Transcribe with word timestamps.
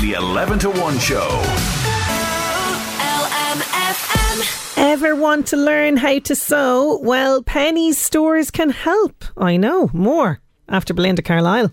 The 0.00 0.12
11 0.12 0.58
to 0.58 0.70
1 0.70 0.98
show. 0.98 1.26
LMFM. 3.00 4.76
Ever 4.76 5.16
want 5.16 5.46
to 5.46 5.56
learn 5.56 5.96
how 5.96 6.18
to 6.18 6.34
sew? 6.34 7.00
Well, 7.02 7.42
Penneys 7.42 7.94
stores 7.94 8.50
can 8.50 8.68
help. 8.68 9.24
I 9.38 9.56
know, 9.56 9.88
more 9.94 10.40
after 10.68 10.92
Belinda 10.92 11.22
Carlisle. 11.22 11.72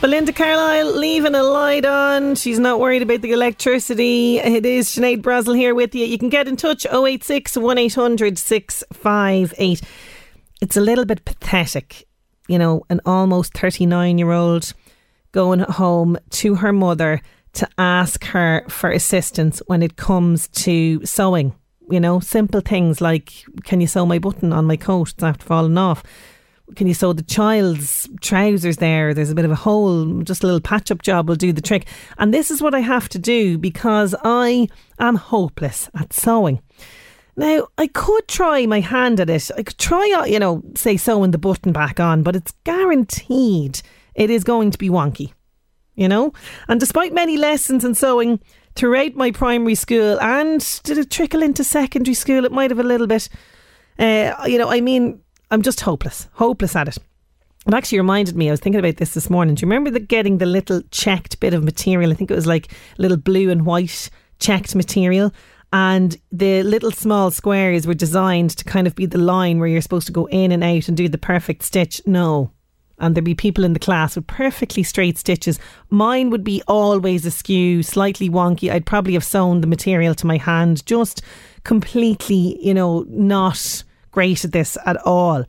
Belinda 0.00 0.32
Carlisle 0.32 0.98
leaving 0.98 1.36
a 1.36 1.44
light 1.44 1.84
on. 1.84 2.34
She's 2.34 2.58
not 2.58 2.80
worried 2.80 3.02
about 3.02 3.20
the 3.22 3.30
electricity. 3.30 4.38
It 4.38 4.66
is 4.66 4.88
Sinead 4.88 5.22
Brazel 5.22 5.56
here 5.56 5.74
with 5.74 5.94
you. 5.94 6.04
You 6.06 6.18
can 6.18 6.28
get 6.28 6.48
in 6.48 6.56
touch 6.56 6.84
086 6.86 7.56
1800 7.56 8.36
658. 8.36 9.80
It's 10.60 10.76
a 10.76 10.80
little 10.80 11.04
bit 11.04 11.24
pathetic, 11.24 12.08
you 12.48 12.58
know, 12.58 12.82
an 12.90 13.00
almost 13.06 13.54
39 13.56 14.18
year 14.18 14.32
old 14.32 14.74
going 15.30 15.60
home 15.60 16.18
to 16.30 16.56
her 16.56 16.72
mother 16.72 17.22
to 17.54 17.68
ask 17.78 18.24
her 18.24 18.64
for 18.68 18.90
assistance 18.90 19.62
when 19.66 19.82
it 19.82 19.96
comes 19.96 20.48
to 20.48 21.04
sewing. 21.04 21.54
You 21.90 22.00
know, 22.00 22.20
simple 22.20 22.60
things 22.60 23.00
like 23.00 23.32
can 23.64 23.80
you 23.80 23.86
sew 23.86 24.06
my 24.06 24.18
button 24.18 24.52
on 24.52 24.66
my 24.66 24.76
coat? 24.76 25.10
It's 25.10 25.22
after 25.22 25.44
falling 25.44 25.78
off 25.78 26.04
can 26.76 26.86
you 26.86 26.94
sew 26.94 27.12
the 27.12 27.22
child's 27.22 28.08
trousers 28.20 28.76
there? 28.78 29.14
There's 29.14 29.30
a 29.30 29.34
bit 29.34 29.44
of 29.44 29.50
a 29.50 29.56
hole, 29.56 30.22
just 30.22 30.42
a 30.42 30.46
little 30.46 30.60
patch 30.60 30.90
up 30.90 31.02
job 31.02 31.28
will 31.28 31.36
do 31.36 31.52
the 31.52 31.60
trick. 31.60 31.86
And 32.18 32.32
this 32.32 32.50
is 32.50 32.62
what 32.62 32.74
I 32.74 32.80
have 32.80 33.08
to 33.10 33.18
do 33.18 33.58
because 33.58 34.14
I 34.24 34.68
am 34.98 35.16
hopeless 35.16 35.90
at 35.98 36.12
sewing. 36.12 36.60
Now, 37.36 37.68
I 37.78 37.86
could 37.86 38.28
try 38.28 38.66
my 38.66 38.80
hand 38.80 39.20
at 39.20 39.30
it. 39.30 39.50
I 39.56 39.62
could 39.62 39.78
try, 39.78 40.14
uh, 40.18 40.24
you 40.24 40.38
know, 40.38 40.62
say 40.74 40.96
sewing 40.96 41.30
the 41.30 41.38
button 41.38 41.72
back 41.72 41.98
on, 41.98 42.22
but 42.22 42.36
it's 42.36 42.52
guaranteed 42.64 43.80
it 44.14 44.30
is 44.30 44.44
going 44.44 44.70
to 44.72 44.78
be 44.78 44.90
wonky, 44.90 45.32
you 46.00 46.08
know? 46.08 46.32
And 46.66 46.80
despite 46.80 47.12
many 47.12 47.36
lessons 47.36 47.84
in 47.84 47.94
sewing 47.94 48.40
throughout 48.74 49.14
my 49.14 49.30
primary 49.30 49.74
school 49.74 50.18
and 50.20 50.80
did 50.82 50.96
it 50.96 51.10
trickle 51.10 51.42
into 51.42 51.62
secondary 51.62 52.14
school, 52.14 52.44
it 52.44 52.52
might 52.52 52.70
have 52.70 52.80
a 52.80 52.84
little 52.84 53.06
bit. 53.06 53.28
Uh, 53.98 54.34
you 54.46 54.58
know, 54.58 54.70
I 54.70 54.80
mean, 54.80 55.20
I'm 55.50 55.60
just 55.60 55.82
hopeless, 55.82 56.28
hopeless 56.32 56.74
at 56.74 56.88
it. 56.88 56.96
It 57.66 57.74
actually 57.74 57.98
reminded 57.98 58.34
me, 58.34 58.48
I 58.48 58.52
was 58.52 58.60
thinking 58.60 58.78
about 58.78 58.96
this 58.96 59.12
this 59.12 59.28
morning. 59.28 59.54
Do 59.54 59.60
you 59.60 59.66
remember 59.66 59.90
the, 59.90 60.00
getting 60.00 60.38
the 60.38 60.46
little 60.46 60.80
checked 60.90 61.38
bit 61.40 61.52
of 61.52 61.62
material? 61.62 62.10
I 62.10 62.14
think 62.14 62.30
it 62.30 62.34
was 62.34 62.46
like 62.46 62.72
little 62.96 63.18
blue 63.18 63.50
and 63.50 63.66
white 63.66 64.08
checked 64.38 64.74
material. 64.74 65.34
And 65.70 66.16
the 66.32 66.62
little 66.62 66.90
small 66.90 67.30
squares 67.30 67.86
were 67.86 67.94
designed 67.94 68.56
to 68.56 68.64
kind 68.64 68.86
of 68.86 68.94
be 68.94 69.04
the 69.04 69.18
line 69.18 69.58
where 69.58 69.68
you're 69.68 69.82
supposed 69.82 70.06
to 70.06 70.12
go 70.12 70.26
in 70.26 70.50
and 70.50 70.64
out 70.64 70.88
and 70.88 70.96
do 70.96 71.08
the 71.10 71.18
perfect 71.18 71.62
stitch. 71.62 72.00
No. 72.06 72.52
And 73.00 73.14
there'd 73.14 73.24
be 73.24 73.34
people 73.34 73.64
in 73.64 73.72
the 73.72 73.78
class 73.78 74.14
with 74.14 74.26
perfectly 74.26 74.82
straight 74.82 75.18
stitches. 75.18 75.58
Mine 75.88 76.30
would 76.30 76.44
be 76.44 76.62
always 76.68 77.26
askew, 77.26 77.82
slightly 77.82 78.30
wonky. 78.30 78.70
I'd 78.70 78.86
probably 78.86 79.14
have 79.14 79.24
sewn 79.24 79.62
the 79.62 79.66
material 79.66 80.14
to 80.16 80.26
my 80.26 80.36
hand, 80.36 80.84
just 80.86 81.22
completely, 81.64 82.58
you 82.64 82.74
know, 82.74 83.04
not 83.08 83.82
great 84.10 84.44
at 84.44 84.52
this 84.52 84.76
at 84.86 84.96
all. 85.06 85.44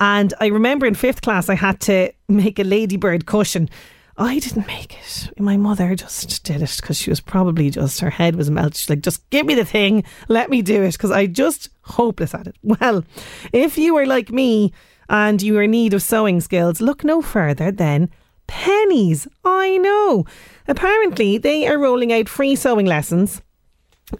And 0.00 0.34
I 0.40 0.46
remember 0.46 0.86
in 0.86 0.94
fifth 0.94 1.22
class, 1.22 1.48
I 1.48 1.54
had 1.54 1.80
to 1.82 2.12
make 2.28 2.58
a 2.58 2.64
ladybird 2.64 3.26
cushion. 3.26 3.68
I 4.16 4.38
didn't 4.40 4.66
make 4.66 4.98
it. 4.98 5.30
My 5.38 5.56
mother 5.56 5.94
just 5.94 6.44
did 6.44 6.60
it 6.60 6.76
because 6.80 6.98
she 6.98 7.10
was 7.10 7.20
probably 7.20 7.70
just, 7.70 8.00
her 8.00 8.10
head 8.10 8.36
was 8.36 8.50
melted. 8.50 8.76
She's 8.76 8.90
like, 8.90 9.00
just 9.00 9.28
give 9.30 9.46
me 9.46 9.54
the 9.54 9.64
thing, 9.64 10.04
let 10.28 10.50
me 10.50 10.60
do 10.60 10.82
it 10.82 10.92
because 10.92 11.10
I 11.10 11.26
just 11.26 11.70
hopeless 11.82 12.34
at 12.34 12.46
it. 12.46 12.56
Well, 12.62 13.04
if 13.52 13.78
you 13.78 13.94
were 13.94 14.06
like 14.06 14.30
me 14.30 14.72
and 15.12 15.42
you 15.42 15.56
are 15.58 15.62
in 15.62 15.70
need 15.70 15.94
of 15.94 16.02
sewing 16.02 16.40
skills, 16.40 16.80
look 16.80 17.04
no 17.04 17.20
further 17.20 17.70
than 17.70 18.10
Penneys. 18.48 19.28
I 19.44 19.76
know. 19.76 20.24
Apparently, 20.66 21.38
they 21.38 21.68
are 21.68 21.78
rolling 21.78 22.12
out 22.12 22.28
free 22.28 22.56
sewing 22.56 22.86
lessons 22.86 23.42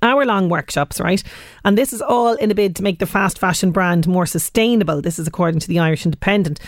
hour 0.00 0.24
long 0.24 0.48
workshops, 0.48 1.00
right? 1.00 1.22
And 1.64 1.76
this 1.76 1.92
is 1.92 2.00
all 2.00 2.34
in 2.34 2.50
a 2.50 2.54
bid 2.54 2.76
to 2.76 2.82
make 2.82 2.98
the 2.98 3.06
fast 3.06 3.38
fashion 3.38 3.72
brand 3.72 4.06
more 4.06 4.26
sustainable. 4.26 5.02
This 5.02 5.18
is 5.18 5.26
according 5.26 5.60
to 5.60 5.68
the 5.68 5.78
Irish 5.78 6.06
Independent. 6.06 6.60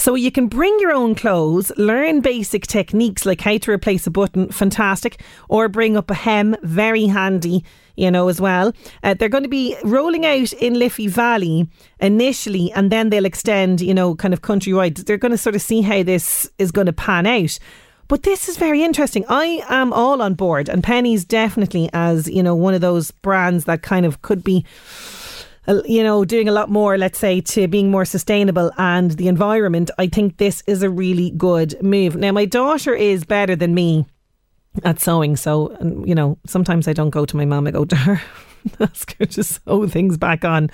So 0.00 0.14
you 0.14 0.32
can 0.32 0.46
bring 0.46 0.74
your 0.80 0.92
own 0.92 1.14
clothes, 1.14 1.70
learn 1.76 2.22
basic 2.22 2.66
techniques 2.66 3.26
like 3.26 3.42
how 3.42 3.58
to 3.58 3.70
replace 3.70 4.06
a 4.06 4.10
button, 4.10 4.48
fantastic, 4.48 5.20
or 5.50 5.68
bring 5.68 5.94
up 5.94 6.10
a 6.10 6.14
hem, 6.14 6.56
very 6.62 7.04
handy, 7.04 7.66
you 7.96 8.10
know, 8.10 8.28
as 8.28 8.40
well. 8.40 8.72
Uh, 9.02 9.12
they're 9.12 9.28
going 9.28 9.42
to 9.42 9.50
be 9.50 9.76
rolling 9.84 10.24
out 10.24 10.54
in 10.54 10.78
Liffey 10.78 11.06
Valley 11.06 11.68
initially, 12.00 12.72
and 12.72 12.90
then 12.90 13.10
they'll 13.10 13.26
extend, 13.26 13.82
you 13.82 13.92
know, 13.92 14.14
kind 14.14 14.32
of 14.32 14.40
countrywide. 14.40 15.04
They're 15.04 15.18
going 15.18 15.32
to 15.32 15.38
sort 15.38 15.54
of 15.54 15.60
see 15.60 15.82
how 15.82 16.02
this 16.02 16.50
is 16.56 16.72
going 16.72 16.86
to 16.86 16.94
pan 16.94 17.26
out. 17.26 17.58
But 18.08 18.22
this 18.22 18.48
is 18.48 18.56
very 18.56 18.82
interesting. 18.82 19.26
I 19.28 19.62
am 19.68 19.92
all 19.92 20.22
on 20.22 20.32
board, 20.32 20.70
and 20.70 20.82
Penneys 20.82 21.28
definitely 21.28 21.90
as 21.92 22.26
you 22.26 22.42
know 22.42 22.56
one 22.56 22.72
of 22.72 22.80
those 22.80 23.10
brands 23.10 23.66
that 23.66 23.82
kind 23.82 24.06
of 24.06 24.22
could 24.22 24.42
be 24.42 24.64
Uh, 25.68 25.82
you 25.84 26.02
know, 26.02 26.24
doing 26.24 26.48
a 26.48 26.52
lot 26.52 26.70
more, 26.70 26.96
let's 26.96 27.18
say, 27.18 27.40
to 27.40 27.68
being 27.68 27.90
more 27.90 28.04
sustainable 28.04 28.70
and 28.78 29.12
the 29.12 29.28
environment, 29.28 29.90
I 29.98 30.06
think 30.06 30.38
this 30.38 30.62
is 30.66 30.82
a 30.82 30.90
really 30.90 31.30
good 31.30 31.80
move. 31.82 32.16
Now, 32.16 32.32
my 32.32 32.46
daughter 32.46 32.94
is 32.94 33.24
better 33.24 33.54
than 33.54 33.74
me 33.74 34.06
at 34.84 35.00
sewing, 35.00 35.36
so, 35.36 35.76
you 36.06 36.14
know, 36.14 36.38
sometimes 36.46 36.88
I 36.88 36.92
don't 36.92 37.10
go 37.10 37.26
to 37.26 37.36
my 37.36 37.44
mum, 37.44 37.66
I 37.66 37.72
go 37.72 37.84
to 37.84 37.96
her. 37.96 38.22
ask 38.80 39.16
her 39.18 39.26
to 39.26 39.42
sew 39.42 39.86
things 39.86 40.16
back 40.16 40.44
on. 40.44 40.70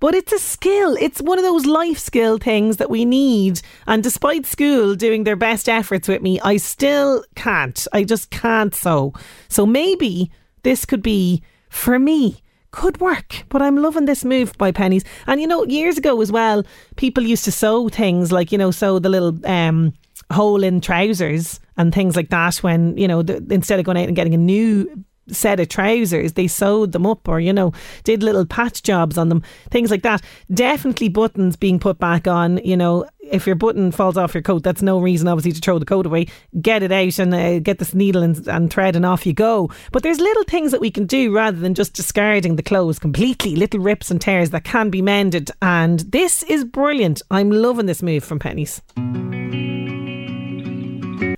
But 0.00 0.14
it's 0.14 0.32
a 0.32 0.38
skill. 0.38 0.96
It's 1.00 1.20
one 1.20 1.38
of 1.38 1.44
those 1.44 1.66
life 1.66 1.98
skill 1.98 2.38
things 2.38 2.76
that 2.78 2.90
we 2.90 3.04
need. 3.04 3.60
And 3.86 4.02
despite 4.02 4.46
school 4.46 4.94
doing 4.94 5.24
their 5.24 5.36
best 5.36 5.68
efforts 5.68 6.08
with 6.08 6.22
me, 6.22 6.40
I 6.40 6.56
still 6.56 7.24
can't. 7.34 7.86
I 7.92 8.04
just 8.04 8.30
can't 8.30 8.74
sew. 8.74 9.12
So 9.48 9.66
maybe 9.66 10.30
this 10.62 10.84
could 10.84 11.02
be 11.02 11.42
for 11.68 11.98
me 11.98 12.42
could 12.74 13.00
work. 13.00 13.44
But 13.48 13.62
I'm 13.62 13.76
loving 13.76 14.04
this 14.04 14.24
move 14.24 14.56
by 14.58 14.72
Penneys. 14.72 15.04
And 15.26 15.40
you 15.40 15.46
know, 15.46 15.64
years 15.64 15.96
ago 15.96 16.20
as 16.20 16.30
well, 16.30 16.64
people 16.96 17.22
used 17.22 17.44
to 17.44 17.52
sew 17.52 17.88
things 17.88 18.32
like, 18.32 18.52
you 18.52 18.58
know, 18.58 18.70
sew 18.70 18.98
the 18.98 19.08
little 19.08 19.38
um, 19.46 19.92
hole 20.32 20.62
in 20.62 20.80
trousers 20.80 21.60
and 21.76 21.94
things 21.94 22.16
like 22.16 22.30
that 22.30 22.56
when, 22.58 22.96
you 22.96 23.08
know, 23.08 23.22
the, 23.22 23.44
instead 23.50 23.78
of 23.78 23.84
going 23.84 23.96
out 23.98 24.08
and 24.08 24.16
getting 24.16 24.34
a 24.34 24.38
new 24.38 25.04
set 25.28 25.60
of 25.60 25.68
trousers, 25.68 26.34
they 26.34 26.46
sewed 26.46 26.92
them 26.92 27.06
up 27.06 27.28
or, 27.28 27.40
you 27.40 27.52
know, 27.52 27.72
did 28.04 28.22
little 28.22 28.46
patch 28.46 28.82
jobs 28.82 29.18
on 29.18 29.28
them, 29.28 29.42
things 29.70 29.90
like 29.90 30.02
that. 30.02 30.22
Definitely 30.52 31.08
buttons 31.08 31.56
being 31.56 31.78
put 31.78 31.98
back 31.98 32.26
on, 32.26 32.58
you 32.58 32.76
know, 32.76 33.06
if 33.30 33.46
your 33.46 33.56
button 33.56 33.90
falls 33.90 34.16
off 34.16 34.34
your 34.34 34.42
coat, 34.42 34.62
that's 34.62 34.82
no 34.82 34.98
reason 34.98 35.28
obviously 35.28 35.52
to 35.52 35.60
throw 35.60 35.78
the 35.78 35.86
coat 35.86 36.06
away. 36.06 36.26
Get 36.60 36.82
it 36.82 36.92
out 36.92 37.18
and 37.18 37.34
uh, 37.34 37.58
get 37.58 37.78
this 37.78 37.94
needle 37.94 38.22
and, 38.22 38.46
and 38.46 38.70
thread 38.70 38.96
and 38.96 39.06
off 39.06 39.26
you 39.26 39.32
go. 39.32 39.70
But 39.92 40.02
there's 40.02 40.20
little 40.20 40.44
things 40.44 40.72
that 40.72 40.80
we 40.80 40.90
can 40.90 41.06
do 41.06 41.34
rather 41.34 41.58
than 41.58 41.74
just 41.74 41.94
discarding 41.94 42.56
the 42.56 42.62
clothes 42.62 42.98
completely, 42.98 43.56
little 43.56 43.80
rips 43.80 44.10
and 44.10 44.20
tears 44.20 44.50
that 44.50 44.64
can 44.64 44.90
be 44.90 45.02
mended. 45.02 45.50
And 45.62 46.00
this 46.00 46.42
is 46.44 46.64
brilliant. 46.64 47.22
I'm 47.30 47.50
loving 47.50 47.86
this 47.86 48.02
move 48.02 48.24
from 48.24 48.38
Penneys. 48.38 49.33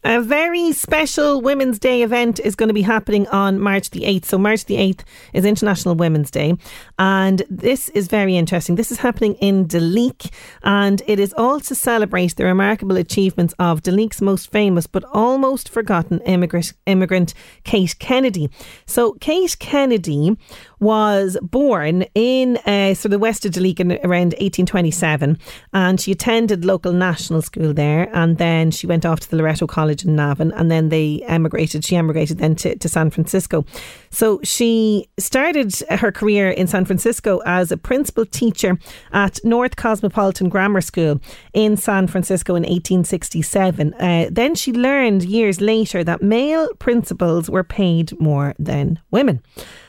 A 0.08 0.20
very 0.20 0.70
special 0.70 1.40
Women's 1.40 1.80
Day 1.80 2.02
event 2.02 2.38
is 2.38 2.54
going 2.54 2.68
to 2.68 2.72
be 2.72 2.82
happening 2.82 3.26
on 3.26 3.58
March 3.58 3.90
the 3.90 4.02
8th. 4.02 4.26
So, 4.26 4.38
March 4.38 4.64
the 4.66 4.76
8th 4.76 5.00
is 5.32 5.44
International 5.44 5.96
Women's 5.96 6.30
Day. 6.30 6.54
And 6.96 7.42
this 7.50 7.88
is 7.88 8.06
very 8.06 8.36
interesting. 8.36 8.76
This 8.76 8.92
is 8.92 8.98
happening 8.98 9.34
in 9.40 9.66
Duleek, 9.66 10.32
and 10.62 11.02
it 11.08 11.18
is 11.18 11.32
all 11.32 11.58
to 11.58 11.74
celebrate 11.74 12.36
the 12.36 12.44
remarkable 12.44 12.96
achievements 12.96 13.52
of 13.58 13.82
Duleek's 13.82 14.22
most 14.22 14.52
famous 14.52 14.86
but 14.86 15.02
almost 15.12 15.68
forgotten 15.68 16.20
immigrant, 16.20 16.72
immigrant 16.86 17.34
Kate 17.64 17.98
Kennedy. 17.98 18.48
So, 18.86 19.14
Kate 19.14 19.56
Kennedy 19.58 20.36
was 20.78 21.36
born 21.42 22.02
in 22.14 22.58
uh, 22.58 22.94
sort 22.94 23.12
of 23.12 23.20
west 23.20 23.44
of 23.44 23.52
Duleek 23.52 23.80
in 23.80 23.92
around 24.04 24.34
1827 24.34 25.38
and 25.72 26.00
she 26.00 26.12
attended 26.12 26.64
local 26.64 26.92
national 26.92 27.40
school 27.40 27.72
there 27.72 28.10
and 28.14 28.36
then 28.36 28.70
she 28.70 28.86
went 28.86 29.06
off 29.06 29.20
to 29.20 29.30
the 29.30 29.36
Loreto 29.36 29.66
College 29.66 29.95
in 30.04 30.16
Navan 30.16 30.52
and 30.52 30.70
then 30.70 30.88
they 30.88 31.22
emigrated 31.26 31.84
she 31.84 31.96
emigrated 31.96 32.38
then 32.38 32.54
to, 32.56 32.76
to 32.76 32.88
San 32.88 33.10
Francisco. 33.10 33.64
So 34.10 34.40
she 34.42 35.08
started 35.18 35.74
her 35.90 36.12
career 36.12 36.50
in 36.50 36.66
San 36.66 36.84
Francisco 36.84 37.42
as 37.46 37.70
a 37.70 37.76
principal 37.76 38.26
teacher 38.26 38.78
at 39.12 39.38
North 39.44 39.76
Cosmopolitan 39.76 40.48
Grammar 40.48 40.80
School 40.80 41.20
in 41.52 41.76
San 41.76 42.06
Francisco 42.06 42.54
in 42.54 42.62
1867 42.62 43.94
uh, 43.94 44.28
then 44.30 44.54
she 44.54 44.72
learned 44.72 45.24
years 45.24 45.60
later 45.60 46.04
that 46.04 46.22
male 46.22 46.68
principals 46.74 47.48
were 47.50 47.64
paid 47.64 48.18
more 48.20 48.54
than 48.58 48.98
women. 49.10 49.42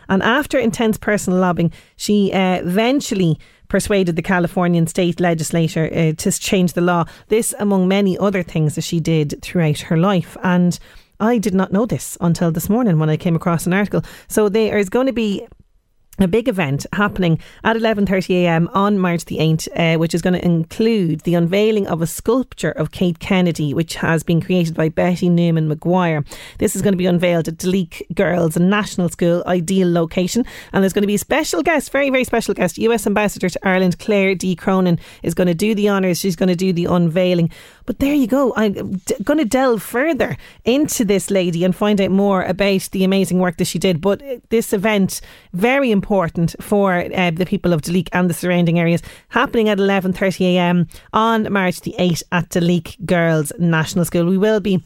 And 0.09 0.23
after 0.23 0.57
intense 0.57 0.97
personal 0.97 1.39
lobbying, 1.39 1.71
she 1.97 2.31
uh, 2.31 2.61
eventually 2.61 3.39
persuaded 3.67 4.15
the 4.15 4.21
Californian 4.21 4.87
state 4.87 5.19
legislature 5.19 5.89
uh, 5.93 6.13
to 6.13 6.31
change 6.31 6.73
the 6.73 6.81
law. 6.81 7.05
This, 7.27 7.53
among 7.59 7.87
many 7.87 8.17
other 8.17 8.43
things 8.43 8.75
that 8.75 8.83
she 8.83 8.99
did 8.99 9.41
throughout 9.41 9.79
her 9.79 9.97
life. 9.97 10.37
And 10.43 10.79
I 11.19 11.37
did 11.37 11.53
not 11.53 11.71
know 11.71 11.85
this 11.85 12.17
until 12.21 12.51
this 12.51 12.69
morning 12.69 12.99
when 12.99 13.09
I 13.09 13.17
came 13.17 13.35
across 13.35 13.65
an 13.65 13.73
article. 13.73 14.03
So 14.27 14.49
there 14.49 14.77
is 14.77 14.89
going 14.89 15.07
to 15.07 15.13
be 15.13 15.47
a 16.19 16.27
big 16.27 16.47
event 16.47 16.85
happening 16.93 17.39
at 17.63 17.75
11.30am 17.75 18.69
on 18.73 18.97
March 18.97 19.25
the 19.25 19.37
8th, 19.37 19.67
uh, 19.75 19.99
which 19.99 20.15
is 20.15 20.21
going 20.21 20.33
to 20.33 20.43
include 20.43 21.21
the 21.21 21.35
unveiling 21.35 21.87
of 21.87 22.01
a 22.01 22.07
sculpture 22.07 22.71
of 22.71 22.91
Kate 22.91 23.19
Kennedy, 23.19 23.73
which 23.73 23.95
has 23.95 24.23
been 24.23 24.41
created 24.41 24.73
by 24.73 24.89
Betty 24.89 25.29
Newman 25.29 25.67
Maguire. 25.67 26.23
This 26.57 26.75
is 26.75 26.81
going 26.81 26.93
to 26.93 26.97
be 26.97 27.05
unveiled 27.05 27.47
at 27.47 27.57
Duleek 27.57 28.01
Girls 28.15 28.57
National 28.57 29.09
School, 29.09 29.43
ideal 29.45 29.91
location. 29.91 30.43
And 30.73 30.83
there's 30.83 30.93
going 30.93 31.03
to 31.03 31.07
be 31.07 31.15
a 31.15 31.19
special 31.19 31.61
guest, 31.61 31.91
very, 31.91 32.09
very 32.09 32.23
special 32.23 32.55
guest, 32.55 32.79
US 32.79 33.05
Ambassador 33.05 33.49
to 33.49 33.67
Ireland, 33.67 33.99
Claire 33.99 34.33
D. 34.33 34.55
Cronin, 34.55 34.99
is 35.21 35.35
going 35.35 35.47
to 35.47 35.53
do 35.53 35.75
the 35.75 35.89
honours. 35.89 36.19
She's 36.19 36.35
going 36.35 36.49
to 36.49 36.55
do 36.55 36.73
the 36.73 36.85
unveiling. 36.85 37.51
But 37.85 37.99
there 37.99 38.13
you 38.13 38.27
go. 38.27 38.53
I'm 38.55 38.97
d- 38.97 39.15
going 39.23 39.39
to 39.39 39.45
delve 39.45 39.81
further 39.81 40.35
into 40.65 41.05
this 41.05 41.29
lady 41.29 41.63
and 41.63 41.75
find 41.75 42.01
out 42.01 42.11
more 42.11 42.43
about 42.43 42.89
the 42.91 43.03
amazing 43.03 43.39
work 43.39 43.57
that 43.57 43.65
she 43.65 43.79
did. 43.79 44.01
But 44.01 44.21
uh, 44.21 44.37
this 44.49 44.73
event, 44.73 45.21
very 45.53 45.91
important 45.91 46.06
for 46.61 46.95
uh, 47.13 47.31
the 47.31 47.45
people 47.45 47.73
of 47.73 47.81
Duleek 47.81 48.09
and 48.13 48.29
the 48.29 48.33
surrounding 48.33 48.79
areas, 48.79 49.01
happening 49.29 49.69
at 49.69 49.77
11.30am 49.77 50.89
on 51.13 51.51
March 51.51 51.81
the 51.81 51.95
8th 51.99 52.23
at 52.31 52.49
Duleek 52.49 53.05
Girls 53.05 53.51
National 53.59 54.05
School. 54.05 54.25
We 54.25 54.37
will 54.37 54.59
be 54.59 54.83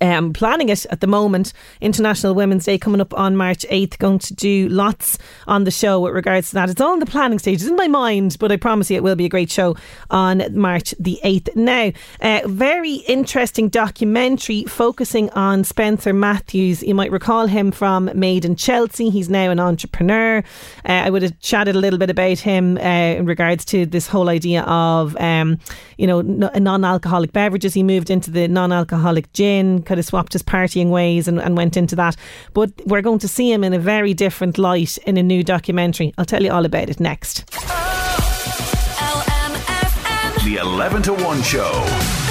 um, 0.00 0.32
planning 0.32 0.68
it 0.68 0.86
at 0.86 1.00
the 1.00 1.06
moment. 1.06 1.52
International 1.80 2.34
Women's 2.34 2.64
Day 2.64 2.78
coming 2.78 3.00
up 3.00 3.12
on 3.14 3.36
March 3.36 3.64
8th. 3.70 3.98
Going 3.98 4.18
to 4.20 4.34
do 4.34 4.68
lots 4.68 5.18
on 5.46 5.64
the 5.64 5.70
show 5.70 6.00
with 6.00 6.14
regards 6.14 6.48
to 6.50 6.54
that. 6.54 6.70
It's 6.70 6.80
all 6.80 6.94
in 6.94 7.00
the 7.00 7.06
planning 7.06 7.38
stages 7.38 7.68
in 7.68 7.76
my 7.76 7.88
mind, 7.88 8.36
but 8.38 8.52
I 8.52 8.56
promise 8.56 8.90
you 8.90 8.96
it 8.96 9.02
will 9.02 9.16
be 9.16 9.24
a 9.24 9.28
great 9.28 9.50
show 9.50 9.76
on 10.10 10.42
March 10.54 10.94
the 10.98 11.18
8th. 11.24 11.54
Now, 11.56 11.92
uh, 12.20 12.46
very 12.46 12.94
interesting 13.08 13.68
documentary 13.68 14.64
focusing 14.64 15.30
on 15.30 15.64
Spencer 15.64 16.12
Matthews. 16.12 16.82
You 16.82 16.94
might 16.94 17.10
recall 17.12 17.46
him 17.46 17.70
from 17.70 18.10
Made 18.14 18.44
in 18.44 18.56
Chelsea. 18.56 19.10
He's 19.10 19.28
now 19.28 19.50
an 19.50 19.60
entrepreneur. 19.60 20.38
Uh, 20.38 20.92
I 20.92 21.10
would 21.10 21.22
have 21.22 21.38
chatted 21.40 21.76
a 21.76 21.78
little 21.78 21.98
bit 21.98 22.10
about 22.10 22.38
him 22.38 22.76
uh, 22.78 22.80
in 22.80 23.26
regards 23.26 23.64
to 23.66 23.86
this 23.86 24.06
whole 24.06 24.28
idea 24.28 24.62
of, 24.62 25.16
um, 25.18 25.58
you 25.96 26.06
know, 26.06 26.20
non 26.20 26.84
alcoholic 26.84 27.32
beverages. 27.32 27.74
He 27.74 27.82
moved 27.82 28.10
into 28.10 28.30
the 28.30 28.48
non 28.48 28.72
alcoholic 28.72 29.32
gin 29.32 29.77
kind 29.84 29.98
of 29.98 30.06
swapped 30.06 30.32
his 30.32 30.42
partying 30.42 30.90
ways 30.90 31.28
and, 31.28 31.40
and 31.40 31.56
went 31.56 31.76
into 31.76 31.96
that. 31.96 32.16
But 32.54 32.72
we're 32.86 33.02
going 33.02 33.18
to 33.20 33.28
see 33.28 33.52
him 33.52 33.64
in 33.64 33.72
a 33.72 33.78
very 33.78 34.14
different 34.14 34.58
light 34.58 34.98
in 34.98 35.16
a 35.16 35.22
new 35.22 35.42
documentary. 35.42 36.14
I'll 36.18 36.24
tell 36.24 36.42
you 36.42 36.50
all 36.50 36.64
about 36.64 36.88
it 36.88 37.00
next. 37.00 37.44
Oh, 37.54 39.24
LMFM. 39.26 40.44
The 40.44 40.56
11 40.56 41.02
to 41.02 41.14
1 41.14 41.42
show. 41.42 42.27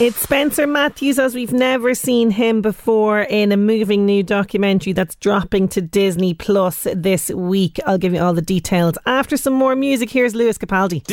It's 0.00 0.18
Spencer 0.20 0.66
Matthews 0.66 1.18
as 1.18 1.34
we've 1.34 1.52
never 1.52 1.94
seen 1.94 2.30
him 2.30 2.62
before 2.62 3.20
in 3.20 3.52
a 3.52 3.58
moving 3.58 4.06
new 4.06 4.22
documentary 4.22 4.94
that's 4.94 5.14
dropping 5.16 5.68
to 5.68 5.82
Disney 5.82 6.32
Plus 6.32 6.88
this 6.94 7.28
week. 7.28 7.78
I'll 7.86 7.98
give 7.98 8.14
you 8.14 8.20
all 8.20 8.32
the 8.32 8.40
details 8.40 8.96
after 9.04 9.36
some 9.36 9.52
more 9.52 9.76
music. 9.76 10.08
Here's 10.08 10.34
Lewis 10.34 10.56
Capaldi. 10.56 11.06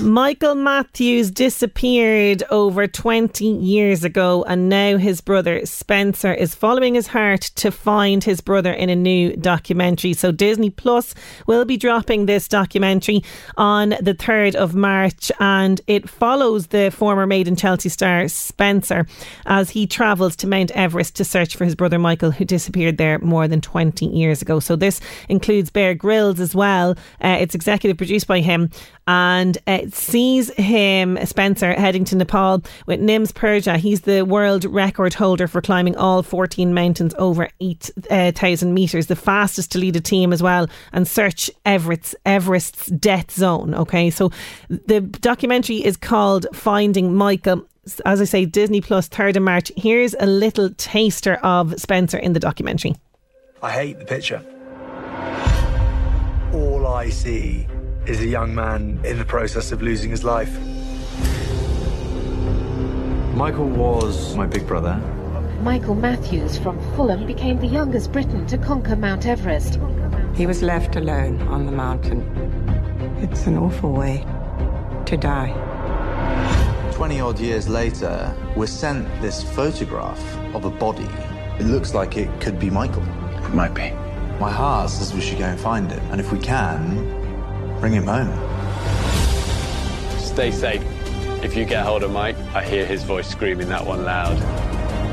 Michael 0.00 0.56
Matthews 0.56 1.30
disappeared 1.30 2.42
over 2.50 2.88
20 2.88 3.44
years 3.44 4.02
ago, 4.02 4.44
and 4.48 4.68
now 4.68 4.96
his 4.96 5.20
brother 5.20 5.64
Spencer 5.64 6.34
is 6.34 6.56
following 6.56 6.94
his 6.94 7.06
heart 7.06 7.42
to 7.56 7.70
find 7.70 8.24
his 8.24 8.40
brother 8.40 8.72
in 8.72 8.90
a 8.90 8.96
new 8.96 9.36
documentary. 9.36 10.12
So, 10.12 10.32
Disney 10.32 10.70
Plus 10.70 11.14
will 11.46 11.64
be 11.64 11.76
dropping 11.76 12.26
this 12.26 12.48
documentary 12.48 13.22
on 13.56 13.90
the 14.00 14.14
3rd 14.14 14.56
of 14.56 14.74
March, 14.74 15.30
and 15.38 15.80
it 15.86 16.08
follows 16.10 16.47
the 16.56 16.90
former 16.90 17.26
Made 17.26 17.48
in 17.48 17.56
Chelsea 17.56 17.88
star 17.88 18.28
Spencer 18.28 19.06
as 19.46 19.70
he 19.70 19.86
travels 19.86 20.34
to 20.36 20.46
Mount 20.46 20.70
Everest 20.72 21.16
to 21.16 21.24
search 21.24 21.56
for 21.56 21.64
his 21.64 21.74
brother 21.74 21.98
Michael, 21.98 22.30
who 22.30 22.44
disappeared 22.44 22.98
there 22.98 23.18
more 23.18 23.46
than 23.46 23.60
20 23.60 24.06
years 24.06 24.42
ago. 24.42 24.60
So, 24.60 24.76
this 24.76 25.00
includes 25.28 25.70
Bear 25.70 25.94
Grylls 25.94 26.40
as 26.40 26.54
well. 26.54 26.92
Uh, 27.22 27.36
it's 27.40 27.54
executive 27.54 27.96
produced 27.96 28.26
by 28.26 28.40
him 28.40 28.70
and 29.08 29.56
it 29.66 29.94
sees 29.94 30.50
him, 30.50 31.18
Spencer, 31.24 31.72
heading 31.72 32.04
to 32.04 32.14
Nepal 32.14 32.62
with 32.84 33.00
Nims 33.00 33.32
Purja. 33.32 33.78
He's 33.78 34.02
the 34.02 34.22
world 34.22 34.66
record 34.66 35.14
holder 35.14 35.48
for 35.48 35.62
climbing 35.62 35.96
all 35.96 36.22
14 36.22 36.74
mountains 36.74 37.14
over 37.18 37.48
8,000 37.58 38.74
metres, 38.74 39.06
the 39.06 39.16
fastest 39.16 39.72
to 39.72 39.78
lead 39.78 39.96
a 39.96 40.00
team 40.02 40.30
as 40.30 40.42
well, 40.42 40.68
and 40.92 41.08
search 41.08 41.50
Everest's 41.64 42.86
death 42.88 43.30
zone. 43.30 43.74
Okay, 43.74 44.10
so 44.10 44.30
the 44.68 45.00
documentary 45.00 45.78
is 45.78 45.96
called 45.96 46.37
Finding 46.52 47.14
Michael. 47.14 47.66
As 48.04 48.20
I 48.20 48.24
say, 48.24 48.44
Disney 48.44 48.80
Plus, 48.80 49.08
3rd 49.08 49.36
of 49.36 49.42
March. 49.42 49.72
Here's 49.76 50.14
a 50.20 50.26
little 50.26 50.70
taster 50.70 51.34
of 51.36 51.80
Spencer 51.80 52.18
in 52.18 52.34
the 52.34 52.40
documentary. 52.40 52.96
I 53.62 53.70
hate 53.72 53.98
the 53.98 54.04
picture. 54.04 54.44
All 56.52 56.86
I 56.86 57.08
see 57.08 57.66
is 58.06 58.20
a 58.20 58.26
young 58.26 58.54
man 58.54 59.00
in 59.04 59.18
the 59.18 59.24
process 59.24 59.72
of 59.72 59.82
losing 59.82 60.10
his 60.10 60.24
life. 60.24 60.58
Michael 63.34 63.68
was 63.68 64.34
my 64.36 64.46
big 64.46 64.66
brother. 64.66 64.96
Michael 65.62 65.94
Matthews 65.94 66.56
from 66.58 66.78
Fulham 66.94 67.26
became 67.26 67.58
the 67.58 67.66
youngest 67.66 68.12
Briton 68.12 68.46
to 68.46 68.58
conquer 68.58 68.96
Mount 68.96 69.26
Everest. 69.26 69.78
He 70.34 70.46
was 70.46 70.62
left 70.62 70.96
alone 70.96 71.42
on 71.48 71.66
the 71.66 71.72
mountain. 71.72 72.22
It's 73.18 73.46
an 73.46 73.58
awful 73.58 73.92
way 73.92 74.24
to 75.06 75.16
die. 75.16 75.67
20 76.98 77.20
odd 77.20 77.38
years 77.38 77.68
later, 77.68 78.34
we're 78.56 78.66
sent 78.66 79.06
this 79.22 79.44
photograph 79.54 80.20
of 80.52 80.64
a 80.64 80.70
body. 80.70 81.06
It 81.60 81.66
looks 81.66 81.94
like 81.94 82.16
it 82.16 82.28
could 82.40 82.58
be 82.58 82.70
Michael. 82.70 83.04
It 83.44 83.54
might 83.54 83.72
be. 83.72 83.92
My 84.40 84.50
heart 84.50 84.90
says 84.90 85.14
we 85.14 85.20
should 85.20 85.38
go 85.38 85.44
and 85.44 85.60
find 85.60 85.88
him, 85.92 86.00
And 86.10 86.20
if 86.20 86.32
we 86.32 86.40
can, 86.40 86.96
bring 87.78 87.92
him 87.92 88.08
home. 88.08 88.32
Stay 90.18 90.50
safe. 90.50 90.82
If 91.44 91.54
you 91.54 91.64
get 91.64 91.86
hold 91.86 92.02
of 92.02 92.10
Mike, 92.10 92.36
I 92.52 92.64
hear 92.64 92.84
his 92.84 93.04
voice 93.04 93.28
screaming 93.28 93.68
that 93.68 93.86
one 93.86 94.04
loud. 94.04 94.36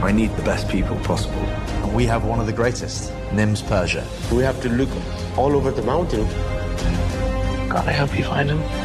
I 0.04 0.12
need 0.12 0.36
the 0.38 0.42
best 0.42 0.68
people 0.68 0.98
possible. 1.02 1.46
And 1.84 1.94
we 1.94 2.08
have 2.08 2.26
one 2.26 2.40
of 2.40 2.48
the 2.48 2.54
greatest, 2.54 3.12
Nims 3.30 3.62
Purja. 3.62 4.04
We 4.36 4.42
have 4.42 4.60
to 4.64 4.70
look 4.70 4.90
all 5.38 5.56
over 5.56 5.70
the 5.70 5.84
mountain. 5.84 6.28
Can 7.70 7.78
I 7.78 7.92
help 7.92 8.18
you 8.18 8.24
find 8.24 8.50
him? 8.50 8.85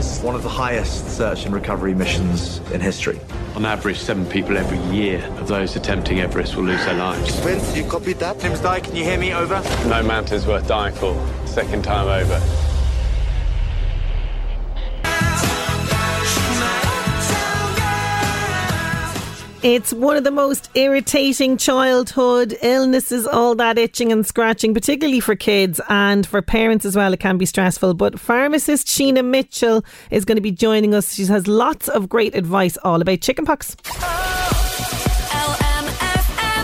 This 0.00 0.16
is 0.16 0.24
one 0.24 0.34
of 0.34 0.42
the 0.42 0.48
highest 0.48 1.14
search 1.14 1.44
and 1.44 1.54
recovery 1.54 1.94
missions 1.94 2.60
in 2.72 2.80
history. 2.80 3.20
On 3.54 3.66
average, 3.66 3.98
seven 3.98 4.24
people 4.24 4.56
every 4.56 4.78
year 4.96 5.22
of 5.36 5.46
those 5.46 5.76
attempting 5.76 6.20
Everest 6.20 6.56
will 6.56 6.64
lose 6.64 6.82
their 6.86 6.94
lives. 6.94 7.38
Vince, 7.40 7.76
you 7.76 7.84
copied 7.84 8.18
that? 8.20 8.38
Nimsdai, 8.38 8.82
can 8.82 8.96
you 8.96 9.04
hear 9.04 9.18
me? 9.18 9.34
Over. 9.34 9.62
No 9.90 10.02
mountain's 10.02 10.46
worth 10.46 10.66
dying 10.66 10.94
for. 10.94 11.14
Second 11.44 11.84
time 11.84 12.08
over. 12.08 12.59
It's 19.62 19.92
one 19.92 20.16
of 20.16 20.24
the 20.24 20.30
most 20.30 20.70
irritating 20.74 21.58
childhood 21.58 22.56
illnesses, 22.62 23.26
all 23.26 23.54
that 23.56 23.76
itching 23.76 24.10
and 24.10 24.26
scratching, 24.26 24.72
particularly 24.72 25.20
for 25.20 25.36
kids 25.36 25.82
and 25.90 26.26
for 26.26 26.40
parents 26.40 26.86
as 26.86 26.96
well. 26.96 27.12
It 27.12 27.20
can 27.20 27.36
be 27.36 27.44
stressful. 27.44 27.92
But 27.92 28.18
pharmacist 28.18 28.86
Sheena 28.86 29.22
Mitchell 29.22 29.84
is 30.10 30.24
going 30.24 30.36
to 30.36 30.42
be 30.42 30.50
joining 30.50 30.94
us. 30.94 31.12
She 31.12 31.26
has 31.26 31.46
lots 31.46 31.88
of 31.88 32.08
great 32.08 32.34
advice 32.34 32.78
all 32.78 33.02
about 33.02 33.20
chickenpox. 33.20 33.76
Oh, 33.86 35.56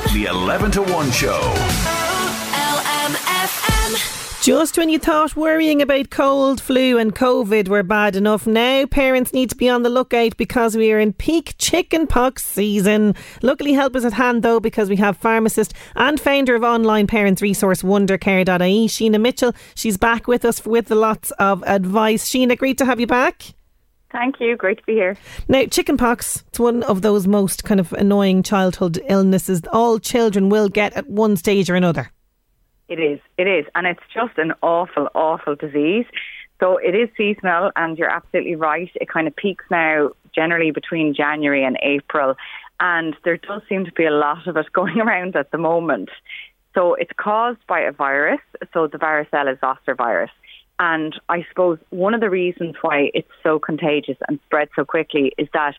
LMFM. 0.09 0.15
The 0.15 0.25
11 0.31 0.71
to 0.71 0.83
1 0.83 1.11
show. 1.11 1.96
Just 4.47 4.79
when 4.79 4.89
you 4.89 5.01
thought 5.01 5.35
worrying 5.35 5.83
about 5.83 6.11
cold, 6.11 6.61
flu, 6.61 6.99
and 6.99 7.13
COVID 7.13 7.67
were 7.67 7.83
bad 7.83 8.15
enough, 8.15 8.47
now 8.47 8.87
parents 8.87 9.33
need 9.33 9.51
to 9.51 9.57
be 9.57 9.69
on 9.69 9.83
the 9.83 9.91
lookout 9.91 10.37
because 10.37 10.77
we 10.77 10.93
are 10.93 11.01
in 11.01 11.15
peak 11.15 11.57
chickenpox 11.59 12.45
season. 12.47 13.17
Luckily, 13.43 13.73
help 13.73 13.97
is 13.97 14.05
at 14.05 14.13
hand 14.13 14.45
though 14.45 14.61
because 14.61 14.89
we 14.89 14.95
have 14.95 15.17
pharmacist 15.17 15.75
and 15.97 16.21
founder 16.21 16.55
of 16.55 16.63
online 16.63 17.09
parents 17.09 17.43
resource 17.43 17.83
wondercare.ie, 17.83 18.87
Sheena 18.87 19.21
Mitchell. 19.21 19.53
She's 19.75 19.97
back 19.97 20.29
with 20.29 20.45
us 20.45 20.65
with 20.65 20.93
lots 20.93 21.33
of 21.41 21.65
advice. 21.67 22.31
Sheena, 22.31 22.57
great 22.57 22.79
to 22.79 22.85
have 22.85 23.01
you 23.01 23.09
back. 23.09 23.43
Thank 24.13 24.37
you. 24.39 24.57
Great 24.57 24.79
to 24.79 24.85
be 24.85 24.95
here. 24.95 25.17
Now, 25.49 25.65
chickenpox, 25.65 26.45
it's 26.47 26.61
one 26.61 26.85
of 26.85 27.03
those 27.03 27.27
most 27.27 27.65
kind 27.65 27.81
of 27.81 27.93
annoying 27.95 28.45
childhood 28.45 29.01
illnesses 29.09 29.63
all 29.73 29.99
children 29.99 30.51
will 30.51 30.69
get 30.69 30.93
at 30.93 31.09
one 31.09 31.37
stage 31.37 31.69
or 31.69 31.75
another. 31.75 32.13
It 32.89 33.01
is. 33.01 33.21
It 33.37 33.47
is. 33.47 33.67
And 33.75 33.87
it's 33.87 34.03
just 34.13 34.39
an 34.39 34.53
awful, 34.63 35.09
awful 35.15 35.57
disease. 35.57 36.07
So 36.61 36.79
it 36.79 36.95
is 36.95 37.09
seasonal, 37.17 37.71
and 37.77 37.99
you're 37.99 38.11
absolutely 38.11 38.55
right. 38.55 38.91
It 38.95 39.09
kind 39.09 39.27
of 39.27 39.37
peaks 39.37 39.65
now 39.71 40.11
generally 40.35 40.71
between 40.71 41.15
January 41.15 41.65
and 41.65 41.79
April. 41.83 42.35
And 42.81 43.17
there 43.25 43.37
does 43.37 43.63
seem 43.69 43.85
to 43.85 43.93
be 43.93 44.05
a 44.05 44.11
lot 44.11 44.47
of 44.47 44.57
it 44.57 44.67
going 44.73 45.01
around 45.01 45.37
at 45.37 45.51
the 45.51 45.59
moment. 45.59 46.11
So 46.75 46.95
it's 46.95 47.13
caused 47.17 47.67
by 47.67 47.81
a 47.81 47.93
virus. 47.93 48.41
So 48.73 48.87
the 48.87 48.99
varicella 48.99 49.59
zoster 49.61 49.95
virus. 49.95 50.31
And 50.79 51.19
I 51.29 51.45
suppose 51.49 51.79
one 51.89 52.13
of 52.13 52.21
the 52.21 52.29
reasons 52.29 52.77
why 52.83 53.11
it's 53.15 53.31
so 53.43 53.59
contagious 53.59 54.19
and 54.29 54.39
spreads 54.45 54.71
so 54.77 54.85
quickly 54.85 55.33
is 55.39 55.49
that 55.55 55.75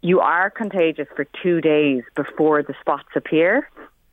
you 0.00 0.20
are 0.20 0.48
contagious 0.48 1.08
for 1.14 1.26
two 1.42 1.60
days 1.60 2.02
before 2.16 2.62
the 2.62 2.74
spots 2.80 3.10
appear. 3.14 3.68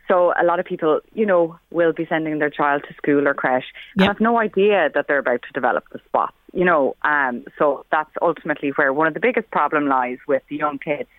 So 0.08 0.34
a 0.40 0.44
lot 0.46 0.60
of 0.60 0.66
people, 0.66 1.02
you 1.14 1.26
know, 1.26 1.58
will 1.72 1.92
be 1.94 2.06
sending 2.08 2.40
their 2.40 2.50
child 2.50 2.84
to 2.88 2.94
school 2.96 3.28
or 3.28 3.34
creche 3.34 3.66
and 3.98 4.06
have 4.08 4.20
no 4.22 4.40
idea 4.40 4.90
that 4.94 5.08
they're 5.08 5.18
about 5.20 5.42
to 5.42 5.52
develop 5.54 5.84
the 5.92 6.00
spots. 6.06 6.34
You 6.54 6.64
know, 6.66 6.96
um, 7.04 7.44
so 7.60 7.86
that's 7.92 8.10
ultimately 8.22 8.70
where 8.70 8.94
one 8.94 9.08
of 9.08 9.14
the 9.14 9.20
biggest 9.20 9.52
problem 9.52 9.88
lies 9.88 10.18
with 10.28 10.44
the 10.50 10.56
young 10.56 10.80
kids. 10.80 11.10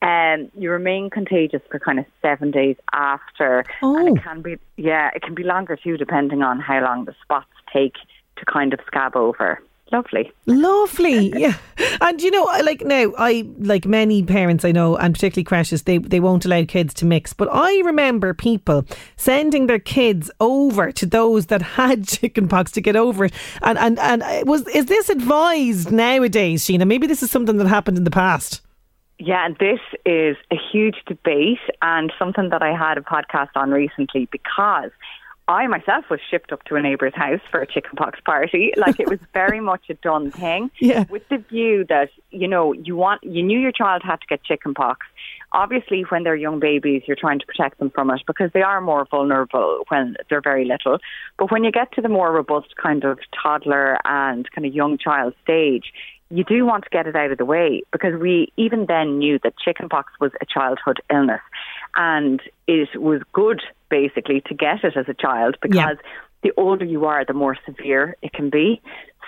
Um, 0.00 0.50
you 0.58 0.70
remain 0.70 1.10
contagious 1.10 1.62
for 1.70 1.78
kind 1.78 1.98
of 2.00 2.06
seven 2.22 2.50
days 2.50 2.76
after, 2.92 3.64
and 3.82 4.08
Oh. 4.08 4.14
it 4.16 4.22
can 4.22 4.42
be 4.42 4.56
yeah, 4.76 5.10
it 5.14 5.22
can 5.22 5.34
be 5.34 5.44
longer 5.44 5.76
too, 5.76 5.96
depending 5.96 6.42
on 6.42 6.58
how 6.58 6.80
long 6.82 7.04
the 7.04 7.14
spots 7.22 7.52
take 7.72 7.94
to 8.38 8.44
kind 8.46 8.72
of 8.72 8.80
scab 8.86 9.14
over. 9.14 9.62
Lovely. 9.92 10.32
Lovely, 10.46 11.32
yeah. 11.38 11.54
And 12.00 12.20
you 12.22 12.30
know, 12.30 12.46
I- 12.46 12.62
like 12.62 12.80
now, 12.82 13.12
I 13.18 13.46
like 13.58 13.84
many 13.84 14.22
parents 14.22 14.64
I 14.64 14.72
know, 14.72 14.96
and 14.96 15.14
particularly 15.14 15.44
creches, 15.44 15.82
they 15.82 15.98
they 15.98 16.18
won't 16.18 16.44
allow 16.46 16.64
kids 16.64 16.94
to 16.94 17.04
mix. 17.04 17.32
But 17.34 17.48
I 17.52 17.80
remember 17.84 18.32
people 18.32 18.86
sending 19.16 19.66
their 19.66 19.78
kids 19.78 20.30
over 20.40 20.90
to 20.92 21.04
those 21.06 21.46
that 21.46 21.62
had 21.62 22.08
chickenpox 22.14 22.72
to 22.72 22.80
get 22.80 22.96
over 22.96 23.26
it. 23.26 23.32
And 23.62 23.78
and 23.78 23.98
and 23.98 24.22
it 24.22 24.46
was 24.46 24.66
is 24.68 24.86
this 24.86 25.10
advised 25.10 25.92
nowadays, 25.92 26.64
Sheena? 26.64 26.86
Maybe 26.86 27.06
this 27.06 27.22
is 27.22 27.30
something 27.30 27.58
that 27.58 27.66
happened 27.66 27.98
in 27.98 28.04
the 28.04 28.10
past. 28.10 28.62
Yeah, 29.18 29.46
and 29.46 29.56
this 29.58 29.78
is 30.04 30.36
a 30.50 30.56
huge 30.72 30.96
debate 31.06 31.60
and 31.80 32.12
something 32.18 32.48
that 32.48 32.62
I 32.62 32.76
had 32.76 32.98
a 32.98 33.02
podcast 33.02 33.50
on 33.54 33.70
recently 33.70 34.26
because 34.32 34.90
I 35.48 35.66
myself 35.66 36.04
was 36.08 36.20
shipped 36.30 36.52
up 36.52 36.62
to 36.64 36.76
a 36.76 36.82
neighbour's 36.82 37.14
house 37.14 37.40
for 37.50 37.60
a 37.60 37.66
chickenpox 37.66 38.20
party. 38.20 38.72
Like 38.76 39.00
it 39.00 39.08
was 39.08 39.18
very 39.32 39.60
much 39.60 39.82
a 39.90 39.94
done 39.94 40.30
thing. 40.30 40.70
Yeah. 40.80 41.04
With 41.10 41.28
the 41.28 41.38
view 41.38 41.84
that, 41.88 42.10
you 42.30 42.46
know, 42.46 42.72
you 42.72 42.96
want 42.96 43.24
you 43.24 43.42
knew 43.42 43.58
your 43.58 43.72
child 43.72 44.02
had 44.04 44.20
to 44.20 44.26
get 44.28 44.44
chickenpox. 44.44 45.06
Obviously 45.52 46.02
when 46.08 46.22
they're 46.22 46.36
young 46.36 46.60
babies 46.60 47.02
you're 47.06 47.16
trying 47.16 47.40
to 47.40 47.46
protect 47.46 47.78
them 47.78 47.90
from 47.90 48.10
it 48.10 48.22
because 48.26 48.50
they 48.54 48.62
are 48.62 48.80
more 48.80 49.06
vulnerable 49.10 49.84
when 49.88 50.16
they're 50.30 50.40
very 50.40 50.64
little. 50.64 50.98
But 51.38 51.50
when 51.50 51.64
you 51.64 51.72
get 51.72 51.92
to 51.92 52.00
the 52.00 52.08
more 52.08 52.32
robust 52.32 52.76
kind 52.80 53.04
of 53.04 53.18
toddler 53.42 53.98
and 54.04 54.50
kind 54.52 54.66
of 54.66 54.72
young 54.72 54.96
child 54.96 55.34
stage, 55.42 55.92
you 56.30 56.44
do 56.44 56.64
want 56.64 56.84
to 56.84 56.90
get 56.90 57.06
it 57.06 57.14
out 57.14 57.30
of 57.30 57.36
the 57.36 57.44
way 57.44 57.82
because 57.92 58.18
we 58.18 58.50
even 58.56 58.86
then 58.86 59.18
knew 59.18 59.38
that 59.42 59.54
chickenpox 59.58 60.12
was 60.18 60.32
a 60.40 60.46
childhood 60.46 61.00
illness 61.10 61.42
and 61.94 62.40
it 62.66 62.88
was 62.98 63.20
good 63.34 63.60
basically 63.92 64.42
to 64.46 64.54
get 64.54 64.82
it 64.82 64.96
as 64.96 65.06
a 65.06 65.14
child 65.14 65.58
because 65.60 65.98
the 66.42 66.50
older 66.56 66.84
you 66.84 67.04
are, 67.04 67.24
the 67.24 67.34
more 67.34 67.56
severe 67.66 68.16
it 68.22 68.32
can 68.32 68.48
be. 68.48 68.80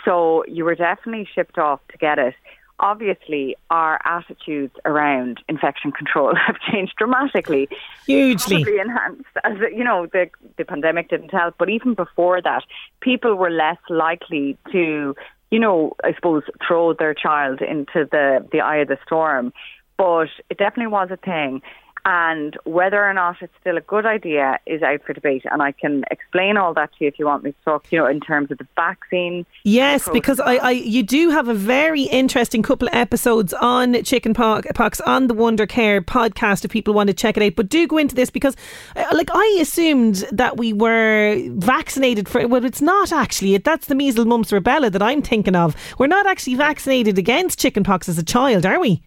So 0.07 0.43
you 0.49 0.65
were 0.65 0.75
definitely 0.75 1.29
shipped 1.35 1.59
off 1.59 1.81
to 1.93 1.99
get 1.99 2.19
it. 2.19 2.35
Obviously, 2.81 3.57
our 3.71 4.01
attitudes 4.05 4.75
around 4.85 5.39
infection 5.49 5.93
control 5.93 6.33
have 6.47 6.57
changed 6.73 6.95
dramatically. 6.97 7.69
Hugely. 8.07 8.63
Enhanced. 8.81 9.35
As 9.45 9.53
you 9.77 9.85
know, 9.85 10.07
the 10.13 10.31
the 10.57 10.65
pandemic 10.65 11.11
didn't 11.11 11.31
help, 11.31 11.55
but 11.59 11.69
even 11.69 11.95
before 11.95 12.41
that, 12.43 12.63
people 13.01 13.35
were 13.37 13.51
less 13.51 13.79
likely 13.91 14.59
to, 14.73 15.15
you 15.51 15.61
know, 15.61 15.93
I 16.03 16.15
suppose, 16.15 16.43
throw 16.67 16.95
their 16.95 17.15
child 17.15 17.61
into 17.61 18.09
the 18.11 18.27
the 18.51 18.61
eye 18.61 18.79
of 18.79 18.89
the 18.89 18.99
storm. 19.07 19.53
But 19.97 20.31
it 20.51 20.59
definitely 20.59 20.89
was 20.89 21.11
a 21.13 21.17
thing. 21.17 21.63
And 22.05 22.57
whether 22.65 23.03
or 23.03 23.15
not 23.15 23.37
it's 23.41 23.55
still 23.61 23.79
a 23.79 23.81
good 23.81 24.05
idea 24.05 24.59
is 24.67 24.83
out 24.83 25.03
for 25.05 25.15
debate. 25.15 25.45
And 25.51 25.63
I 25.63 25.73
can 25.73 26.05
explain 26.11 26.57
all 26.57 26.75
that 26.75 26.91
to 26.93 27.05
you 27.05 27.09
if 27.09 27.19
you 27.19 27.25
want 27.27 27.45
me 27.45 27.53
to 27.53 27.59
talk, 27.65 27.91
you 27.91 27.99
know, 27.99 28.07
in 28.07 28.21
terms 28.21 28.51
of 28.51 28.59
the 28.59 28.67
vaccine. 28.77 29.47
Yes, 29.65 30.09
because 30.13 30.39
I, 30.39 30.57
I 30.57 30.71
you 30.73 31.03
do 31.03 31.31
have 31.31 31.49
a 31.49 31.55
very 31.55 32.03
interesting 32.03 32.63
couple 32.63 32.89
of 32.89 32.95
episodes 32.95 33.55
on 33.55 34.03
chicken 34.03 34.35
pox, 34.35 34.67
pox 34.75 35.01
on 35.03 35.29
the 35.29 35.35
Wonder 35.35 35.67
Care 35.67 36.03
podcast 36.03 36.65
if 36.65 36.71
people 36.71 36.93
want 36.93 37.09
to 37.09 37.15
check 37.15 37.37
it 37.37 37.43
out. 37.43 37.57
But 37.57 37.69
do 37.71 37.87
go 37.87 37.97
into 37.97 38.15
this 38.15 38.29
because, 38.29 38.55
uh, 38.97 39.05
like, 39.13 39.31
I 39.33 39.59
assumed 39.61 40.25
that 40.31 40.59
we 40.59 40.73
were 40.73 41.43
vaccinated 41.53 42.29
for. 42.29 42.47
Well, 42.47 42.65
it's 42.65 42.83
not 42.83 43.13
actually. 43.13 43.57
That's 43.57 43.87
the 43.87 43.95
measles, 43.95 44.27
mumps, 44.27 44.51
rubella 44.51 44.93
that 44.93 45.03
I'm 45.03 45.23
thinking 45.23 45.57
of. 45.57 45.75
We're 45.99 46.07
not 46.07 46.27
actually 46.27 46.57
vaccinated 46.57 47.19
against 47.19 47.59
chickenpox 47.59 48.09
as 48.09 48.19
a 48.19 48.25
child, 48.25 48.67
are 48.67 48.79
we? 48.79 49.03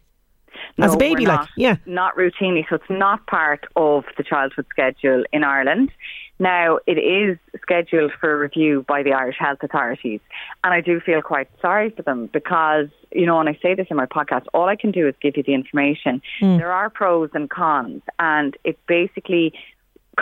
As 0.79 0.93
a 0.93 0.97
baby, 0.97 1.25
like 1.25 1.39
not. 1.39 1.49
yeah. 1.55 1.77
Not 1.85 2.15
routinely. 2.15 2.63
So 2.69 2.75
it's 2.75 2.89
not 2.89 3.25
part 3.27 3.65
of 3.75 4.05
the 4.15 4.23
childhood 4.23 4.67
schedule 4.69 5.23
in 5.33 5.43
Ireland. 5.43 5.91
Now, 6.39 6.77
it 6.85 6.99
is 6.99 7.37
scheduled 7.61 8.11
for 8.19 8.37
review 8.37 8.85
by 8.87 9.01
the 9.01 9.13
Irish 9.13 9.37
health 9.39 9.59
authorities. 9.63 10.19
And 10.63 10.73
I 10.73 10.81
do 10.81 10.99
feel 10.99 11.21
quite 11.21 11.49
sorry 11.61 11.89
for 11.89 12.03
them 12.03 12.29
because, 12.31 12.89
you 13.11 13.25
know, 13.25 13.39
and 13.39 13.49
I 13.49 13.57
say 13.61 13.73
this 13.73 13.87
in 13.89 13.97
my 13.97 14.05
podcast, 14.05 14.45
all 14.53 14.69
I 14.69 14.75
can 14.75 14.91
do 14.91 15.07
is 15.07 15.15
give 15.19 15.35
you 15.35 15.43
the 15.43 15.55
information. 15.55 16.21
Hmm. 16.39 16.57
There 16.57 16.71
are 16.71 16.91
pros 16.91 17.31
and 17.33 17.49
cons. 17.49 18.03
And 18.19 18.55
it 18.63 18.77
basically 18.87 19.53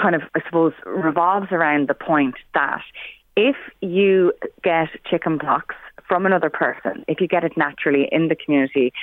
kind 0.02 0.16
of, 0.16 0.22
I 0.36 0.42
suppose, 0.46 0.74
revolves 0.86 1.52
around 1.52 1.90
the 1.90 1.94
point 1.94 2.36
that 2.54 2.82
if 3.36 3.58
you 3.82 4.32
get 4.64 4.88
chickenpox 5.10 5.76
from 6.08 6.26
another 6.26 6.50
person, 6.50 7.04
if 7.08 7.20
you 7.20 7.28
get 7.28 7.44
it 7.44 7.58
naturally 7.58 8.08
in 8.12 8.30
the 8.30 8.36
community 8.36 8.94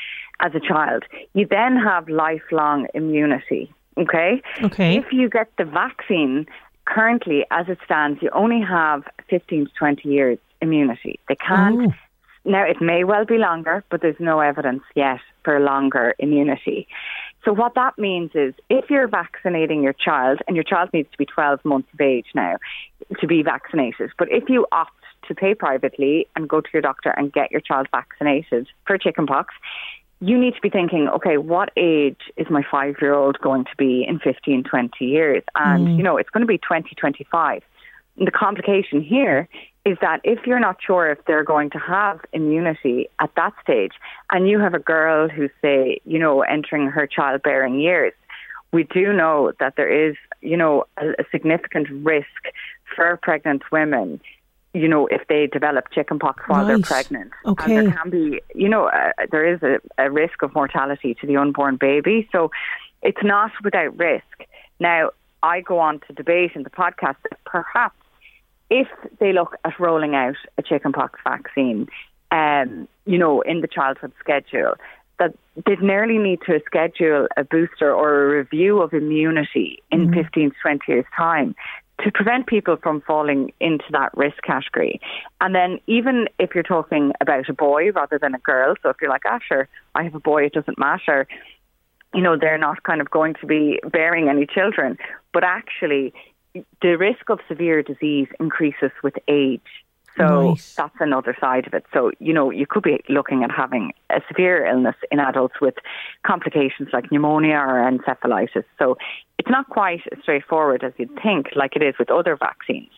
as 0.42 0.54
a 0.54 0.60
child, 0.60 1.04
you 1.34 1.46
then 1.48 1.76
have 1.76 2.08
lifelong 2.08 2.86
immunity. 2.94 3.72
Okay? 3.96 4.42
Okay. 4.62 4.96
If 4.96 5.06
you 5.12 5.28
get 5.28 5.48
the 5.56 5.64
vaccine, 5.64 6.46
currently, 6.84 7.44
as 7.50 7.68
it 7.68 7.78
stands, 7.84 8.20
you 8.22 8.30
only 8.32 8.60
have 8.60 9.04
15 9.30 9.66
to 9.66 9.72
20 9.78 10.08
years 10.08 10.38
immunity. 10.60 11.18
They 11.28 11.36
can't. 11.36 11.92
Oh. 11.92 11.94
Now, 12.44 12.64
it 12.64 12.80
may 12.80 13.04
well 13.04 13.24
be 13.24 13.38
longer, 13.38 13.84
but 13.88 14.02
there's 14.02 14.18
no 14.18 14.40
evidence 14.40 14.82
yet 14.96 15.20
for 15.44 15.60
longer 15.60 16.14
immunity. 16.18 16.88
So, 17.44 17.52
what 17.52 17.74
that 17.76 17.98
means 17.98 18.32
is 18.34 18.54
if 18.68 18.90
you're 18.90 19.06
vaccinating 19.06 19.82
your 19.82 19.92
child, 19.92 20.40
and 20.46 20.56
your 20.56 20.64
child 20.64 20.90
needs 20.92 21.10
to 21.12 21.18
be 21.18 21.26
12 21.26 21.64
months 21.64 21.88
of 21.92 22.00
age 22.00 22.26
now 22.34 22.56
to 23.20 23.26
be 23.26 23.42
vaccinated, 23.42 24.10
but 24.18 24.28
if 24.30 24.48
you 24.48 24.66
opt 24.72 24.92
to 25.28 25.34
pay 25.34 25.54
privately 25.54 26.26
and 26.34 26.48
go 26.48 26.60
to 26.60 26.68
your 26.72 26.82
doctor 26.82 27.10
and 27.10 27.32
get 27.32 27.50
your 27.52 27.60
child 27.60 27.86
vaccinated 27.92 28.66
for 28.86 28.98
chickenpox, 28.98 29.54
you 30.22 30.38
need 30.38 30.54
to 30.54 30.60
be 30.60 30.70
thinking, 30.70 31.08
okay, 31.08 31.36
what 31.36 31.70
age 31.76 32.20
is 32.36 32.46
my 32.48 32.62
five 32.70 32.94
year 33.02 33.12
old 33.12 33.40
going 33.40 33.64
to 33.64 33.76
be 33.76 34.04
in 34.08 34.20
15, 34.20 34.62
20 34.62 35.04
years? 35.04 35.42
And, 35.56 35.88
Mm. 35.88 35.98
you 35.98 36.04
know, 36.04 36.16
it's 36.16 36.30
going 36.30 36.42
to 36.42 36.46
be 36.46 36.58
2025. 36.58 37.62
And 38.16 38.26
the 38.26 38.30
complication 38.30 39.02
here 39.02 39.48
is 39.84 39.98
that 40.00 40.20
if 40.22 40.46
you're 40.46 40.60
not 40.60 40.76
sure 40.80 41.10
if 41.10 41.24
they're 41.24 41.42
going 41.42 41.70
to 41.70 41.78
have 41.78 42.20
immunity 42.32 43.08
at 43.18 43.34
that 43.34 43.52
stage, 43.60 43.94
and 44.30 44.48
you 44.48 44.60
have 44.60 44.74
a 44.74 44.78
girl 44.78 45.28
who's, 45.28 45.50
say, 45.60 45.98
you 46.04 46.20
know, 46.20 46.42
entering 46.42 46.86
her 46.86 47.06
childbearing 47.06 47.80
years, 47.80 48.12
we 48.70 48.84
do 48.84 49.12
know 49.12 49.52
that 49.58 49.74
there 49.76 49.88
is, 50.08 50.14
you 50.40 50.56
know, 50.56 50.84
a, 50.98 51.10
a 51.18 51.24
significant 51.32 51.88
risk 52.04 52.42
for 52.94 53.18
pregnant 53.20 53.62
women 53.72 54.20
you 54.74 54.88
know, 54.88 55.06
if 55.06 55.26
they 55.28 55.46
develop 55.46 55.90
chickenpox 55.92 56.42
while 56.46 56.66
they're 56.66 56.78
pregnant. 56.78 57.32
Okay. 57.44 57.76
And 57.76 57.86
there 57.86 57.94
can 57.94 58.10
be, 58.10 58.40
you 58.54 58.68
know, 58.68 58.86
uh, 58.86 59.12
there 59.30 59.52
is 59.52 59.62
a, 59.62 59.80
a 59.98 60.10
risk 60.10 60.42
of 60.42 60.54
mortality 60.54 61.14
to 61.20 61.26
the 61.26 61.36
unborn 61.36 61.76
baby. 61.76 62.28
So 62.32 62.50
it's 63.02 63.22
not 63.22 63.50
without 63.62 63.96
risk. 63.98 64.24
Now, 64.80 65.10
I 65.42 65.60
go 65.60 65.78
on 65.78 66.00
to 66.06 66.12
debate 66.14 66.52
in 66.54 66.62
the 66.62 66.70
podcast 66.70 67.16
that 67.22 67.44
perhaps 67.44 67.96
if 68.70 68.88
they 69.18 69.32
look 69.32 69.56
at 69.64 69.78
rolling 69.78 70.14
out 70.14 70.36
a 70.56 70.62
chickenpox 70.62 71.20
vaccine, 71.22 71.88
um, 72.30 72.88
you 73.04 73.18
know, 73.18 73.42
in 73.42 73.60
the 73.60 73.68
childhood 73.68 74.12
schedule, 74.18 74.74
that 75.18 75.34
they'd 75.66 75.82
nearly 75.82 76.16
need 76.16 76.40
to 76.46 76.60
schedule 76.64 77.28
a 77.36 77.44
booster 77.44 77.92
or 77.92 78.22
a 78.22 78.38
review 78.38 78.80
of 78.80 78.94
immunity 78.94 79.82
in 79.90 80.12
15 80.12 80.50
to 80.50 80.56
20 80.62 80.80
years' 80.88 81.04
time 81.14 81.54
to 82.00 82.10
prevent 82.10 82.46
people 82.46 82.76
from 82.82 83.00
falling 83.02 83.52
into 83.60 83.84
that 83.90 84.10
risk 84.16 84.42
category. 84.42 85.00
And 85.40 85.54
then 85.54 85.78
even 85.86 86.26
if 86.38 86.50
you're 86.54 86.64
talking 86.64 87.12
about 87.20 87.48
a 87.48 87.52
boy 87.52 87.92
rather 87.92 88.18
than 88.18 88.34
a 88.34 88.38
girl, 88.38 88.74
so 88.82 88.88
if 88.88 88.96
you're 89.00 89.10
like, 89.10 89.22
ah, 89.26 89.38
sure, 89.46 89.68
I 89.94 90.02
have 90.02 90.14
a 90.14 90.20
boy, 90.20 90.44
it 90.44 90.52
doesn't 90.52 90.78
matter, 90.78 91.28
you 92.14 92.22
know, 92.22 92.36
they're 92.38 92.58
not 92.58 92.82
kind 92.82 93.00
of 93.00 93.10
going 93.10 93.34
to 93.40 93.46
be 93.46 93.80
bearing 93.90 94.28
any 94.28 94.46
children. 94.46 94.98
But 95.32 95.44
actually, 95.44 96.12
the 96.54 96.96
risk 96.98 97.30
of 97.30 97.40
severe 97.48 97.82
disease 97.82 98.28
increases 98.38 98.90
with 99.02 99.14
age. 99.28 99.60
So 100.16 100.24
Right. 100.50 100.74
that's 100.76 100.96
another 101.00 101.36
side 101.40 101.66
of 101.66 101.74
it. 101.74 101.84
So, 101.92 102.10
you 102.18 102.32
know, 102.34 102.50
you 102.50 102.66
could 102.66 102.82
be 102.82 103.02
looking 103.08 103.44
at 103.44 103.50
having 103.50 103.92
a 104.10 104.20
severe 104.28 104.64
illness 104.66 104.96
in 105.10 105.18
adults 105.18 105.54
with 105.60 105.74
complications 106.26 106.88
like 106.92 107.10
pneumonia 107.10 107.56
or 107.56 107.80
encephalitis. 107.90 108.64
So 108.78 108.98
it's 109.38 109.48
not 109.48 109.68
quite 109.68 110.02
as 110.12 110.18
straightforward 110.22 110.84
as 110.84 110.92
you'd 110.98 111.18
think, 111.22 111.48
like 111.56 111.76
it 111.76 111.82
is 111.82 111.94
with 111.98 112.10
other 112.10 112.36
vaccines. 112.36 112.90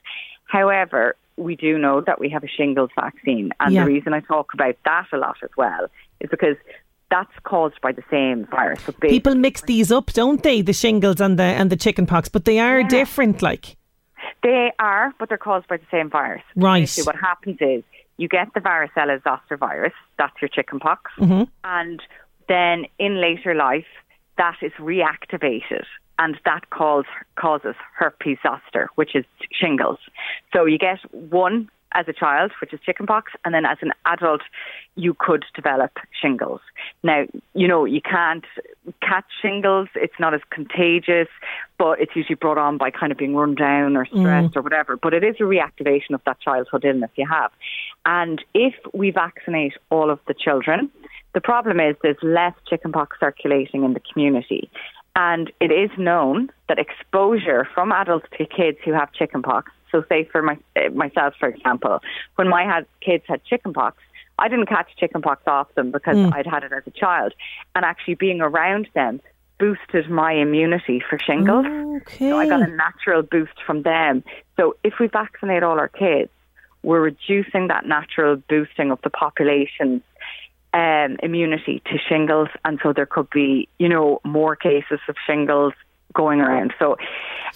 However, 0.46 1.16
we 1.36 1.56
do 1.56 1.78
know 1.78 2.00
that 2.00 2.20
we 2.20 2.28
have 2.30 2.44
a 2.44 2.48
shingles 2.48 2.90
vaccine. 2.94 3.50
And 3.60 3.72
Yeah. 3.74 3.84
the 3.84 3.86
reason 3.86 4.12
I 4.12 4.20
talk 4.20 4.52
about 4.54 4.76
that 4.84 5.06
a 5.12 5.16
lot 5.16 5.36
as 5.42 5.50
well 5.56 5.86
is 6.20 6.30
because 6.30 6.56
that's 7.10 7.32
caused 7.44 7.80
by 7.80 7.92
the 7.92 8.02
same 8.10 8.46
virus. 8.46 8.80
So 8.82 8.92
People 8.92 9.34
mix 9.34 9.62
these 9.62 9.92
up, 9.92 10.06
don't 10.12 10.42
they? 10.42 10.62
The 10.62 10.72
shingles 10.72 11.20
and 11.20 11.38
the 11.38 11.44
and 11.44 11.70
the 11.70 11.76
chickenpox, 11.76 12.28
but 12.28 12.44
they 12.44 12.58
are 12.58 12.82
different. 12.82 13.42
Like 13.42 13.76
They 14.44 14.72
are, 14.78 15.12
but 15.18 15.28
they're 15.30 15.38
caused 15.38 15.66
by 15.68 15.78
the 15.78 15.86
same 15.90 16.08
virus. 16.10 16.42
Right. 16.54 16.82
Basically, 16.82 17.06
what 17.10 17.20
happens 17.20 17.56
is 17.60 17.82
you 18.18 18.28
get 18.28 18.52
the 18.54 18.60
varicella 18.60 19.20
zoster 19.24 19.56
virus, 19.56 19.94
that's 20.18 20.40
your 20.40 20.48
chickenpox, 20.48 21.10
Mhm. 21.18 21.48
and 21.64 22.00
then 22.46 22.86
in 22.98 23.20
later 23.20 23.54
life, 23.54 23.86
that 24.36 24.56
is 24.60 24.72
reactivated. 24.74 25.86
And 26.18 26.38
that 26.44 26.70
cause, 26.70 27.06
causes 27.36 27.74
herpes 27.94 28.38
zoster, 28.42 28.88
which 28.94 29.16
is 29.16 29.24
shingles. 29.50 29.98
So 30.52 30.64
you 30.66 30.78
get 30.78 31.00
one 31.12 31.70
as 31.94 32.06
a 32.08 32.12
child, 32.12 32.52
which 32.60 32.72
is 32.72 32.80
chickenpox, 32.84 33.32
and 33.44 33.54
then 33.54 33.64
as 33.64 33.78
an 33.80 33.92
adult, 34.06 34.42
you 34.96 35.14
could 35.18 35.44
develop 35.54 35.92
shingles. 36.20 36.60
Now, 37.02 37.24
you 37.54 37.68
know, 37.68 37.84
you 37.84 38.00
can't 38.00 38.44
catch 39.00 39.24
shingles, 39.40 39.88
it's 39.94 40.18
not 40.18 40.34
as 40.34 40.40
contagious, 40.50 41.28
but 41.78 42.00
it's 42.00 42.14
usually 42.14 42.36
brought 42.36 42.58
on 42.58 42.78
by 42.78 42.90
kind 42.90 43.12
of 43.12 43.18
being 43.18 43.34
run 43.34 43.54
down 43.54 43.96
or 43.96 44.06
mm. 44.06 44.20
stressed 44.20 44.56
or 44.56 44.62
whatever. 44.62 44.96
But 44.96 45.14
it 45.14 45.24
is 45.24 45.36
a 45.40 45.44
reactivation 45.44 46.10
of 46.14 46.20
that 46.26 46.40
childhood 46.40 46.84
illness 46.84 47.10
you 47.16 47.26
have. 47.28 47.50
And 48.06 48.44
if 48.54 48.74
we 48.92 49.10
vaccinate 49.10 49.74
all 49.90 50.10
of 50.10 50.18
the 50.26 50.34
children, 50.34 50.90
the 51.34 51.40
problem 51.40 51.80
is 51.80 51.96
there's 52.02 52.22
less 52.22 52.54
chickenpox 52.68 53.18
circulating 53.18 53.84
in 53.84 53.94
the 53.94 54.00
community. 54.00 54.70
And 55.16 55.52
it 55.60 55.70
is 55.70 55.90
known 55.96 56.50
that 56.68 56.78
exposure 56.78 57.68
from 57.72 57.92
adults 57.92 58.26
to 58.38 58.46
kids 58.46 58.78
who 58.84 58.92
have 58.92 59.12
chickenpox, 59.12 59.70
so 59.94 60.04
say 60.08 60.24
for 60.24 60.42
my, 60.42 60.58
myself, 60.92 61.34
for 61.38 61.48
example, 61.48 62.00
when 62.34 62.48
my 62.48 62.64
had, 62.64 62.86
kids 63.00 63.22
had 63.28 63.44
chickenpox, 63.44 63.96
I 64.36 64.48
didn't 64.48 64.66
catch 64.66 64.88
chickenpox 64.98 65.42
off 65.46 65.72
them 65.76 65.92
because 65.92 66.16
Mm. 66.16 66.34
I'd 66.34 66.46
had 66.46 66.64
it 66.64 66.72
as 66.72 66.82
a 66.86 66.90
child. 66.90 67.32
And 67.76 67.84
actually 67.84 68.16
being 68.16 68.40
around 68.40 68.88
them 68.94 69.20
boosted 69.60 70.10
my 70.10 70.32
immunity 70.32 71.00
for 71.08 71.16
shingles. 71.18 71.66
Okay. 71.66 72.30
So 72.30 72.36
I 72.36 72.48
got 72.48 72.60
a 72.60 72.66
natural 72.66 73.22
boost 73.22 73.62
from 73.64 73.82
them. 73.82 74.24
So 74.56 74.76
if 74.82 74.94
we 74.98 75.06
vaccinate 75.06 75.62
all 75.62 75.78
our 75.78 75.88
kids, 75.88 76.30
we're 76.82 77.00
reducing 77.00 77.68
that 77.68 77.86
natural 77.86 78.36
boosting 78.48 78.90
of 78.90 79.00
the 79.02 79.10
population's 79.10 80.02
um, 80.74 81.16
immunity 81.22 81.80
to 81.86 81.98
shingles, 82.08 82.48
and 82.64 82.80
so 82.82 82.92
there 82.92 83.06
could 83.06 83.30
be, 83.30 83.68
you 83.78 83.88
know, 83.88 84.20
more 84.24 84.56
cases 84.56 84.98
of 85.08 85.14
shingles 85.24 85.72
going 86.12 86.40
around. 86.40 86.74
So, 86.80 86.96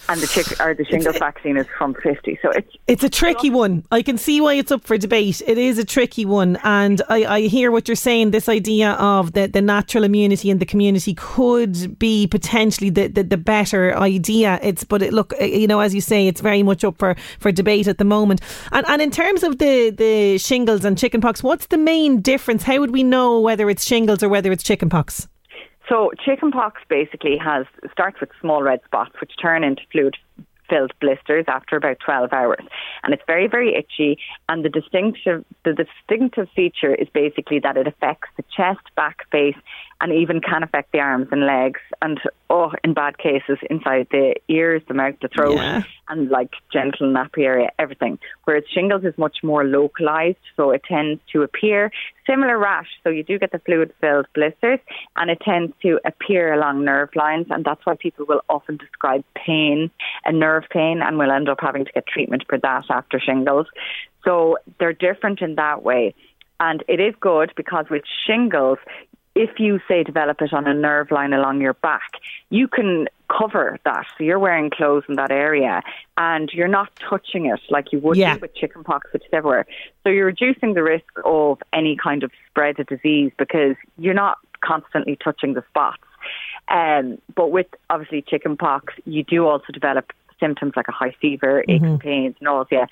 and 0.07 0.21
the 0.21 0.27
chick 0.27 0.59
or 0.59 0.73
the 0.73 0.85
shingles 0.85 1.17
vaccine 1.17 1.57
is 1.57 1.67
from 1.77 1.93
fifty. 1.95 2.39
So 2.41 2.49
it's 2.51 2.71
It's 2.87 3.03
a 3.03 3.09
tricky 3.09 3.49
one. 3.49 3.83
I 3.91 4.01
can 4.01 4.17
see 4.17 4.41
why 4.41 4.53
it's 4.53 4.71
up 4.71 4.83
for 4.85 4.97
debate. 4.97 5.41
It 5.45 5.57
is 5.57 5.77
a 5.77 5.85
tricky 5.85 6.25
one. 6.25 6.57
And 6.63 7.01
I, 7.09 7.25
I 7.25 7.41
hear 7.41 7.71
what 7.71 7.87
you're 7.87 7.95
saying. 7.95 8.31
This 8.31 8.49
idea 8.49 8.91
of 8.93 9.33
the, 9.33 9.47
the 9.47 9.61
natural 9.61 10.03
immunity 10.03 10.49
in 10.49 10.59
the 10.59 10.65
community 10.65 11.13
could 11.15 11.99
be 11.99 12.27
potentially 12.27 12.89
the, 12.89 13.07
the, 13.07 13.23
the 13.23 13.37
better 13.37 13.95
idea. 13.97 14.59
It's 14.63 14.83
But 14.83 15.01
it, 15.01 15.13
look, 15.13 15.33
you 15.39 15.67
know, 15.67 15.79
as 15.79 15.93
you 15.93 16.01
say, 16.01 16.27
it's 16.27 16.41
very 16.41 16.63
much 16.63 16.83
up 16.83 16.97
for, 16.97 17.15
for 17.39 17.51
debate 17.51 17.87
at 17.87 17.97
the 17.97 18.05
moment. 18.05 18.41
And, 18.71 18.87
and 18.87 19.01
in 19.01 19.11
terms 19.11 19.43
of 19.43 19.57
the, 19.57 19.89
the 19.89 20.37
shingles 20.37 20.85
and 20.85 20.97
chickenpox, 20.97 21.43
what's 21.43 21.67
the 21.67 21.77
main 21.77 22.21
difference? 22.21 22.63
How 22.63 22.79
would 22.79 22.91
we 22.91 23.03
know 23.03 23.39
whether 23.39 23.69
it's 23.69 23.85
shingles 23.85 24.23
or 24.23 24.29
whether 24.29 24.51
it's 24.51 24.63
chickenpox? 24.63 25.27
So 25.89 26.11
chickenpox 26.23 26.81
basically 26.87 27.37
has 27.37 27.65
starts 27.91 28.19
with 28.21 28.29
small 28.39 28.61
red 28.61 28.81
spots 28.85 29.11
which 29.19 29.33
turn 29.41 29.63
into 29.63 29.81
fluid 29.91 30.15
filled 30.69 30.93
blisters 31.01 31.45
after 31.47 31.75
about 31.75 31.97
12 32.05 32.31
hours. 32.31 32.63
And 33.03 33.11
it's 33.11 33.23
very 33.25 33.47
very 33.47 33.75
itchy. 33.75 34.19
And 34.47 34.63
the 34.63 34.69
distinctive 34.69 35.43
the 35.65 35.73
distinctive 35.73 36.47
feature 36.55 36.93
is 36.93 37.07
basically 37.11 37.59
that 37.59 37.75
it 37.75 37.87
affects 37.87 38.29
the 38.37 38.43
chest 38.55 38.85
back 38.95 39.27
face 39.31 39.57
and 40.01 40.13
even 40.13 40.39
can 40.41 40.63
affect 40.63 40.91
the 40.91 40.99
arms 40.99 41.27
and 41.31 41.45
legs 41.45 41.79
and 42.01 42.19
oh 42.49 42.71
in 42.83 42.93
bad 42.93 43.17
cases 43.17 43.57
inside 43.69 44.07
the 44.11 44.35
ears 44.47 44.81
the 44.87 44.93
mouth 44.93 45.15
the 45.21 45.27
throat 45.27 45.55
Yeah. 45.55 45.83
and 46.07 46.29
like 46.29 46.51
gentle 46.71 47.07
nappy 47.11 47.43
area 47.45 47.69
everything. 47.77 48.19
Whereas 48.45 48.63
shingles 48.73 49.03
is 49.03 49.17
much 49.17 49.37
more 49.43 49.63
localized 49.63 50.37
so 50.55 50.71
it 50.71 50.83
tends 50.83 51.21
to 51.33 51.43
appear 51.43 51.91
similar 52.25 52.57
rash. 52.57 52.87
So 53.03 53.09
you 53.09 53.23
do 53.23 53.37
get 53.39 53.51
the 53.51 53.59
fluid 53.59 53.93
filled 53.99 54.27
blisters 54.33 54.79
and 55.15 55.29
it 55.29 55.41
tends 55.41 55.73
to 55.81 55.99
appear 56.05 56.53
along 56.53 56.85
nerve 56.85 57.09
lines 57.15 57.47
and 57.49 57.65
that's 57.65 57.85
why 57.85 57.95
people 57.95 58.25
will 58.27 58.41
often 58.49 58.77
describe 58.77 59.23
pain 59.35 59.91
a 60.25 60.31
nerve 60.31 60.63
pain 60.69 61.01
and 61.01 61.17
will 61.17 61.31
end 61.31 61.49
up 61.49 61.59
having 61.61 61.85
to 61.85 61.91
get 61.91 62.07
treatment 62.07 62.43
for 62.47 62.57
that 62.59 62.85
after 62.89 63.19
shingles. 63.19 63.67
So 64.25 64.57
they're 64.79 64.93
different 64.93 65.41
in 65.41 65.55
that 65.55 65.83
way. 65.83 66.13
And 66.59 66.83
it 66.89 66.99
is 66.99 67.13
good 67.21 67.53
because 67.55 67.85
with 67.89 68.03
shingles 68.27 68.79
if 69.35 69.59
you 69.59 69.79
say 69.87 70.03
develop 70.03 70.41
it 70.41 70.53
on 70.53 70.67
a 70.67 70.73
nerve 70.73 71.11
line 71.11 71.33
along 71.33 71.61
your 71.61 71.73
back, 71.75 72.11
you 72.49 72.67
can 72.67 73.07
cover 73.29 73.77
that. 73.85 74.05
So 74.17 74.23
you're 74.23 74.39
wearing 74.39 74.69
clothes 74.71 75.03
in 75.07 75.15
that 75.15 75.31
area 75.31 75.81
and 76.17 76.49
you're 76.51 76.67
not 76.67 76.89
touching 76.97 77.45
it 77.45 77.59
like 77.69 77.91
you 77.91 77.99
would 77.99 78.17
Yeah. 78.17 78.33
do 78.33 78.39
with 78.41 78.55
chickenpox, 78.55 79.11
which 79.13 79.23
is 79.23 79.29
everywhere. 79.31 79.65
So 80.03 80.09
you're 80.09 80.25
reducing 80.25 80.73
the 80.73 80.83
risk 80.83 81.05
of 81.23 81.61
any 81.73 81.95
kind 81.95 82.23
of 82.23 82.31
spread 82.49 82.79
of 82.79 82.87
disease 82.87 83.31
because 83.37 83.75
you're 83.97 84.15
not 84.15 84.39
constantly 84.61 85.15
touching 85.15 85.53
the 85.53 85.63
spots. 85.69 86.01
Um, 86.67 87.17
but 87.35 87.51
with 87.51 87.67
obviously 87.89 88.23
chickenpox, 88.23 88.93
you 89.05 89.23
do 89.23 89.47
also 89.47 89.71
develop 89.71 90.11
symptoms 90.39 90.73
like 90.75 90.87
a 90.87 90.91
high 90.91 91.15
fever, 91.21 91.63
mm-hmm. 91.67 91.85
aching 91.85 91.99
pains, 91.99 92.35
nausea, 92.41 92.87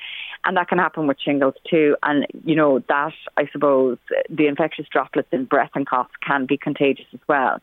and 0.45 0.57
that 0.57 0.67
can 0.67 0.77
happen 0.77 1.07
with 1.07 1.19
shingles 1.19 1.55
too. 1.69 1.95
And 2.03 2.25
you 2.45 2.55
know 2.55 2.79
that 2.88 3.13
I 3.38 3.47
suppose 3.51 3.97
the 4.29 4.47
infectious 4.47 4.88
droplets 4.91 5.29
in 5.31 5.45
breath 5.45 5.71
and 5.75 5.88
cough 5.88 6.10
can 6.25 6.45
be 6.45 6.57
contagious 6.57 7.07
as 7.13 7.19
well. 7.27 7.62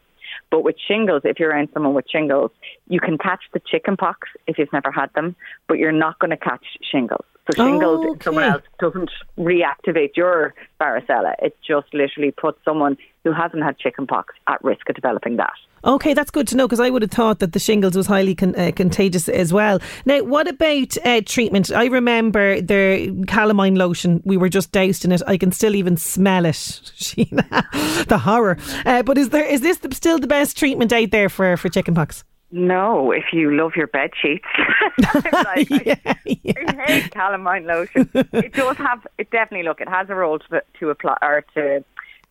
But 0.51 0.65
with 0.65 0.77
shingles, 0.79 1.23
if 1.25 1.39
you're 1.39 1.51
around 1.51 1.69
someone 1.73 1.95
with 1.95 2.07
shingles, 2.11 2.51
you 2.89 3.01
can 3.01 3.19
catch 3.19 3.43
the 3.53 3.61
chickenpox 3.61 4.29
if 4.47 4.59
you've 4.59 4.73
never 4.73 4.91
had 4.91 5.13
them, 5.15 5.37
but 5.69 5.79
you're 5.79 5.93
not 5.93 6.19
going 6.19 6.31
to 6.31 6.37
catch 6.37 6.65
shingles. 6.83 7.25
So 7.47 7.63
shingles, 7.63 8.17
if 8.17 8.23
someone 8.23 8.45
else 8.45 8.63
doesn't 8.79 9.11
reactivate 9.39 10.17
your 10.17 10.55
varicella. 10.81 11.35
It 11.43 11.57
just 11.67 11.93
literally 11.93 12.31
puts 12.31 12.59
someone 12.65 12.97
who 13.23 13.33
hasn't 13.33 13.63
had 13.63 13.79
chickenpox 13.79 14.35
at 14.47 14.63
risk 14.65 14.89
of 14.89 14.95
developing 14.95 15.37
that. 15.37 15.53
Okay, 15.85 16.15
that's 16.15 16.31
good 16.31 16.49
to 16.49 16.57
know 16.57 16.67
because 16.67 16.81
I 16.81 16.89
would 16.89 17.03
have 17.03 17.11
thought 17.11 17.41
that 17.41 17.53
the 17.53 17.59
shingles 17.59 17.95
was 17.95 18.07
highly 18.07 18.35
con- 18.35 18.59
uh, 18.59 18.73
contagious 18.75 19.29
as 19.29 19.53
well. 19.53 19.81
Now, 20.07 20.23
what 20.23 20.49
about 20.49 20.97
uh, 21.05 21.21
treatment? 21.27 21.71
I 21.71 21.87
remember 21.87 22.63
the 22.63 23.25
calamine 23.27 23.77
lotion. 23.77 24.23
We 24.25 24.39
were 24.39 24.49
just 24.49 24.73
doused 24.73 25.05
in 25.05 25.13
it. 25.13 25.21
I 25.27 25.37
can 25.37 25.53
still 25.53 25.75
even 25.75 25.99
smell 25.99 26.47
it. 26.47 26.55
Sheena. 26.55 28.07
the 28.07 28.19
horror. 28.19 28.57
Uh, 28.87 29.03
but 29.03 29.19
is 29.19 29.29
there 29.29 29.45
is 29.45 29.61
this 29.61 29.79
the, 29.79 29.95
still 29.95 30.19
the 30.19 30.27
best 30.27 30.57
treatment 30.57 30.93
out 30.93 31.11
there 31.11 31.29
for 31.29 31.59
for 31.59 31.69
chickenpox? 31.69 32.25
No, 32.57 33.11
if 33.11 33.33
you 33.33 33.53
love 33.53 33.73
your 33.75 33.89
bed 33.89 34.11
sheets. 34.15 34.47
like, 35.33 35.69
I, 35.73 36.17
I 36.25 36.85
hate 36.87 37.11
calamine 37.11 37.67
lotion. 37.67 38.09
It 38.15 38.53
does 38.53 38.77
have, 38.77 39.05
it 39.19 39.29
definitely, 39.33 39.67
look, 39.67 39.81
it 39.81 39.89
has 39.89 40.09
a 40.09 40.15
role 40.15 40.39
to, 40.39 40.63
to 40.79 40.91
apply 40.91 41.17
or 41.21 41.45
to 41.55 41.85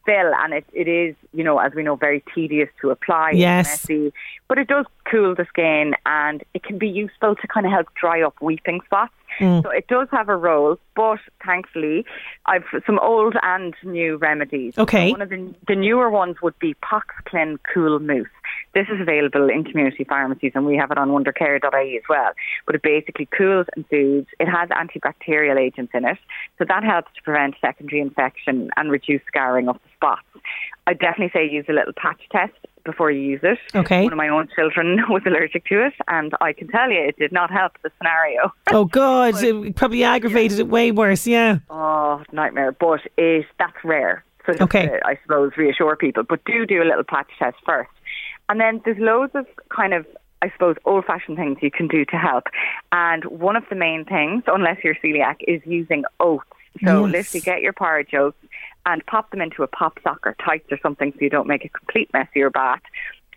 fill, 0.05 0.33
and 0.35 0.53
it, 0.53 0.65
it 0.71 0.87
is, 0.87 1.17
you 1.33 1.43
know, 1.43 1.59
as 1.59 1.73
we 1.73 1.83
know, 1.83 1.97
very 1.97 2.23
tedious 2.33 2.69
to 2.79 2.89
apply. 2.89 3.31
Yes. 3.31 3.67
messy, 3.67 4.13
but 4.47 4.57
it 4.57 4.69
does 4.69 4.85
cool 5.11 5.35
the 5.35 5.45
skin, 5.49 5.93
and 6.05 6.41
it 6.53 6.63
can 6.63 6.77
be 6.77 6.87
useful 6.87 7.35
to 7.35 7.47
kind 7.47 7.65
of 7.65 7.73
help 7.73 7.87
dry 7.95 8.21
up 8.21 8.41
weeping 8.41 8.79
spots. 8.85 9.13
Mm. 9.39 9.63
So 9.63 9.71
it 9.71 9.87
does 9.87 10.07
have 10.11 10.29
a 10.29 10.37
role, 10.37 10.77
but 10.95 11.19
thankfully, 11.45 12.05
I've 12.45 12.63
some 12.85 12.99
old 12.99 13.35
and 13.41 13.73
new 13.83 14.15
remedies. 14.15 14.77
Okay. 14.77 15.09
So 15.09 15.11
one 15.11 15.21
of 15.21 15.29
the, 15.29 15.53
the 15.67 15.75
newer 15.75 16.09
ones 16.09 16.37
would 16.41 16.57
be 16.59 16.75
PoxClin 16.75 17.57
Cool 17.73 17.99
Mousse. 17.99 18.27
This 18.73 18.87
is 18.93 18.99
available 18.99 19.49
in 19.49 19.63
community 19.63 20.03
pharmacies 20.03 20.51
and 20.55 20.65
we 20.65 20.75
have 20.77 20.89
it 20.91 20.97
on 20.97 21.09
wondercare.ie 21.09 21.97
as 21.97 22.03
well. 22.09 22.31
But 22.65 22.75
it 22.75 22.81
basically 22.81 23.27
cools 23.27 23.67
and 23.75 23.85
soothes. 23.89 24.27
It 24.39 24.47
has 24.47 24.69
antibacterial 24.69 25.59
agents 25.59 25.91
in 25.93 26.05
it. 26.05 26.17
So 26.57 26.65
that 26.67 26.83
helps 26.83 27.13
to 27.15 27.21
prevent 27.21 27.55
secondary 27.61 28.01
infection 28.01 28.71
and 28.75 28.89
reduce 28.91 29.21
scarring 29.27 29.69
of 29.69 29.75
the 29.75 29.89
spots. 29.95 30.25
I 30.87 30.93
definitely 30.93 31.31
say 31.33 31.47
use 31.49 31.65
a 31.69 31.73
little 31.73 31.93
patch 31.95 32.21
test 32.31 32.53
before 32.83 33.11
you 33.11 33.21
use 33.21 33.41
it. 33.43 33.59
Okay. 33.75 34.03
One 34.03 34.11
of 34.13 34.17
my 34.17 34.27
own 34.27 34.49
children 34.55 34.97
was 35.09 35.21
allergic 35.25 35.65
to 35.67 35.85
it 35.85 35.93
and 36.07 36.33
I 36.41 36.51
can 36.53 36.67
tell 36.67 36.89
you 36.89 36.99
it 37.07 37.17
did 37.17 37.31
not 37.31 37.51
help 37.51 37.73
the 37.83 37.91
scenario. 37.99 38.51
Oh 38.71 38.85
God, 39.01 39.41
it 39.43 39.75
probably 39.75 40.03
aggravated 40.03 40.59
it 40.59 40.67
way 40.67 40.91
worse. 40.91 41.27
Yeah. 41.27 41.59
Oh, 41.69 42.23
nightmare. 42.31 42.71
But 42.71 43.01
it 43.17 43.45
that's 43.59 43.83
rare. 43.83 44.23
So 44.45 44.53
Okay. 44.59 44.87
to, 44.87 44.99
I 45.07 45.17
suppose 45.23 45.51
reassure 45.55 45.95
people. 45.95 46.23
But 46.23 46.43
do 46.45 46.65
do 46.65 46.81
a 46.81 46.83
little 46.83 47.03
patch 47.03 47.29
test 47.39 47.55
first. 47.65 47.89
And 48.49 48.59
then 48.59 48.81
there's 48.85 48.97
loads 48.99 49.33
of 49.35 49.45
kind 49.69 49.93
of 49.93 50.05
I 50.41 50.51
suppose 50.51 50.75
old 50.83 51.05
fashioned 51.05 51.37
things 51.37 51.59
you 51.61 51.71
can 51.71 51.87
do 51.87 52.03
to 52.05 52.17
help. 52.17 52.45
And 52.91 53.23
one 53.25 53.55
of 53.55 53.63
the 53.69 53.75
main 53.75 54.03
things, 54.03 54.43
unless 54.47 54.77
you're 54.83 54.95
celiac, 54.95 55.37
is 55.47 55.61
using 55.65 56.03
oats. 56.19 56.45
So 56.83 57.05
Yes. 57.05 57.13
literally 57.13 57.41
get 57.41 57.61
your 57.61 57.71
porridge 57.71 58.13
oats 58.13 58.37
and 58.85 59.05
pop 59.05 59.31
them 59.31 59.39
into 59.41 59.63
a 59.63 59.67
pop 59.67 59.99
sock 60.03 60.19
or 60.25 60.35
tights 60.43 60.67
or 60.71 60.77
something 60.81 61.13
so 61.13 61.19
you 61.21 61.29
don't 61.29 61.47
make 61.47 61.63
a 61.63 61.69
complete 61.69 62.09
mess 62.11 62.27
of 62.27 62.35
your 62.35 62.49
bath. 62.49 62.81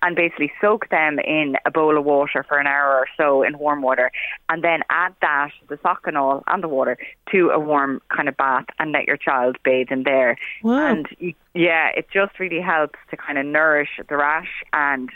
And 0.03 0.15
basically 0.15 0.53
soak 0.61 0.89
them 0.91 1.19
in 1.19 1.57
a 1.65 1.71
bowl 1.71 1.97
of 1.97 2.05
water 2.05 2.45
for 2.47 2.59
an 2.59 2.67
hour 2.67 2.95
or 2.95 3.07
so 3.17 3.43
in 3.43 3.59
warm 3.59 3.83
water, 3.83 4.13
and 4.49 4.63
then 4.63 4.83
add 4.91 5.15
that, 5.23 5.51
the 5.69 5.79
sock 5.83 6.07
and 6.07 6.17
all, 6.17 6.45
and 6.47 6.63
the 6.63 6.69
water 6.69 6.99
to 7.33 7.51
a 7.51 7.59
warm 7.59 8.01
kind 8.15 8.29
of 8.29 8.37
bath, 8.37 8.67
and 8.79 8.93
let 8.93 9.07
your 9.07 9.17
child 9.17 9.57
bathe 9.65 9.89
in 9.91 10.03
there. 10.03 10.37
Wow. 10.63 10.87
And 10.87 11.09
yeah, 11.55 11.89
it 11.97 12.09
just 12.13 12.39
really 12.39 12.61
helps 12.61 12.99
to 13.11 13.17
kind 13.17 13.39
of 13.39 13.47
nourish 13.47 13.89
the 14.09 14.17
rash 14.17 14.63
and 14.73 15.11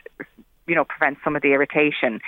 you 0.71 0.77
know 0.77 0.85
prevent 0.85 1.19
some 1.25 1.35
of 1.35 1.43
the 1.43 1.53
irritation. 1.53 2.21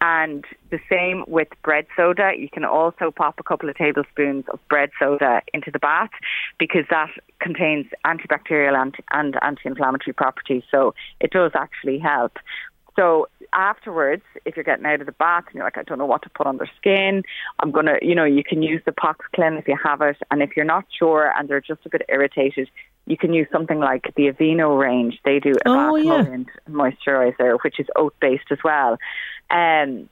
And 0.00 0.44
the 0.70 0.80
same 0.88 1.24
with 1.28 1.48
bread 1.62 1.86
soda. 1.96 2.32
You 2.36 2.48
can 2.48 2.64
also 2.64 3.10
pop 3.10 3.34
a 3.38 3.42
couple 3.42 3.68
of 3.68 3.76
tablespoons 3.76 4.46
of 4.52 4.58
bread 4.68 4.90
soda 4.98 5.42
into 5.52 5.70
the 5.70 5.78
bath 5.78 6.10
because 6.58 6.86
that 6.90 7.10
contains 7.40 7.86
antibacterial 8.06 8.74
and, 8.80 8.96
and 9.10 9.36
anti-inflammatory 9.42 10.14
properties. 10.14 10.62
So 10.70 10.94
it 11.20 11.30
does 11.30 11.52
actually 11.54 11.98
help. 11.98 12.38
So 13.00 13.28
afterwards, 13.54 14.22
if 14.44 14.56
you're 14.56 14.64
getting 14.64 14.84
out 14.84 15.00
of 15.00 15.06
the 15.06 15.12
bath 15.12 15.44
and 15.46 15.54
you're 15.54 15.64
like, 15.64 15.78
I 15.78 15.82
don't 15.84 15.96
know 15.96 16.04
what 16.04 16.20
to 16.22 16.28
put 16.30 16.46
on 16.46 16.58
their 16.58 16.70
skin, 16.76 17.22
I'm 17.60 17.70
gonna, 17.70 17.96
you 18.02 18.14
know, 18.14 18.24
you 18.24 18.44
can 18.44 18.62
use 18.62 18.82
the 18.84 18.92
Pox 18.92 19.24
Clean 19.34 19.54
if 19.54 19.66
you 19.66 19.76
have 19.82 20.02
it, 20.02 20.18
and 20.30 20.42
if 20.42 20.50
you're 20.54 20.66
not 20.66 20.84
sure 20.98 21.32
and 21.34 21.48
they're 21.48 21.62
just 21.62 21.80
a 21.86 21.88
bit 21.88 22.02
irritated, 22.10 22.68
you 23.06 23.16
can 23.16 23.32
use 23.32 23.48
something 23.50 23.78
like 23.78 24.12
the 24.16 24.24
Aveeno 24.30 24.78
range. 24.78 25.18
They 25.24 25.40
do 25.40 25.52
a 25.64 25.68
Oh, 25.70 25.74
bath 25.96 26.04
yeah. 26.04 26.20
emollient 26.20 26.48
moisturizer, 26.68 27.56
which 27.64 27.80
is 27.80 27.86
oat 27.96 28.14
based 28.20 28.44
as 28.50 28.58
well. 28.62 28.98
Um, 29.48 30.10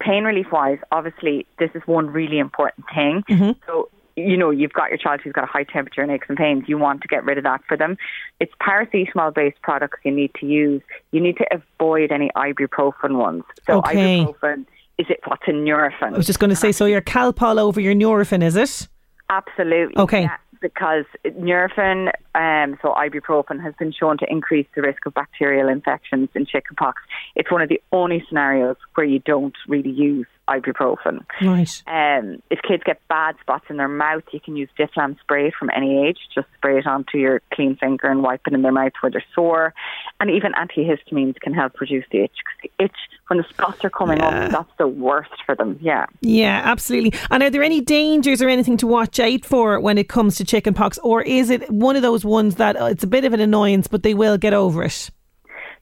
pain 0.00 0.24
relief 0.24 0.46
wise, 0.50 0.78
obviously, 0.90 1.46
this 1.58 1.70
is 1.74 1.82
one 1.84 2.06
really 2.08 2.38
important 2.38 2.86
thing. 2.94 3.22
So, 3.66 3.90
you 4.16 4.36
know, 4.36 4.50
you've 4.50 4.72
got 4.72 4.90
your 4.90 4.98
child 4.98 5.20
who's 5.22 5.32
got 5.32 5.44
a 5.44 5.48
high 5.48 5.64
temperature 5.64 6.00
and 6.00 6.10
aches 6.10 6.26
and 6.28 6.38
pains. 6.38 6.64
You 6.68 6.78
want 6.78 7.02
to 7.02 7.08
get 7.08 7.24
rid 7.24 7.38
of 7.38 7.44
that 7.44 7.62
for 7.66 7.76
them. 7.76 7.96
It's 8.40 8.52
paracetamol 8.62 9.34
based 9.34 9.60
products 9.62 9.98
you 10.04 10.12
need 10.12 10.32
to 10.40 10.46
use. 10.46 10.82
You 11.10 11.20
need 11.20 11.36
to 11.38 11.46
avoid 11.50 12.12
any 12.12 12.30
ibuprofen 12.36 13.16
ones. 13.16 13.44
So, 13.66 13.78
Okay. 13.78 14.24
ibuprofen 14.24 14.66
is 14.98 15.06
it 15.10 15.18
what's 15.24 15.42
in 15.48 15.64
Nurofen? 15.64 16.12
I 16.14 16.16
was 16.16 16.26
just 16.26 16.38
going 16.38 16.50
to 16.50 16.56
say, 16.56 16.70
so 16.70 16.84
your 16.84 17.00
Calpol 17.00 17.58
over 17.58 17.80
your 17.80 17.94
Nurofen, 17.94 18.42
is 18.44 18.54
it? 18.54 18.86
Absolutely. 19.28 19.96
Okay. 20.00 20.22
Yeah, 20.22 20.36
because 20.60 21.04
Nurofen, 21.24 22.12
um, 22.36 22.78
so 22.80 22.94
ibuprofen, 22.94 23.60
has 23.60 23.74
been 23.78 23.92
shown 23.92 24.18
to 24.18 24.26
increase 24.30 24.66
the 24.76 24.82
risk 24.82 25.04
of 25.06 25.14
bacterial 25.14 25.68
infections 25.68 26.28
in 26.34 26.46
chickenpox. 26.46 27.02
It's 27.34 27.50
one 27.50 27.60
of 27.60 27.68
the 27.68 27.82
only 27.90 28.24
scenarios 28.28 28.76
where 28.94 29.06
you 29.06 29.18
don't 29.18 29.56
really 29.66 29.90
use 29.90 30.26
ibuprofen. 30.48 31.24
Right. 31.42 31.82
Um, 31.86 32.42
if 32.50 32.60
kids 32.62 32.82
get 32.84 33.00
bad 33.08 33.36
spots 33.40 33.64
in 33.70 33.76
their 33.76 33.88
mouth, 33.88 34.22
you 34.32 34.40
can 34.40 34.56
use 34.56 34.68
Diflam 34.78 35.18
spray 35.20 35.50
from 35.58 35.70
any 35.74 36.06
age. 36.06 36.18
Just 36.34 36.48
spray 36.56 36.78
it 36.78 36.86
onto 36.86 37.18
your 37.18 37.40
clean 37.52 37.76
finger 37.76 38.08
and 38.08 38.22
wipe 38.22 38.42
it 38.46 38.52
in 38.52 38.62
their 38.62 38.72
mouth 38.72 38.92
where 39.00 39.10
they're 39.10 39.24
sore. 39.34 39.74
And 40.20 40.30
even 40.30 40.52
antihistamines 40.52 41.40
can 41.40 41.54
help 41.54 41.80
reduce 41.80 42.04
the 42.10 42.20
itch. 42.24 42.36
itch, 42.78 42.96
when 43.28 43.38
the 43.38 43.44
spots 43.48 43.84
are 43.84 43.90
coming 43.90 44.18
Yeah. 44.18 44.28
up, 44.46 44.50
that's 44.50 44.76
the 44.78 44.88
worst 44.88 45.30
for 45.46 45.54
them. 45.54 45.78
Yeah. 45.80 46.06
Yeah, 46.20 46.60
absolutely. 46.64 47.14
And 47.30 47.42
are 47.42 47.50
there 47.50 47.62
any 47.62 47.80
dangers 47.80 48.42
or 48.42 48.48
anything 48.48 48.76
to 48.78 48.86
watch 48.86 49.18
out 49.20 49.44
for 49.44 49.80
when 49.80 49.98
it 49.98 50.08
comes 50.08 50.36
to 50.36 50.44
chickenpox, 50.44 50.98
or 50.98 51.22
is 51.22 51.50
it 51.50 51.70
one 51.70 51.96
of 51.96 52.02
those 52.02 52.24
ones 52.24 52.56
that 52.56 52.80
uh, 52.80 52.86
it's 52.86 53.04
a 53.04 53.06
bit 53.06 53.24
of 53.24 53.32
an 53.32 53.40
annoyance, 53.40 53.86
but 53.86 54.02
they 54.02 54.14
will 54.14 54.36
get 54.38 54.52
over 54.52 54.82
it? 54.82 55.10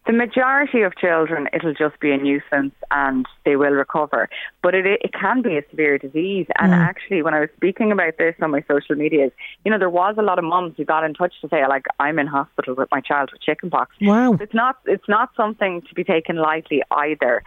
The 0.04 0.12
majority 0.12 0.82
of 0.82 0.96
children, 0.96 1.48
it'll 1.52 1.74
just 1.74 2.00
be 2.00 2.10
a 2.10 2.16
nuisance 2.16 2.74
and 2.90 3.24
they 3.44 3.54
will 3.54 3.70
recover. 3.70 4.28
But 4.60 4.74
it 4.74 4.84
it 4.86 5.12
can 5.12 5.42
be 5.42 5.56
a 5.56 5.62
severe 5.70 5.96
disease. 5.96 6.46
And 6.58 6.72
Mm. 6.72 6.78
actually, 6.78 7.22
when 7.22 7.34
I 7.34 7.40
was 7.40 7.50
speaking 7.56 7.92
about 7.92 8.18
this 8.18 8.34
on 8.42 8.50
my 8.50 8.62
social 8.66 8.96
medias, 8.96 9.30
you 9.64 9.70
know, 9.70 9.78
there 9.78 9.88
was 9.90 10.16
a 10.18 10.22
lot 10.22 10.40
of 10.40 10.44
mums 10.44 10.74
who 10.76 10.84
got 10.84 11.04
in 11.04 11.14
touch 11.14 11.34
to 11.42 11.48
say, 11.48 11.64
like, 11.68 11.86
I'm 12.00 12.18
in 12.18 12.26
hospital 12.26 12.74
with 12.74 12.88
my 12.90 13.00
child 13.00 13.30
with 13.32 13.42
chickenpox. 13.42 13.94
Wow. 14.00 14.32
It's 14.40 14.54
not 14.54 14.78
it's 14.86 15.08
not 15.08 15.28
something 15.36 15.82
to 15.82 15.94
be 15.94 16.02
taken 16.02 16.34
lightly 16.36 16.82
either. 16.90 17.44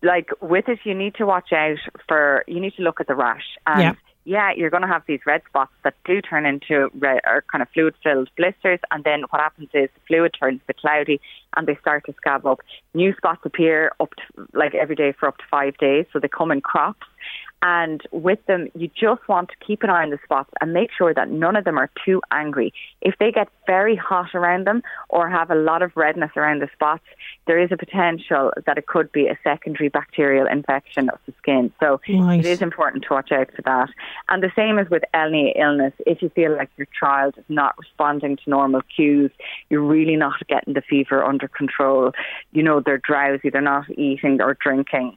Like 0.00 0.30
with 0.40 0.68
it, 0.68 0.78
you 0.84 0.94
need 0.94 1.16
to 1.16 1.26
watch 1.26 1.52
out 1.52 1.78
for. 2.06 2.44
You 2.46 2.60
need 2.60 2.74
to 2.76 2.82
look 2.82 3.00
at 3.00 3.08
the 3.08 3.16
rash 3.16 3.48
and. 3.66 3.80
Yeah. 3.82 3.94
Yeah, 4.28 4.52
you're 4.54 4.68
going 4.68 4.82
to 4.82 4.88
have 4.88 5.04
these 5.06 5.20
red 5.24 5.40
spots 5.48 5.72
that 5.84 5.94
do 6.04 6.20
turn 6.20 6.44
into 6.44 6.90
red 6.98 7.22
or 7.24 7.42
kind 7.50 7.62
of 7.62 7.68
fluid 7.72 7.94
filled 8.02 8.28
blisters. 8.36 8.78
And 8.90 9.02
then 9.02 9.22
what 9.30 9.40
happens 9.40 9.70
is 9.72 9.88
the 9.94 10.00
fluid 10.06 10.36
turns 10.38 10.60
a 10.62 10.66
bit 10.66 10.76
cloudy 10.76 11.18
and 11.56 11.66
they 11.66 11.76
start 11.76 12.04
to 12.04 12.12
scab 12.18 12.44
up. 12.44 12.60
New 12.92 13.14
spots 13.16 13.40
appear 13.46 13.90
up 14.00 14.10
to, 14.16 14.46
like 14.52 14.74
every 14.74 14.96
day 14.96 15.14
for 15.18 15.28
up 15.28 15.38
to 15.38 15.44
five 15.50 15.78
days. 15.78 16.04
So 16.12 16.18
they 16.18 16.28
come 16.28 16.50
in 16.50 16.60
crops. 16.60 17.06
And 17.60 18.02
with 18.12 18.44
them, 18.46 18.68
you 18.74 18.88
just 18.88 19.26
want 19.28 19.48
to 19.48 19.56
keep 19.66 19.82
an 19.82 19.90
eye 19.90 20.04
on 20.04 20.10
the 20.10 20.18
spots 20.22 20.50
and 20.60 20.72
make 20.72 20.90
sure 20.96 21.12
that 21.12 21.28
none 21.30 21.56
of 21.56 21.64
them 21.64 21.76
are 21.76 21.90
too 22.04 22.22
angry. 22.30 22.72
If 23.00 23.16
they 23.18 23.32
get 23.32 23.48
very 23.66 23.96
hot 23.96 24.34
around 24.34 24.66
them 24.66 24.82
or 25.08 25.28
have 25.28 25.50
a 25.50 25.56
lot 25.56 25.82
of 25.82 25.90
redness 25.96 26.30
around 26.36 26.62
the 26.62 26.68
spots, 26.72 27.02
there 27.46 27.58
is 27.58 27.72
a 27.72 27.76
potential 27.76 28.52
that 28.64 28.78
it 28.78 28.86
could 28.86 29.10
be 29.10 29.26
a 29.26 29.38
secondary 29.42 29.88
bacterial 29.88 30.46
infection 30.46 31.08
of 31.08 31.18
the 31.26 31.32
skin. 31.38 31.72
So 31.80 32.00
Right. 32.08 32.38
it 32.38 32.46
is 32.46 32.62
important 32.62 33.04
to 33.04 33.14
watch 33.14 33.32
out 33.32 33.50
for 33.54 33.62
that. 33.62 33.88
And 34.28 34.42
the 34.42 34.52
same 34.54 34.78
as 34.78 34.88
with 34.88 35.02
any 35.12 35.52
illness, 35.58 35.94
if 36.06 36.22
you 36.22 36.28
feel 36.28 36.56
like 36.56 36.70
your 36.76 36.86
child 36.98 37.34
is 37.38 37.44
not 37.48 37.76
responding 37.76 38.36
to 38.36 38.50
normal 38.50 38.82
cues, 38.94 39.32
you're 39.68 39.82
really 39.82 40.16
not 40.16 40.46
getting 40.46 40.74
the 40.74 40.82
fever 40.82 41.24
under 41.24 41.48
control, 41.48 42.12
you 42.52 42.62
know, 42.62 42.80
they're 42.80 42.98
drowsy, 42.98 43.50
they're 43.50 43.60
not 43.60 43.90
eating 43.90 44.40
or 44.40 44.54
drinking. 44.54 45.16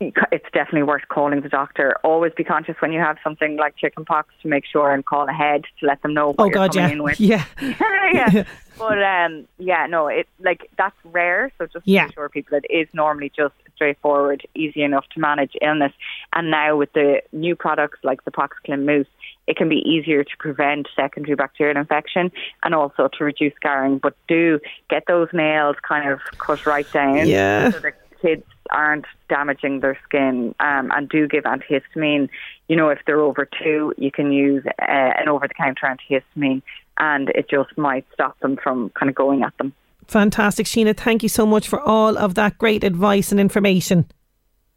It's 0.00 0.44
definitely 0.52 0.82
worth 0.82 1.06
calling 1.08 1.40
the 1.40 1.48
doctor. 1.48 1.94
Always 2.02 2.32
be 2.36 2.42
conscious 2.44 2.74
when 2.80 2.92
you 2.92 2.98
have 3.00 3.16
something 3.22 3.56
like 3.56 3.76
chickenpox 3.76 4.28
to 4.42 4.48
make 4.48 4.64
sure 4.66 4.92
and 4.92 5.06
call 5.06 5.28
ahead 5.28 5.64
to 5.80 5.86
let 5.86 6.02
them 6.02 6.12
know 6.14 6.28
what 6.30 6.40
Oh, 6.40 6.44
you're 6.44 6.52
God, 6.52 6.74
yeah. 6.74 6.88
in 6.88 7.02
with. 7.02 7.20
Yeah. 7.20 7.44
yeah. 7.60 8.44
But 8.76 9.02
um, 9.02 9.46
yeah, 9.58 9.86
no, 9.86 10.08
it 10.08 10.26
like 10.40 10.68
that's 10.76 10.96
rare. 11.04 11.52
So 11.58 11.66
just 11.66 11.86
Yeah. 11.86 12.06
to 12.06 12.10
assure 12.10 12.28
people, 12.28 12.58
it 12.58 12.66
is 12.70 12.88
normally 12.92 13.30
just 13.34 13.54
straightforward, 13.76 14.46
easy 14.54 14.82
enough 14.82 15.04
to 15.14 15.20
manage 15.20 15.52
illness. 15.62 15.92
And 16.32 16.50
now 16.50 16.76
with 16.76 16.92
the 16.92 17.22
new 17.32 17.54
products 17.56 17.98
like 18.02 18.24
the 18.24 18.30
Poxclin 18.32 18.84
mousse, 18.84 19.06
it 19.46 19.56
can 19.56 19.68
be 19.68 19.76
easier 19.76 20.24
to 20.24 20.36
prevent 20.38 20.88
secondary 20.96 21.36
bacterial 21.36 21.76
infection 21.76 22.32
and 22.62 22.74
also 22.74 23.08
to 23.18 23.24
reduce 23.24 23.54
scarring. 23.54 23.98
But 23.98 24.16
do 24.26 24.58
get 24.90 25.04
those 25.06 25.28
nails 25.32 25.76
kind 25.86 26.08
of 26.10 26.20
cut 26.38 26.66
right 26.66 26.90
down, 26.92 27.26
Yeah. 27.28 27.70
so 27.70 27.80
kids 28.24 28.44
aren't 28.70 29.04
damaging 29.28 29.80
their 29.80 29.98
skin. 30.04 30.54
Um, 30.60 30.90
and 30.94 31.08
do 31.08 31.28
give 31.28 31.44
antihistamine. 31.44 32.28
You 32.68 32.76
know, 32.76 32.88
if 32.88 33.00
they're 33.06 33.20
over 33.20 33.46
two, 33.62 33.92
you 33.98 34.10
can 34.10 34.32
use 34.32 34.64
uh, 34.66 34.72
an 34.88 35.28
over-the-counter 35.28 35.86
antihistamine 35.86 36.62
and 36.98 37.28
it 37.30 37.50
just 37.50 37.76
might 37.76 38.06
stop 38.12 38.38
them 38.40 38.56
from 38.62 38.90
kind 38.90 39.10
of 39.10 39.14
going 39.14 39.42
at 39.42 39.56
them. 39.58 39.72
Fantastic, 40.06 40.66
Sheena. 40.66 40.96
Thank 40.96 41.22
you 41.22 41.28
so 41.28 41.46
much 41.46 41.68
for 41.68 41.80
all 41.80 42.16
of 42.16 42.34
that 42.34 42.58
great 42.58 42.84
advice 42.84 43.30
and 43.30 43.40
information. 43.40 44.06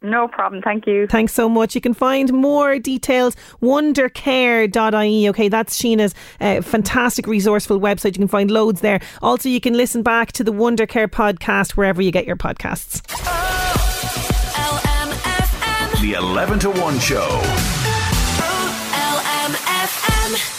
No 0.00 0.28
problem. 0.28 0.62
Thank 0.62 0.86
you. 0.86 1.08
Thanks 1.08 1.32
so 1.32 1.48
much. 1.48 1.74
You 1.74 1.80
can 1.80 1.94
find 1.94 2.32
more 2.32 2.78
details 2.78 3.34
wondercare.ie. 3.60 5.28
Okay, 5.28 5.48
that's 5.48 5.80
Sheena's 5.80 6.14
uh, 6.40 6.62
fantastic 6.62 7.26
resourceful 7.26 7.80
website. 7.80 8.14
You 8.14 8.20
can 8.20 8.28
find 8.28 8.50
loads 8.50 8.80
there. 8.80 9.00
Also, 9.22 9.48
you 9.48 9.60
can 9.60 9.74
listen 9.74 10.02
back 10.02 10.30
to 10.32 10.44
the 10.44 10.52
Wondercare 10.52 11.08
podcast 11.08 11.72
wherever 11.72 12.00
you 12.00 12.12
get 12.12 12.26
your 12.26 12.36
podcasts. 12.36 13.02
The 16.00 16.12
11 16.12 16.60
to 16.60 16.70
1 16.70 16.98
show. 17.00 17.42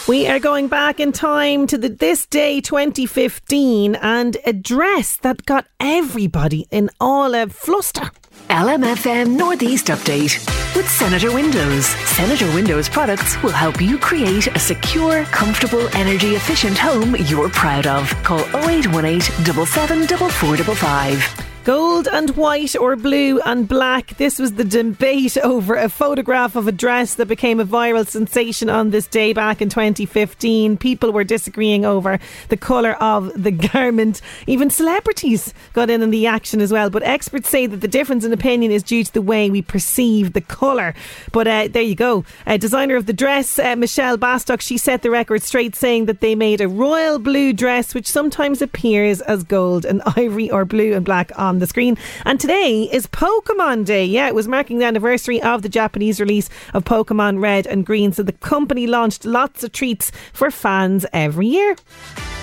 We 0.10 0.28
are 0.28 0.40
going 0.40 0.68
back 0.68 1.00
in 1.00 1.12
time 1.12 1.68
to 1.68 1.78
the, 1.78 1.88
this 1.88 2.26
day 2.26 2.60
2015 2.62 3.96
and 3.96 4.38
a 4.44 4.52
dress 4.52 5.18
that 5.18 5.46
got 5.46 5.68
everybody 5.80 6.68
in 6.72 6.90
all 7.00 7.36
a 7.36 7.48
fluster. 7.48 8.10
LMFM 8.50 9.38
Northeast 9.38 9.88
Update 9.90 10.44
with 10.76 10.90
Senator 10.90 11.32
Windows. 11.32 11.86
Senator 11.86 12.48
Windows 12.56 12.90
products 12.90 13.40
will 13.44 13.52
help 13.52 13.80
you 13.80 14.00
create 14.00 14.48
a 14.48 14.58
secure, 14.58 15.24
comfortable, 15.26 15.88
energy 15.96 16.36
efficient 16.36 16.76
home 16.76 17.16
you're 17.16 17.50
proud 17.50 17.86
of. 17.86 18.10
Call 18.24 18.40
0818 18.56 19.22
774455. 19.22 21.59
Gold 21.66 22.08
and 22.08 22.30
white 22.38 22.74
or 22.78 22.96
blue 22.96 23.42
and 23.42 23.68
black. 23.68 24.16
This 24.18 24.40
was 24.40 24.54
the 24.54 24.64
debate 24.64 25.38
over 25.44 25.76
a 25.76 25.90
photograph 25.90 26.56
of 26.56 26.70
a 26.70 26.72
dress 26.72 27.16
that 27.16 27.28
became 27.28 27.60
a 27.60 27.66
viral 27.66 28.08
sensation 28.08 28.70
on 28.70 28.92
this 28.92 29.06
day 29.06 29.34
back 29.34 29.62
in 29.62 29.68
2015. 29.68 30.78
People 30.78 31.12
were 31.12 31.26
disagreeing 31.26 31.84
over 31.84 32.18
the 32.48 32.56
colour 32.56 32.94
of 33.04 33.32
the 33.36 33.52
garment. 33.74 34.22
Even 34.48 34.70
celebrities 34.70 35.54
got 35.74 35.90
in 35.90 36.02
on 36.02 36.12
the 36.12 36.26
action 36.26 36.62
as 36.62 36.72
well. 36.72 36.90
But 36.90 37.04
experts 37.04 37.50
say 37.50 37.68
that 37.68 37.82
the 37.82 37.90
difference 37.90 38.24
in 38.24 38.32
opinion 38.32 38.72
is 38.72 38.82
due 38.82 39.04
to 39.04 39.14
the 39.14 39.22
way 39.22 39.50
we 39.50 39.62
perceive 39.62 40.32
the 40.32 40.42
colour. 40.42 40.96
But 41.34 41.48
uh, 41.48 41.68
there 41.68 41.84
you 41.84 41.96
go. 41.96 42.24
Uh, 42.48 42.56
designer 42.56 42.96
of 42.96 43.06
the 43.06 43.14
dress, 43.14 43.60
uh, 43.60 43.76
Michelle 43.76 44.18
Bastock, 44.18 44.62
she 44.62 44.78
set 44.78 45.02
the 45.02 45.12
record 45.12 45.44
straight, 45.44 45.76
saying 45.76 46.06
that 46.06 46.22
they 46.22 46.36
made 46.36 46.62
a 46.62 46.70
royal 46.70 47.20
blue 47.20 47.52
dress, 47.52 47.94
which 47.94 48.08
sometimes 48.08 48.62
appears 48.62 49.20
as 49.22 49.44
gold 49.44 49.84
and 49.86 50.02
ivory 50.16 50.50
or 50.50 50.64
blue 50.64 50.94
and 50.94 51.04
black 51.04 51.32
the 51.58 51.66
screen. 51.66 51.98
And 52.26 52.40
today 52.40 52.84
is 52.84 53.08
Pokemon 53.08 53.86
Day. 53.86 54.06
Yeah, 54.06 54.28
it 54.28 54.36
was 54.36 54.48
marking 54.48 54.78
the 54.78 54.86
anniversary 54.86 55.42
of 55.42 55.64
the 55.64 55.70
Japanese 55.70 56.22
release 56.22 56.48
of 56.76 56.86
Pokemon 56.86 57.42
Red 57.42 57.66
and 57.66 57.84
Green. 57.84 58.12
So 58.14 58.22
the 58.22 58.34
company 58.34 58.86
launched 58.86 59.26
lots 59.26 59.64
of 59.64 59.72
treats 59.72 60.12
for 60.34 60.52
fans 60.52 61.08
every 61.12 61.48
year. 61.48 61.76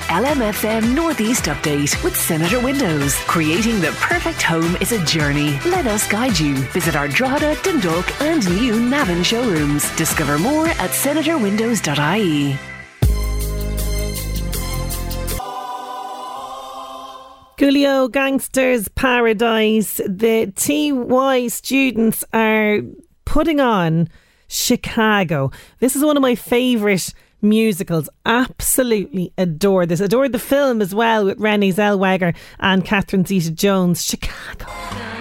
LMFM 0.08 0.94
Northeast 0.94 1.46
Update 1.46 2.02
with 2.04 2.16
Senator 2.16 2.60
Windows. 2.60 3.16
Creating 3.26 3.80
the 3.80 3.90
perfect 4.00 4.40
home 4.40 4.76
is 4.76 4.92
a 4.92 5.04
journey. 5.04 5.58
Let 5.66 5.86
us 5.88 6.08
guide 6.08 6.38
you. 6.38 6.54
Visit 6.72 6.94
our 6.94 7.08
Drogheda, 7.08 7.56
Dundalk, 7.62 8.20
and 8.20 8.48
new 8.60 8.88
Navan 8.88 9.24
showrooms. 9.24 9.94
Discover 9.96 10.38
more 10.38 10.68
at 10.68 10.90
senatorwindows.ie. 10.90 12.75
Coolio 17.66 18.08
Gangsters 18.08 18.86
Paradise. 18.86 20.00
The 20.06 20.52
TY 20.54 21.48
students 21.48 22.22
are 22.32 22.78
putting 23.24 23.58
on 23.58 24.08
Chicago. 24.46 25.50
This 25.80 25.96
is 25.96 26.04
one 26.04 26.16
of 26.16 26.20
my 26.20 26.36
favourite 26.36 27.12
musicals. 27.42 28.08
Absolutely 28.24 29.32
adore 29.36 29.84
this. 29.84 29.98
Adored 29.98 30.30
the 30.30 30.38
film 30.38 30.80
as 30.80 30.94
well 30.94 31.24
with 31.24 31.40
Renée 31.40 31.74
Zellweger 31.74 32.36
and 32.60 32.84
Catherine 32.84 33.24
Zeta 33.24 33.50
Jones. 33.50 34.04
Chicago. 34.04 35.15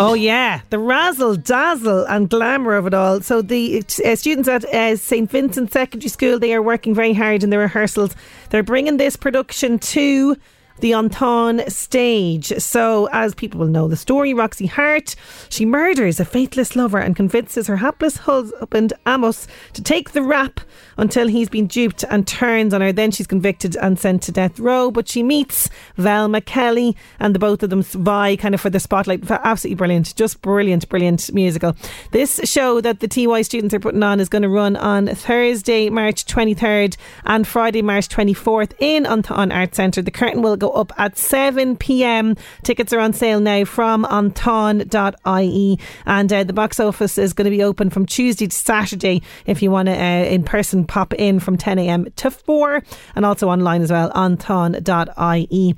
Oh 0.00 0.14
yeah, 0.14 0.60
the 0.70 0.78
razzle 0.78 1.34
dazzle 1.34 2.04
and 2.04 2.30
glamour 2.30 2.74
of 2.74 2.86
it 2.86 2.94
all. 2.94 3.20
So 3.20 3.42
the 3.42 3.82
uh, 4.04 4.14
students 4.14 4.48
at 4.48 4.64
uh, 4.66 4.94
St 4.94 5.28
Vincent 5.28 5.72
Secondary 5.72 6.08
School 6.08 6.38
they 6.38 6.54
are 6.54 6.62
working 6.62 6.94
very 6.94 7.12
hard 7.12 7.42
in 7.42 7.50
the 7.50 7.58
rehearsals. 7.58 8.14
They're 8.50 8.62
bringing 8.62 8.96
this 8.96 9.16
production 9.16 9.80
to 9.80 10.36
the 10.80 10.92
An 10.92 11.10
Táin 11.10 11.70
stage. 11.70 12.52
So, 12.58 13.08
as 13.12 13.34
people 13.34 13.60
will 13.60 13.66
know 13.66 13.88
the 13.88 13.96
story, 13.96 14.34
Roxy 14.34 14.66
Hart, 14.66 15.14
she 15.48 15.64
murders 15.64 16.20
a 16.20 16.24
faithless 16.24 16.76
lover 16.76 16.98
and 16.98 17.16
convinces 17.16 17.66
her 17.66 17.76
hapless 17.76 18.18
husband 18.18 18.92
Amos 19.06 19.46
to 19.72 19.82
take 19.82 20.12
the 20.12 20.22
rap 20.22 20.60
until 20.96 21.28
he's 21.28 21.48
been 21.48 21.66
duped 21.66 22.04
and 22.10 22.26
turns 22.26 22.74
on 22.74 22.80
her. 22.80 22.92
Then 22.92 23.10
she's 23.10 23.26
convicted 23.26 23.76
and 23.76 23.98
sent 23.98 24.22
to 24.24 24.32
death 24.32 24.58
row. 24.58 24.90
But 24.90 25.08
she 25.08 25.22
meets 25.22 25.70
Velma 25.96 26.40
Kelly 26.40 26.96
and 27.18 27.34
the 27.34 27.38
both 27.38 27.62
of 27.62 27.70
them 27.70 27.82
vie 27.82 28.36
kind 28.36 28.54
of 28.54 28.60
for 28.60 28.70
the 28.70 28.80
spotlight. 28.80 29.28
Absolutely 29.30 29.76
brilliant. 29.76 30.14
Just 30.16 30.42
brilliant, 30.42 30.88
brilliant 30.88 31.32
musical. 31.32 31.74
This 32.12 32.40
show 32.44 32.80
that 32.80 33.00
the 33.00 33.08
TY 33.08 33.42
students 33.42 33.74
are 33.74 33.80
putting 33.80 34.02
on 34.02 34.20
is 34.20 34.28
going 34.28 34.42
to 34.42 34.48
run 34.48 34.76
on 34.76 35.06
Thursday, 35.08 35.88
March 35.90 36.24
23rd 36.24 36.96
and 37.24 37.46
Friday, 37.46 37.82
March 37.82 38.08
24th 38.08 38.72
in 38.78 39.06
An 39.06 39.22
Táin 39.22 39.54
Arts 39.54 39.76
Centre. 39.76 40.02
The 40.02 40.10
curtain 40.10 40.42
will 40.42 40.56
go 40.56 40.67
up 40.70 40.92
at 40.98 41.16
7 41.16 41.76
pm. 41.76 42.36
Tickets 42.62 42.92
are 42.92 43.00
on 43.00 43.12
sale 43.12 43.40
now 43.40 43.64
from 43.64 44.04
antain.ie. 44.04 45.78
And 46.06 46.32
uh, 46.32 46.44
the 46.44 46.52
box 46.52 46.80
office 46.80 47.18
is 47.18 47.32
going 47.32 47.44
to 47.44 47.50
be 47.50 47.62
open 47.62 47.90
from 47.90 48.06
Tuesday 48.06 48.46
to 48.46 48.56
Saturday 48.56 49.22
if 49.46 49.62
you 49.62 49.70
want 49.70 49.86
to 49.86 49.92
uh, 49.92 50.24
in 50.24 50.44
person 50.44 50.84
pop 50.84 51.12
in 51.14 51.40
from 51.40 51.56
10 51.56 51.78
a.m. 51.78 52.06
to 52.16 52.30
4 52.30 52.82
and 53.14 53.24
also 53.24 53.48
online 53.48 53.82
as 53.82 53.90
well, 53.90 54.10
antain.ie. 54.14 55.74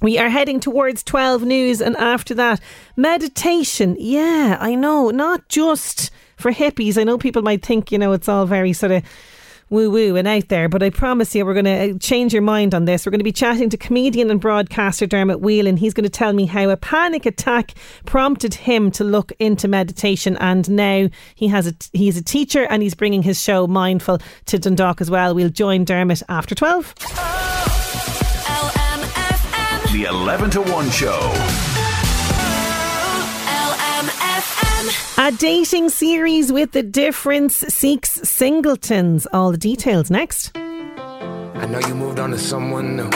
We 0.00 0.16
are 0.16 0.28
heading 0.28 0.60
towards 0.60 1.02
12 1.02 1.42
news, 1.42 1.80
and 1.80 1.96
after 1.96 2.32
that, 2.34 2.60
meditation. 2.96 3.96
Yeah, 3.98 4.56
I 4.60 4.76
know, 4.76 5.10
not 5.10 5.48
just 5.48 6.12
for 6.36 6.52
hippies. 6.52 6.96
I 6.96 7.02
know 7.02 7.18
people 7.18 7.42
might 7.42 7.64
think, 7.64 7.90
you 7.90 7.98
know, 7.98 8.12
it's 8.12 8.28
all 8.28 8.46
very 8.46 8.72
sort 8.72 8.92
of 8.92 9.02
woo 9.70 9.90
woo 9.90 10.16
and 10.16 10.26
out 10.26 10.48
there, 10.48 10.68
but 10.68 10.82
I 10.82 10.90
promise 10.90 11.34
you 11.34 11.44
we're 11.44 11.54
going 11.54 11.64
to 11.64 11.94
uh, 11.94 11.98
change 11.98 12.32
your 12.32 12.42
mind 12.42 12.74
on 12.74 12.84
this. 12.84 13.04
We're 13.04 13.10
going 13.10 13.20
to 13.20 13.24
be 13.24 13.32
chatting 13.32 13.70
to 13.70 13.76
comedian 13.76 14.30
and 14.30 14.40
broadcaster 14.40 15.06
Dermot 15.06 15.40
Whelan. 15.40 15.76
He's 15.76 15.94
going 15.94 16.04
to 16.04 16.10
tell 16.10 16.32
me 16.32 16.46
how 16.46 16.70
a 16.70 16.76
panic 16.76 17.26
attack 17.26 17.74
prompted 18.06 18.54
him 18.54 18.90
to 18.92 19.04
look 19.04 19.32
into 19.38 19.68
meditation, 19.68 20.36
and 20.38 20.68
now 20.70 21.08
he 21.34 21.48
has 21.48 21.66
a 21.66 21.74
he's 21.92 22.16
a 22.16 22.22
teacher 22.22 22.64
and 22.64 22.82
he's 22.82 22.94
bringing 22.94 23.22
his 23.22 23.40
show 23.40 23.66
Mindful 23.66 24.18
to 24.46 24.58
Dundalk 24.58 25.00
as 25.00 25.10
well. 25.10 25.34
We'll 25.34 25.50
join 25.50 25.84
Dermot 25.84 26.22
after 26.28 26.54
twelve. 26.54 26.94
The 29.92 30.04
11 30.04 30.50
to 30.50 30.60
1 30.60 30.90
show. 30.90 31.77
A 35.18 35.32
dating 35.32 35.90
series 35.90 36.52
with 36.52 36.72
the 36.72 36.82
difference 36.82 37.56
seeks 37.56 38.10
singletons. 38.28 39.26
All 39.32 39.50
the 39.50 39.58
details 39.58 40.10
next. 40.10 40.56
I 40.56 41.66
know 41.66 41.80
you 41.80 41.94
moved 41.94 42.18
on 42.18 42.30
to 42.30 42.38
someone 42.38 42.96
new. 42.96 43.10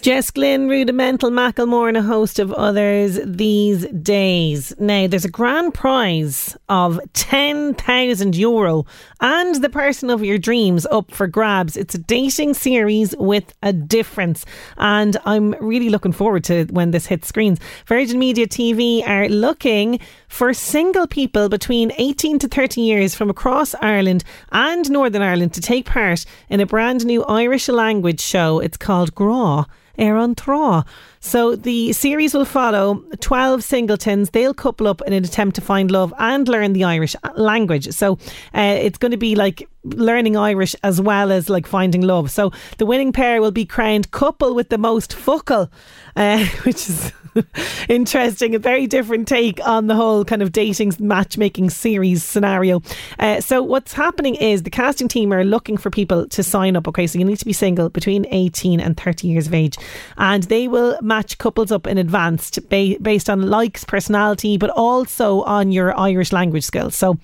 Jess 0.00 0.30
Glynne, 0.30 0.68
Rudimental, 0.68 1.30
Macklemore, 1.30 1.88
and 1.88 1.96
a 1.96 2.02
host 2.02 2.38
of 2.38 2.52
others 2.52 3.18
these 3.24 3.86
days. 3.86 4.74
Now, 4.78 5.06
there's 5.06 5.24
a 5.24 5.30
grand 5.30 5.74
prize 5.74 6.56
of 6.68 7.00
€10,000 7.14 8.38
Euro 8.38 8.84
and 9.20 9.56
the 9.56 9.68
person 9.70 10.10
of 10.10 10.22
your 10.24 10.38
dreams 10.38 10.86
up 10.86 11.10
for 11.10 11.26
grabs. 11.26 11.76
It's 11.76 11.94
a 11.94 11.98
dating 11.98 12.54
series 12.54 13.14
with 13.18 13.52
a 13.62 13.72
difference, 13.72 14.44
and 14.76 15.16
I'm 15.24 15.54
really 15.60 15.88
looking 15.88 16.12
forward 16.12 16.44
to 16.44 16.64
when 16.70 16.90
this 16.90 17.06
hits 17.06 17.28
screens. 17.28 17.58
Virgin 17.86 18.18
Media 18.18 18.46
TV 18.46 19.02
are 19.06 19.28
looking 19.28 19.98
for 20.28 20.52
single 20.52 21.06
people 21.06 21.48
between 21.48 21.92
18 21.96 22.38
to 22.40 22.48
30 22.48 22.80
years 22.80 23.14
from 23.14 23.30
across 23.30 23.74
Ireland 23.80 24.24
and 24.52 24.90
Northern 24.90 25.22
Ireland 25.22 25.54
to 25.54 25.60
take 25.60 25.86
part 25.86 26.26
in 26.50 26.60
a 26.60 26.66
brand 26.66 27.06
new 27.06 27.24
Irish 27.24 27.68
language 27.68 28.20
show. 28.20 28.53
It's 28.60 28.76
called 28.76 29.14
Gra. 29.14 29.66
ar 29.98 30.16
an 30.16 30.34
Trá. 30.34 30.84
So 31.20 31.56
the 31.56 31.92
series 31.92 32.34
will 32.34 32.44
follow 32.44 33.04
12 33.20 33.62
singletons. 33.62 34.30
They'll 34.30 34.54
couple 34.54 34.86
up 34.86 35.00
in 35.06 35.12
an 35.12 35.24
attempt 35.24 35.56
to 35.56 35.62
find 35.62 35.90
love 35.90 36.12
and 36.18 36.48
learn 36.48 36.72
the 36.72 36.84
Irish 36.84 37.14
language. 37.36 37.88
So 37.92 38.14
uh, 38.54 38.78
it's 38.80 38.98
going 38.98 39.12
to 39.12 39.16
be 39.16 39.34
like 39.34 39.68
learning 39.84 40.36
Irish 40.36 40.74
as 40.82 41.00
well 41.00 41.30
as 41.30 41.48
like 41.48 41.66
finding 41.66 42.02
love. 42.02 42.30
So 42.30 42.52
the 42.78 42.86
winning 42.86 43.12
pair 43.12 43.40
will 43.40 43.52
be 43.52 43.64
crowned 43.64 44.10
couple 44.10 44.54
with 44.54 44.68
the 44.68 44.78
most 44.78 45.12
fuckle, 45.12 45.70
uh, 46.16 46.44
which 46.64 46.88
is 46.88 47.12
interesting. 47.88 48.54
A 48.54 48.58
very 48.58 48.86
different 48.86 49.28
take 49.28 49.64
on 49.66 49.86
the 49.86 49.94
whole 49.94 50.24
kind 50.24 50.42
of 50.42 50.52
dating 50.52 50.92
matchmaking 50.98 51.70
series 51.70 52.22
scenario. 52.22 52.82
Uh, 53.18 53.40
so 53.40 53.62
what's 53.62 53.92
happening 53.92 54.34
is 54.36 54.62
the 54.62 54.70
casting 54.70 55.08
team 55.08 55.32
are 55.32 55.44
looking 55.44 55.76
for 55.76 55.90
people 55.90 56.28
to 56.28 56.42
sign 56.42 56.76
up. 56.76 56.88
Okay, 56.88 57.06
so 57.06 57.18
you 57.18 57.24
need 57.24 57.38
to 57.38 57.44
be 57.44 57.52
single 57.52 57.88
between 57.88 58.26
18 58.30 58.80
and 58.80 58.96
30 58.96 59.28
years 59.28 59.46
of 59.46 59.54
age, 59.54 59.76
and 60.16 60.44
they 60.44 60.68
will 60.68 60.98
match 61.02 61.38
couples 61.38 61.72
up 61.72 61.86
in 61.86 61.98
advance 61.98 62.50
to, 62.50 62.60
based 62.60 63.30
on 63.30 63.48
likes, 63.48 63.84
personality, 63.84 64.56
but 64.56 64.70
also 64.70 65.42
on 65.42 65.72
your 65.72 65.96
Irish 65.98 66.32
language 66.32 66.64
skills. 66.64 66.94
So 66.94 67.18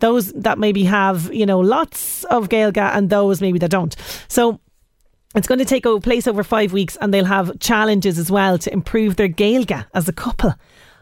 those 0.00 0.32
that 0.34 0.58
maybe 0.58 0.84
have 0.84 1.32
you 1.32 1.46
know 1.46 1.60
lots 1.60 2.24
of 2.24 2.48
Gaeilge 2.48 2.76
and 2.76 3.10
those 3.10 3.40
maybe 3.40 3.58
that 3.58 3.70
don't. 3.70 3.96
So 4.28 4.60
it's 5.36 5.46
going 5.46 5.58
to 5.58 5.64
take 5.64 5.84
place 6.00 6.26
over 6.26 6.42
five 6.42 6.72
weeks 6.72 6.96
and 6.96 7.12
they'll 7.12 7.26
have 7.26 7.58
challenges 7.60 8.18
as 8.18 8.30
well 8.30 8.58
to 8.58 8.72
improve 8.72 9.16
their 9.16 9.28
Gaeilge 9.28 9.86
as 9.94 10.08
a 10.08 10.12
couple. 10.12 10.54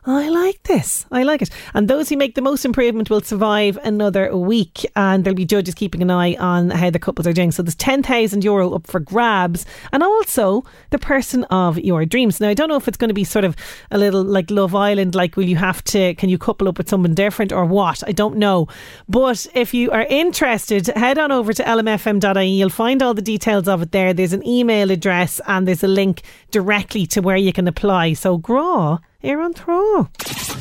I 0.06 0.28
like 0.28 0.62
this. 0.64 1.06
I 1.10 1.22
like 1.22 1.40
it. 1.40 1.48
And 1.72 1.88
those 1.88 2.10
who 2.10 2.18
make 2.18 2.34
the 2.34 2.42
most 2.42 2.66
improvement 2.66 3.08
will 3.08 3.22
survive 3.22 3.78
another 3.84 4.36
week. 4.36 4.84
And 4.94 5.24
there'll 5.24 5.34
be 5.34 5.46
judges 5.46 5.74
keeping 5.74 6.02
an 6.02 6.10
eye 6.10 6.34
on 6.34 6.68
how 6.70 6.90
the 6.90 6.98
couples 6.98 7.26
are 7.26 7.32
doing. 7.32 7.52
So 7.52 7.62
there's 7.62 7.74
10,000 7.76 8.44
euro 8.44 8.74
up 8.74 8.86
for 8.86 9.00
grabs. 9.00 9.64
And 9.92 10.02
also 10.02 10.62
the 10.90 10.98
person 10.98 11.44
of 11.44 11.78
your 11.78 12.04
dreams. 12.04 12.38
Now, 12.38 12.50
I 12.50 12.54
don't 12.54 12.68
know 12.68 12.76
if 12.76 12.86
it's 12.86 12.98
going 12.98 13.08
to 13.08 13.14
be 13.14 13.24
sort 13.24 13.46
of 13.46 13.56
a 13.90 13.96
little 13.96 14.22
like 14.22 14.50
Love 14.50 14.74
Island, 14.74 15.14
like 15.14 15.36
will 15.36 15.44
you 15.44 15.56
have 15.56 15.82
to, 15.84 16.14
can 16.16 16.28
you 16.28 16.36
couple 16.36 16.68
up 16.68 16.76
with 16.76 16.90
someone 16.90 17.14
different 17.14 17.50
or 17.50 17.64
what? 17.64 18.02
I 18.06 18.12
don't 18.12 18.36
know. 18.36 18.68
But 19.08 19.46
if 19.54 19.72
you 19.72 19.90
are 19.90 20.06
interested, 20.10 20.86
head 20.88 21.16
on 21.16 21.32
over 21.32 21.54
to 21.54 21.62
lmfm.ie. 21.62 22.46
You'll 22.46 22.68
find 22.68 23.02
all 23.02 23.14
the 23.14 23.22
details 23.22 23.68
of 23.68 23.80
it 23.80 23.92
there. 23.92 24.12
There's 24.12 24.34
an 24.34 24.46
email 24.46 24.90
address 24.90 25.40
and 25.46 25.66
there's 25.66 25.82
a 25.82 25.88
link 25.88 26.22
directly 26.50 27.06
to 27.06 27.22
where 27.22 27.38
you 27.38 27.54
can 27.54 27.66
apply. 27.66 28.12
So, 28.12 28.36
graw 28.36 28.98
here 29.24 29.40
on 29.40 29.54
Trá. 29.54 30.06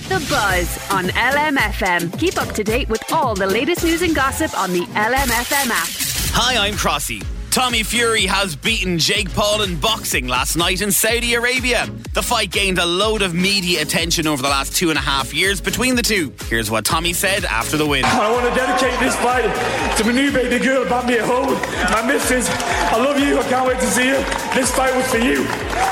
The 0.08 0.19
Buzz 0.30 0.91
on 0.91 1.06
LMFM. 1.10 2.17
Keep 2.17 2.41
up 2.41 2.54
to 2.56 2.63
date 2.63 2.88
with 2.88 3.04
all 3.12 3.36
the 3.36 3.45
latest 3.45 3.84
news 3.84 4.02
and 4.02 4.15
gossip 4.15 4.58
on 4.58 4.71
the 4.71 4.86
LMFM 4.95 5.69
app. 5.69 5.88
Hi, 6.36 6.65
I'm 6.65 6.76
Crossy. 6.76 7.21
Tommy 7.52 7.84
Fury 7.84 8.26
has 8.26 8.56
beaten 8.56 8.97
Jake 8.97 9.32
Paul 9.34 9.62
in 9.62 9.80
boxing 9.80 10.28
last 10.28 10.56
night 10.56 10.82
in 10.82 10.91
Saudi 10.91 11.36
Arabia. 11.36 11.88
The 12.13 12.23
fight 12.23 12.52
gained 12.52 12.80
a 12.80 12.86
load 12.86 13.21
of 13.21 13.36
media 13.36 13.82
attention 13.82 14.28
over 14.28 14.41
the 14.41 14.49
last 14.49 14.76
two 14.76 14.89
and 14.89 14.97
a 14.97 15.02
half 15.02 15.34
years 15.34 15.62
between 15.62 15.95
the 15.95 16.02
two. 16.02 16.34
Here's 16.45 16.71
what 16.71 16.86
Tommy 16.86 17.13
said 17.13 17.45
after 17.45 17.78
the 17.78 17.86
win. 17.86 18.06
I 18.06 18.32
want 18.32 18.47
to 18.47 18.56
dedicate 18.56 18.97
this 18.99 19.15
fight 19.17 19.43
to 19.97 20.04
my 20.06 20.13
new 20.13 20.32
baby 20.32 20.63
girl, 20.63 20.86
Bambi 20.86 21.15
at 21.15 21.26
home. 21.26 21.54
My 21.91 22.02
missus, 22.08 22.49
I 22.49 22.97
love 22.97 23.19
you. 23.19 23.38
I 23.38 23.43
can't 23.43 23.67
wait 23.67 23.80
to 23.82 23.88
see 23.88 24.08
you. 24.08 24.17
This 24.56 24.73
fight 24.73 24.95
was 24.95 25.06
for 25.12 25.19
you. 25.19 25.45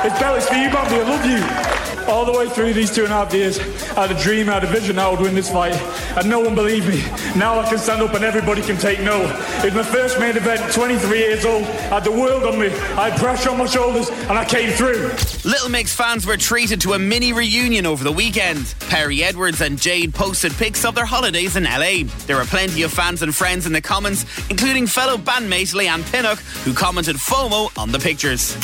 It's 0.03 0.17
Bella's 0.19 0.47
for 0.47 0.55
you, 0.55 0.69
Bambi. 0.69 0.95
I 0.95 1.03
love 1.03 1.25
you. 1.25 1.81
All 2.11 2.25
the 2.25 2.31
way 2.31 2.49
through 2.49 2.73
these 2.73 2.93
two 2.93 3.03
and 3.03 3.13
a 3.13 3.15
half 3.15 3.33
years, 3.33 3.59
I 3.95 4.07
had 4.07 4.11
a 4.11 4.21
dream, 4.21 4.49
I 4.49 4.53
had 4.53 4.63
a 4.63 4.67
vision 4.67 4.97
I 4.97 5.09
would 5.09 5.19
win 5.19 5.35
this 5.35 5.51
fight, 5.51 5.75
and 6.17 6.27
no 6.27 6.39
one 6.39 6.55
believed 6.55 6.87
me. 6.87 6.99
Now 7.39 7.59
I 7.59 7.69
can 7.69 7.77
stand 7.77 8.01
up 8.01 8.13
and 8.15 8.25
everybody 8.25 8.61
can 8.63 8.77
take 8.77 8.99
no. 9.01 9.21
It 9.63 9.65
was 9.65 9.73
my 9.75 9.83
first 9.83 10.19
main 10.19 10.35
event, 10.35 10.73
23 10.73 11.19
years 11.19 11.45
old. 11.45 11.63
I 11.63 11.99
had 11.99 12.03
the 12.03 12.11
world 12.11 12.43
on 12.43 12.59
me, 12.59 12.67
I 12.67 13.09
had 13.09 13.19
pressure 13.19 13.51
on 13.51 13.59
my 13.59 13.67
shoulders, 13.67 14.09
and 14.09 14.31
I 14.31 14.43
came 14.45 14.71
through. 14.71 15.11
Little 15.45 15.69
Mix 15.69 15.95
fans 15.95 16.25
were 16.25 16.37
treated 16.37 16.81
to 16.81 16.93
a 16.93 16.99
mini 16.99 17.33
reunion 17.33 17.85
over 17.85 18.03
the 18.03 18.11
weekend. 18.11 18.59
Perrie 18.89 19.21
Edwards 19.21 19.61
and 19.61 19.79
Jade 19.79 20.13
posted 20.13 20.51
pics 20.53 20.83
of 20.83 20.95
their 20.95 21.05
holidays 21.05 21.55
in 21.55 21.63
LA. 21.63 22.03
There 22.25 22.37
were 22.37 22.45
plenty 22.45 22.81
of 22.81 22.91
fans 22.91 23.21
and 23.21 23.33
friends 23.33 23.67
in 23.67 23.73
the 23.73 23.81
comments, 23.81 24.25
including 24.49 24.87
fellow 24.87 25.17
bandmate 25.17 25.73
Leigh-Anne 25.73 26.03
Pinnock, 26.05 26.39
who 26.65 26.73
commented 26.73 27.17
FOMO 27.17 27.77
on 27.77 27.91
the 27.91 27.99
pictures. 27.99 28.57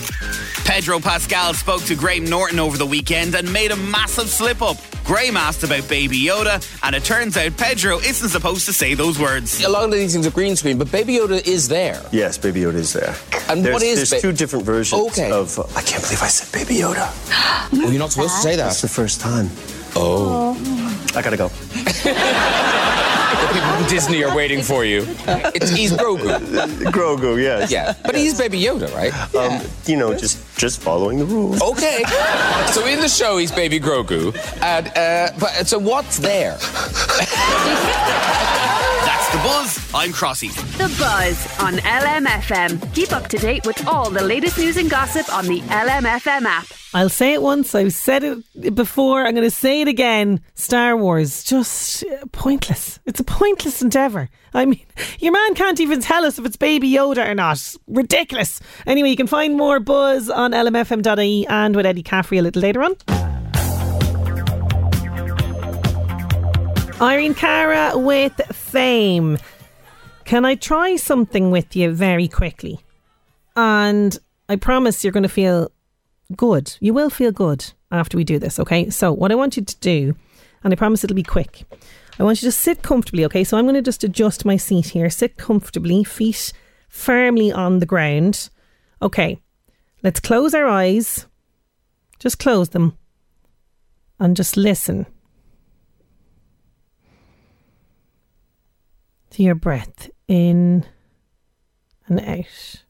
Pedro 0.66 1.00
Pascal 1.08 1.54
spoke 1.54 1.84
to 1.84 1.96
Graham 1.96 2.26
Norton 2.26 2.60
over 2.60 2.78
the 2.78 2.86
weekend 2.86 3.34
and 3.34 3.52
made 3.54 3.72
a 3.72 3.78
massive 3.78 4.28
slip 4.28 4.62
up. 4.62 4.76
Graham 5.06 5.38
asked 5.38 5.64
about 5.64 5.88
Baby 5.88 6.20
Yoda, 6.20 6.62
and 6.84 6.94
it 6.94 7.06
turns 7.06 7.38
out 7.38 7.56
Pedro 7.56 8.00
isn't 8.00 8.28
supposed 8.28 8.66
to 8.66 8.74
say 8.74 8.94
those 8.94 9.18
words. 9.18 9.64
A 9.64 9.70
lot 9.70 9.86
of 9.86 9.92
these 9.92 10.12
things 10.12 10.28
are 10.28 10.32
green 10.32 10.58
screen, 10.58 10.78
but 10.78 10.92
Baby 10.92 11.14
Yoda 11.14 11.48
is 11.48 11.70
there. 11.70 12.04
Yes, 12.12 12.38
Baby 12.38 12.60
Yoda 12.60 12.74
is 12.74 12.92
there. 12.92 13.16
And 13.48 13.64
there's, 13.64 13.74
what 13.74 13.84
is 13.84 14.10
There's 14.10 14.22
ba- 14.22 14.28
two 14.28 14.34
different 14.34 14.66
versions 14.66 15.02
Okay. 15.12 15.32
of. 15.32 15.58
I 15.78 15.82
can't 15.82 16.04
believe 16.04 16.22
I 16.22 16.28
said 16.28 16.52
Baby 16.52 16.82
Yoda. 16.82 17.08
well, 17.72 17.84
oh, 17.88 17.90
you're 17.90 18.00
not 18.00 18.12
supposed 18.12 18.36
to 18.36 18.42
say 18.42 18.58
that. 18.58 18.66
That's 18.66 18.82
the 18.82 18.90
first 18.90 19.22
time. 19.22 19.50
Oh. 19.96 20.58
I 21.16 21.22
gotta 21.22 21.38
go. 21.38 21.50
The 23.48 23.54
people 23.54 23.70
from 23.78 23.88
Disney 23.88 24.24
are 24.24 24.36
waiting 24.36 24.62
for 24.62 24.84
you. 24.84 25.06
It's, 25.56 25.70
he's 25.70 25.92
Grogu. 25.94 26.40
Grogu, 26.92 27.42
yes. 27.42 27.72
Yeah, 27.72 27.94
but 28.04 28.16
he's 28.16 28.38
Baby 28.38 28.62
Yoda, 28.62 28.94
right? 28.94 29.14
Um, 29.36 29.62
you 29.86 29.96
know, 29.96 30.14
just 30.14 30.38
just 30.58 30.82
following 30.82 31.20
the 31.20 31.26
rules. 31.26 31.62
Okay. 31.62 32.04
so 32.72 32.86
in 32.86 33.00
the 33.00 33.08
show, 33.08 33.38
he's 33.38 33.52
Baby 33.52 33.80
Grogu, 33.80 34.36
and 34.62 34.88
uh, 34.90 35.32
but 35.40 35.68
so 35.68 35.80
what's 35.80 36.18
there? 36.18 36.58
That's 39.06 39.30
the 39.32 39.38
buzz. 39.38 39.77
I'm 39.98 40.12
Crossy. 40.12 40.54
The 40.78 40.96
Buzz 41.00 41.60
on 41.60 41.78
LMFM. 41.78 42.94
Keep 42.94 43.14
up 43.14 43.30
to 43.30 43.38
date 43.40 43.66
with 43.66 43.88
all 43.88 44.12
the 44.12 44.22
latest 44.22 44.60
news 44.60 44.78
and 44.78 44.92
gossip 44.92 45.34
on 45.34 45.48
the 45.48 45.60
LMFM 45.62 46.44
app. 46.46 46.68
I'll 46.94 47.10
say 47.10 47.34
it 47.34 47.42
once. 47.42 47.74
I've 47.74 47.94
said 47.94 48.24
it 48.24 48.76
before. 48.76 49.26
I'm 49.26 49.34
going 49.34 49.44
to 49.44 49.50
say 49.50 49.82
it 49.82 49.88
again. 49.88 50.40
Star 50.54 50.96
Wars, 50.96 51.44
just 51.44 52.04
pointless. 52.32 53.00
It's 53.08 53.20
a 53.20 53.24
pointless 53.24 53.82
endeavour. 53.82 54.30
I 54.54 54.66
mean, 54.66 54.86
your 55.20 55.32
man 55.32 55.56
can't 55.56 55.80
even 55.80 56.00
tell 56.00 56.26
us 56.26 56.38
if 56.38 56.46
it's 56.46 56.58
Baby 56.58 56.92
Yoda 56.92 57.28
or 57.28 57.34
not. 57.34 57.76
Ridiculous. 57.88 58.60
Anyway, 58.86 59.10
you 59.10 59.18
can 59.18 59.26
find 59.26 59.58
more 59.58 59.80
buzz 59.80 60.30
on 60.30 60.52
lmfm.ie 60.52 61.48
and 61.48 61.76
with 61.76 61.88
Eddie 61.88 62.04
Caffrey 62.04 62.38
a 62.38 62.44
little 62.44 62.62
later 62.62 62.84
on. 62.84 62.96
Irene 67.02 67.34
Cara 67.34 67.98
with 67.98 68.40
Fame. 68.54 69.40
Can 70.28 70.44
I 70.44 70.56
try 70.56 70.98
something 70.98 71.52
with 71.52 71.74
you 71.74 71.94
very 71.94 72.28
quickly? 72.28 72.82
And 73.56 74.20
I 74.50 74.58
promise 74.58 75.02
you're 75.02 75.14
going 75.14 75.24
to 75.24 75.30
feel 75.30 75.72
good. 76.36 76.76
You 76.82 76.94
will 76.94 77.10
feel 77.10 77.32
good 77.32 77.72
after 77.94 78.18
we 78.18 78.26
do 78.26 78.38
this, 78.38 78.60
okay? 78.60 78.90
So, 78.90 79.14
what 79.14 79.32
I 79.32 79.36
want 79.36 79.56
you 79.56 79.64
to 79.64 79.76
do, 79.78 80.18
and 80.66 80.74
I 80.74 80.76
promise 80.76 81.06
it'll 81.06 81.16
be 81.16 81.24
quick, 81.24 81.64
I 82.20 82.24
want 82.24 82.42
you 82.42 82.48
to 82.50 82.52
sit 82.52 82.82
comfortably, 82.82 83.24
okay? 83.24 83.46
So, 83.46 83.58
I'm 83.58 83.64
going 83.64 83.76
to 83.76 83.82
just 83.82 84.04
adjust 84.04 84.44
my 84.44 84.58
seat 84.58 84.88
here. 84.88 85.10
Sit 85.10 85.38
comfortably, 85.38 86.04
feet 86.04 86.52
firmly 86.90 87.54
on 87.54 87.80
the 87.80 87.86
ground. 87.86 88.50
Okay, 89.02 89.40
let's 90.04 90.20
close 90.20 90.54
our 90.54 90.68
eyes. 90.68 91.26
Just 92.20 92.38
close 92.38 92.70
them 92.70 92.98
and 94.20 94.36
just 94.36 94.58
listen 94.58 95.06
to 99.30 99.42
your 99.42 99.56
breath 99.56 100.07
in 100.28 100.86
and 102.08 102.20
out. 102.22 102.84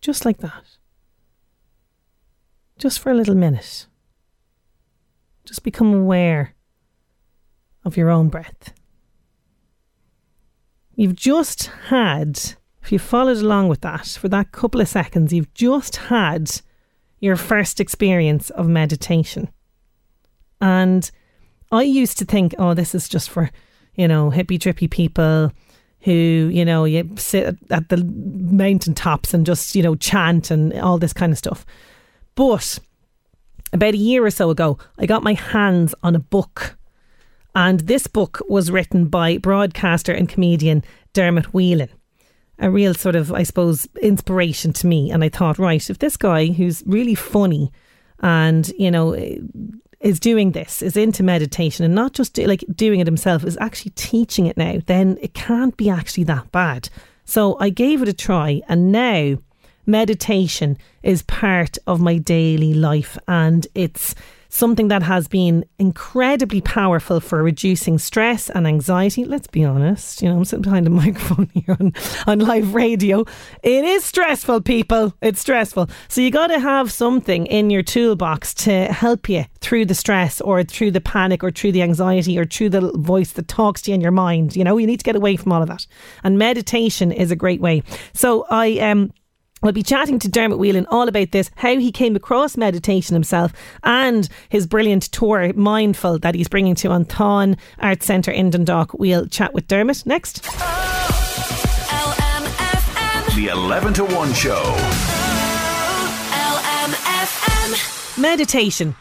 Just 0.00 0.24
like 0.24 0.38
that. 0.38 0.64
Just 2.78 2.98
for 2.98 3.10
a 3.10 3.14
little 3.14 3.34
minute. 3.34 3.86
Just 5.44 5.62
become 5.62 5.92
aware 5.92 6.54
of 7.84 7.96
your 7.96 8.10
own 8.10 8.28
breath. 8.28 8.72
You've 10.94 11.16
just 11.16 11.66
had, 11.88 12.38
if 12.82 12.92
you 12.92 12.98
followed 12.98 13.38
along 13.38 13.68
with 13.68 13.80
that 13.80 14.06
for 14.06 14.28
that 14.28 14.52
couple 14.52 14.80
of 14.80 14.88
seconds, 14.88 15.32
you've 15.32 15.52
just 15.54 15.96
had 15.96 16.60
your 17.20 17.36
first 17.36 17.80
experience 17.80 18.50
of 18.50 18.68
meditation. 18.68 19.50
And 20.60 21.10
I 21.72 21.82
used 21.82 22.18
to 22.18 22.24
think, 22.24 22.54
oh, 22.58 22.74
this 22.74 22.94
is 22.94 23.08
just 23.08 23.30
for, 23.30 23.50
you 24.00 24.08
know, 24.08 24.30
hippie 24.30 24.58
trippy 24.58 24.90
people 24.90 25.52
who, 26.00 26.12
you 26.12 26.64
know, 26.64 26.86
you 26.86 27.06
sit 27.16 27.54
at 27.68 27.90
the 27.90 27.98
mountain 27.98 28.94
tops 28.94 29.34
and 29.34 29.44
just, 29.44 29.74
you 29.74 29.82
know, 29.82 29.94
chant 29.94 30.50
and 30.50 30.72
all 30.80 30.96
this 30.96 31.12
kind 31.12 31.30
of 31.30 31.36
stuff. 31.36 31.66
But 32.34 32.78
about 33.74 33.92
a 33.92 33.98
year 33.98 34.24
or 34.24 34.30
so 34.30 34.48
ago, 34.48 34.78
I 34.98 35.04
got 35.04 35.22
my 35.22 35.34
hands 35.34 35.94
on 36.02 36.16
a 36.16 36.18
book. 36.18 36.78
And 37.54 37.80
this 37.80 38.06
book 38.06 38.40
was 38.48 38.70
written 38.70 39.08
by 39.08 39.36
broadcaster 39.36 40.14
and 40.14 40.30
comedian 40.30 40.82
Dermot 41.12 41.52
Whelan. 41.52 41.90
A 42.58 42.70
real 42.70 42.94
sort 42.94 43.16
of, 43.16 43.34
I 43.34 43.42
suppose, 43.42 43.86
inspiration 44.00 44.72
to 44.74 44.86
me. 44.86 45.10
And 45.10 45.22
I 45.22 45.28
thought, 45.28 45.58
right, 45.58 45.90
if 45.90 45.98
this 45.98 46.16
guy 46.16 46.46
who's 46.46 46.82
really 46.86 47.14
funny 47.14 47.70
and, 48.20 48.66
you 48.78 48.90
know, 48.90 49.14
is 50.00 50.18
doing 50.18 50.52
this, 50.52 50.82
is 50.82 50.96
into 50.96 51.22
meditation 51.22 51.84
and 51.84 51.94
not 51.94 52.12
just 52.14 52.34
do, 52.34 52.44
like 52.46 52.64
doing 52.74 53.00
it 53.00 53.06
himself, 53.06 53.44
is 53.44 53.58
actually 53.60 53.92
teaching 53.92 54.46
it 54.46 54.56
now, 54.56 54.78
then 54.86 55.18
it 55.20 55.34
can't 55.34 55.76
be 55.76 55.90
actually 55.90 56.24
that 56.24 56.50
bad. 56.52 56.88
So 57.24 57.56
I 57.60 57.68
gave 57.68 58.02
it 58.02 58.08
a 58.08 58.12
try 58.12 58.62
and 58.68 58.90
now 58.90 59.36
meditation 59.86 60.78
is 61.02 61.22
part 61.22 61.76
of 61.86 62.00
my 62.00 62.18
daily 62.18 62.74
life 62.74 63.18
and 63.28 63.66
it's 63.74 64.14
something 64.50 64.88
that 64.88 65.02
has 65.02 65.28
been 65.28 65.64
incredibly 65.78 66.60
powerful 66.60 67.20
for 67.20 67.42
reducing 67.42 67.98
stress 67.98 68.50
and 68.50 68.66
anxiety. 68.66 69.24
Let's 69.24 69.46
be 69.46 69.64
honest, 69.64 70.20
you 70.20 70.28
know, 70.28 70.36
I'm 70.36 70.44
sitting 70.44 70.62
behind 70.62 70.86
a 70.86 70.90
microphone 71.04 71.48
here 71.54 71.76
on, 71.78 71.92
on 72.26 72.40
live 72.40 72.74
radio. 72.74 73.24
It 73.62 73.84
is 73.84 74.04
stressful, 74.04 74.62
people. 74.62 75.14
It's 75.22 75.40
stressful. 75.40 75.88
So 76.08 76.20
you 76.20 76.30
got 76.30 76.48
to 76.48 76.58
have 76.58 76.92
something 76.92 77.46
in 77.46 77.70
your 77.70 77.82
toolbox 77.82 78.52
to 78.54 78.86
help 78.86 79.28
you 79.28 79.44
through 79.60 79.86
the 79.86 79.94
stress 79.94 80.40
or 80.40 80.62
through 80.64 80.90
the 80.90 81.00
panic 81.00 81.42
or 81.44 81.50
through 81.50 81.72
the 81.72 81.82
anxiety 81.82 82.38
or 82.38 82.44
through 82.44 82.70
the 82.70 82.92
voice 82.96 83.32
that 83.32 83.48
talks 83.48 83.82
to 83.82 83.90
you 83.90 83.94
in 83.94 84.00
your 84.00 84.10
mind. 84.10 84.56
You 84.56 84.64
know, 84.64 84.76
you 84.76 84.86
need 84.86 85.00
to 85.00 85.04
get 85.04 85.16
away 85.16 85.36
from 85.36 85.52
all 85.52 85.62
of 85.62 85.68
that. 85.68 85.86
And 86.24 86.38
meditation 86.38 87.12
is 87.12 87.30
a 87.30 87.36
great 87.36 87.60
way. 87.60 87.82
So 88.12 88.46
I 88.50 88.78
um 88.78 89.12
I'll 89.62 89.72
be 89.72 89.82
chatting 89.82 90.18
to 90.20 90.28
Dermot 90.28 90.58
Whelan 90.58 90.86
all 90.86 91.06
about 91.06 91.32
this, 91.32 91.50
how 91.56 91.76
he 91.76 91.92
came 91.92 92.16
across 92.16 92.56
meditation 92.56 93.12
himself, 93.14 93.52
and 93.82 94.26
his 94.48 94.66
brilliant 94.66 95.12
tour, 95.12 95.52
Mindful, 95.52 96.18
that 96.20 96.34
he's 96.34 96.48
bringing 96.48 96.74
to 96.76 96.92
An 96.92 97.04
Táin 97.04 97.58
Arts 97.78 98.06
Centre 98.06 98.30
in 98.30 98.48
Dundalk. 98.48 98.94
We'll 98.94 99.26
chat 99.26 99.52
with 99.52 99.68
Dermot 99.68 100.06
next. 100.06 100.42
The 103.34 103.48
11 103.52 103.94
to 103.94 104.04
1 104.04 104.32
show. 104.32 104.62
LMFM. 106.32 108.18
Meditation. 108.18 108.94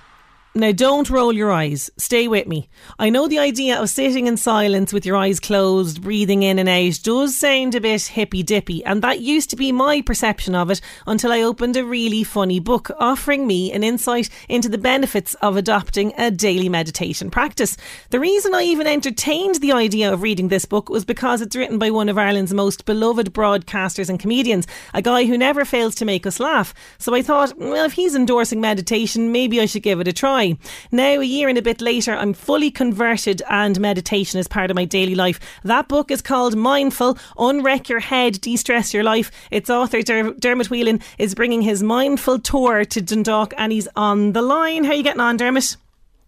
Now, 0.60 0.74
don't 0.74 1.10
roll 1.10 1.32
your 1.32 1.54
eyes. 1.54 1.90
Stay 1.96 2.28
with 2.28 2.46
me. 2.46 2.68
I 3.00 3.10
know 3.10 3.30
the 3.30 3.40
idea 3.40 3.82
of 3.82 3.90
sitting 3.90 4.28
in 4.28 4.36
silence 4.36 4.92
with 4.92 5.06
your 5.06 5.16
eyes 5.16 5.40
closed, 5.40 6.02
breathing 6.02 6.44
in 6.44 6.60
and 6.60 6.68
out, 6.68 7.00
does 7.02 7.38
sound 7.38 7.76
a 7.76 7.80
bit 7.80 8.02
hippy 8.02 8.44
dippy, 8.44 8.84
and 8.84 9.02
that 9.02 9.22
used 9.22 9.50
to 9.52 9.56
be 9.56 9.72
my 9.72 10.02
perception 10.02 10.56
of 10.56 10.70
it 10.70 10.82
until 11.08 11.32
I 11.32 11.44
opened 11.44 11.78
a 11.78 11.86
really 11.86 12.26
funny 12.26 12.60
book 12.60 12.92
offering 13.00 13.48
me 13.48 13.72
an 13.72 13.86
insight 13.86 14.30
into 14.50 14.68
the 14.68 14.78
benefits 14.78 15.34
of 15.36 15.56
adopting 15.56 16.12
a 16.18 16.30
daily 16.30 16.68
meditation 16.68 17.32
practice. 17.32 17.78
The 18.10 18.20
reason 18.20 18.54
I 18.54 18.64
even 18.64 18.86
entertained 18.86 19.62
the 19.62 19.72
idea 19.72 20.12
of 20.12 20.22
reading 20.22 20.50
this 20.50 20.66
book 20.66 20.90
was 20.90 21.06
because 21.06 21.42
it's 21.42 21.56
written 21.56 21.80
by 21.80 21.90
one 21.90 22.10
of 22.10 22.18
Ireland's 22.18 22.54
most 22.54 22.84
beloved 22.84 23.34
broadcasters 23.34 24.10
and 24.10 24.20
comedians, 24.20 24.68
a 24.94 25.02
guy 25.02 25.24
who 25.24 25.38
never 25.38 25.64
fails 25.64 25.96
to 25.96 26.06
make 26.06 26.28
us 26.28 26.38
laugh. 26.38 26.74
So 26.98 27.16
I 27.16 27.22
thought, 27.22 27.58
well, 27.58 27.86
if 27.86 27.94
he's 27.94 28.14
endorsing 28.14 28.60
meditation, 28.60 29.32
maybe 29.32 29.62
I 29.62 29.66
should 29.66 29.84
give 29.84 30.02
it 30.02 30.08
a 30.10 30.14
try. 30.14 30.49
Now, 30.92 31.20
a 31.20 31.24
year 31.24 31.50
and 31.50 31.58
a 31.58 31.62
bit 31.62 31.82
later, 31.82 32.14
I'm 32.14 32.34
fully 32.34 32.72
converted 32.72 33.42
and 33.50 33.80
meditation 33.80 34.40
is 34.40 34.48
part 34.48 34.72
of 34.72 34.76
my 34.76 34.86
daily 34.86 35.16
life. 35.16 35.40
That 35.64 35.88
book 35.88 36.12
is 36.12 36.22
called 36.22 36.56
Mindful 36.56 37.18
Unwreck 37.38 37.90
Your 37.90 38.00
Head, 38.00 38.40
De 38.42 38.56
Stress 38.56 38.94
Your 38.94 39.04
Life. 39.04 39.32
Its 39.52 39.70
author, 39.70 40.02
Der- 40.02 40.34
Dermot 40.34 40.70
Whelan, 40.70 41.02
is 41.18 41.36
bringing 41.36 41.62
his 41.62 41.84
mindful 41.84 42.40
tour 42.40 42.86
to 42.86 43.02
Dundalk 43.02 43.54
and 43.58 43.72
he's 43.72 43.88
on 43.96 44.34
the 44.34 44.42
line. 44.42 44.84
How 44.84 44.92
are 44.92 44.96
you 44.96 45.04
getting 45.04 45.22
on, 45.22 45.38
Dermot? 45.38 45.76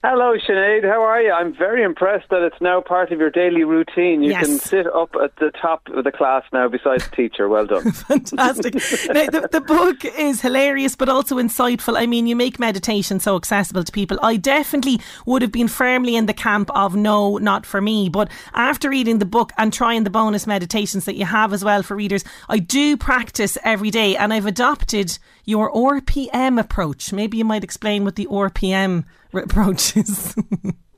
Hello, 0.04 0.34
Sinead. 0.36 0.84
How 0.84 1.04
are 1.04 1.22
you? 1.22 1.32
I'm 1.32 1.54
very 1.56 1.84
impressed 1.84 2.28
that 2.32 2.42
it's 2.42 2.60
now 2.60 2.82
part 2.82 3.12
of 3.12 3.20
your 3.20 3.30
daily 3.30 3.64
routine. 3.64 4.24
You 4.24 4.32
Yes. 4.32 4.48
can 4.48 4.58
sit 4.58 4.88
up 4.88 5.12
at 5.24 5.36
the 5.36 5.52
top 5.62 5.84
of 5.90 6.04
the 6.06 6.12
class 6.12 6.42
now 6.52 6.68
beside 6.68 7.02
the 7.02 7.16
teacher. 7.16 7.48
Well 7.48 7.68
done. 7.68 7.92
Fantastic. 7.92 8.74
now, 8.74 9.28
the, 9.28 9.48
the 9.52 9.62
book 9.62 10.04
is 10.04 10.42
hilarious 10.42 10.96
but 10.96 11.08
also 11.08 11.36
insightful. 11.36 11.96
I 12.00 12.08
mean, 12.08 12.26
you 12.26 12.36
make 12.36 12.58
meditation 12.60 13.20
so 13.20 13.36
accessible 13.36 13.84
to 13.84 13.92
people. 13.92 14.18
I 14.24 14.38
definitely 14.38 15.00
would 15.28 15.44
have 15.44 15.52
been 15.52 15.68
firmly 15.68 16.16
in 16.16 16.26
the 16.26 16.34
camp 16.34 16.72
of 16.74 16.96
no, 16.96 17.38
not 17.38 17.68
for 17.68 17.80
me. 17.80 18.10
But 18.10 18.32
after 18.56 18.90
reading 18.90 19.20
the 19.20 19.26
book 19.26 19.52
and 19.60 19.72
trying 19.72 20.04
the 20.04 20.10
bonus 20.10 20.48
meditations 20.48 21.06
that 21.06 21.16
you 21.16 21.26
have 21.26 21.54
as 21.54 21.64
well 21.64 21.84
for 21.84 21.96
readers, 21.96 22.24
I 22.50 22.58
do 22.58 22.98
practice 22.98 23.56
every 23.64 23.92
day 23.92 24.18
and 24.18 24.34
I've 24.34 24.48
adopted 24.48 25.20
your 25.46 25.72
RPM 25.72 26.60
approach. 26.60 27.14
Maybe 27.14 27.38
you 27.38 27.46
might 27.46 27.64
explain 27.64 28.04
what 28.04 28.16
the 28.16 28.26
RPM 28.26 29.04
r- 29.34 29.42
approach. 29.42 29.96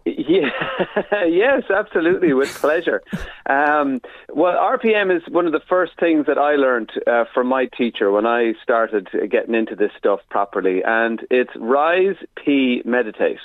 Yeah, 0.06 0.50
yes, 1.28 1.64
absolutely, 1.74 2.34
with 2.34 2.54
pleasure. 2.56 3.02
Um, 3.46 4.02
well, 4.34 4.56
RPM 4.58 5.16
is 5.16 5.24
one 5.30 5.46
of 5.46 5.54
the 5.54 5.62
first 5.70 5.94
things 6.00 6.26
that 6.28 6.38
I 6.38 6.56
learned 6.56 6.92
uh, 7.08 7.24
from 7.34 7.48
my 7.48 7.66
teacher 7.78 8.12
when 8.12 8.26
I 8.26 8.54
started 8.62 9.08
getting 9.30 9.56
into 9.56 9.76
this 9.76 9.92
stuff 9.98 10.20
properly, 10.30 10.82
and 10.86 11.22
it's 11.32 11.52
rise, 11.56 12.16
P, 12.44 12.82
meditate. 12.84 13.40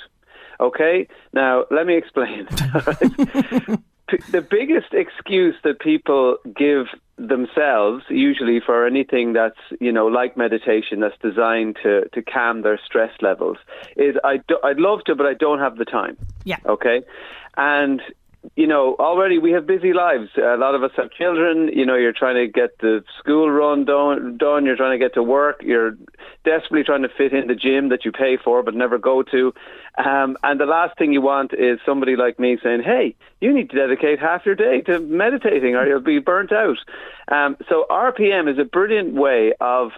Okay, 0.59 1.07
now 1.33 1.63
let 1.71 1.87
me 1.87 1.95
explain. 1.95 2.47
The 4.31 4.41
biggest 4.41 4.93
excuse 4.93 5.55
that 5.63 5.79
people 5.79 6.37
give 6.55 6.87
themselves 7.17 8.05
usually 8.09 8.61
for 8.65 8.87
anything 8.87 9.33
that's 9.33 9.59
you 9.81 9.91
know 9.91 10.07
like 10.07 10.37
meditation 10.37 11.01
that's 11.01 11.17
designed 11.21 11.77
to 11.83 12.07
to 12.09 12.21
calm 12.21 12.61
their 12.61 12.79
stress 12.85 13.11
levels 13.21 13.57
is 13.97 14.15
I 14.23 14.37
do, 14.37 14.57
I'd 14.63 14.79
love 14.79 15.03
to 15.05 15.15
but 15.15 15.25
I 15.25 15.33
don't 15.33 15.59
have 15.59 15.77
the 15.77 15.85
time. 15.85 16.17
Yeah. 16.45 16.59
Okay? 16.65 17.01
And 17.57 18.01
you 18.55 18.67
know 18.67 18.95
already 18.99 19.37
we 19.37 19.51
have 19.51 19.65
busy 19.65 19.93
lives. 19.93 20.29
A 20.37 20.57
lot 20.57 20.75
of 20.75 20.83
us 20.83 20.91
have 20.97 21.11
children. 21.11 21.69
You 21.73 21.85
know 21.85 21.95
you're 21.95 22.13
trying 22.13 22.35
to 22.35 22.47
get 22.47 22.77
the 22.79 23.03
school 23.19 23.49
run 23.49 23.85
done, 23.85 24.37
done. 24.37 24.65
You're 24.65 24.75
trying 24.75 24.97
to 24.97 25.03
get 25.03 25.13
to 25.15 25.23
work. 25.23 25.61
You're 25.61 25.97
desperately 26.45 26.83
trying 26.83 27.01
to 27.03 27.09
fit 27.09 27.33
in 27.33 27.47
the 27.47 27.55
gym 27.55 27.89
that 27.89 28.05
you 28.05 28.11
pay 28.11 28.37
for 28.37 28.63
but 28.63 28.73
never 28.73 28.97
go 28.97 29.23
to. 29.23 29.53
Um, 29.97 30.37
and 30.43 30.59
the 30.59 30.65
last 30.65 30.97
thing 30.97 31.11
you 31.11 31.21
want 31.21 31.53
is 31.53 31.79
somebody 31.85 32.15
like 32.15 32.39
me 32.39 32.57
saying 32.63 32.83
hey 32.83 33.15
you 33.41 33.53
need 33.53 33.69
to 33.71 33.75
dedicate 33.75 34.19
half 34.19 34.45
your 34.45 34.55
day 34.55 34.81
to 34.81 34.99
meditating 34.99 35.75
or 35.75 35.85
you'll 35.85 35.99
be 35.99 36.19
burnt 36.19 36.51
out. 36.51 36.77
Um, 37.27 37.57
so 37.67 37.85
rpm 37.89 38.51
is 38.51 38.57
a 38.57 38.65
brilliant 38.65 39.13
way 39.13 39.53
of 39.59 39.91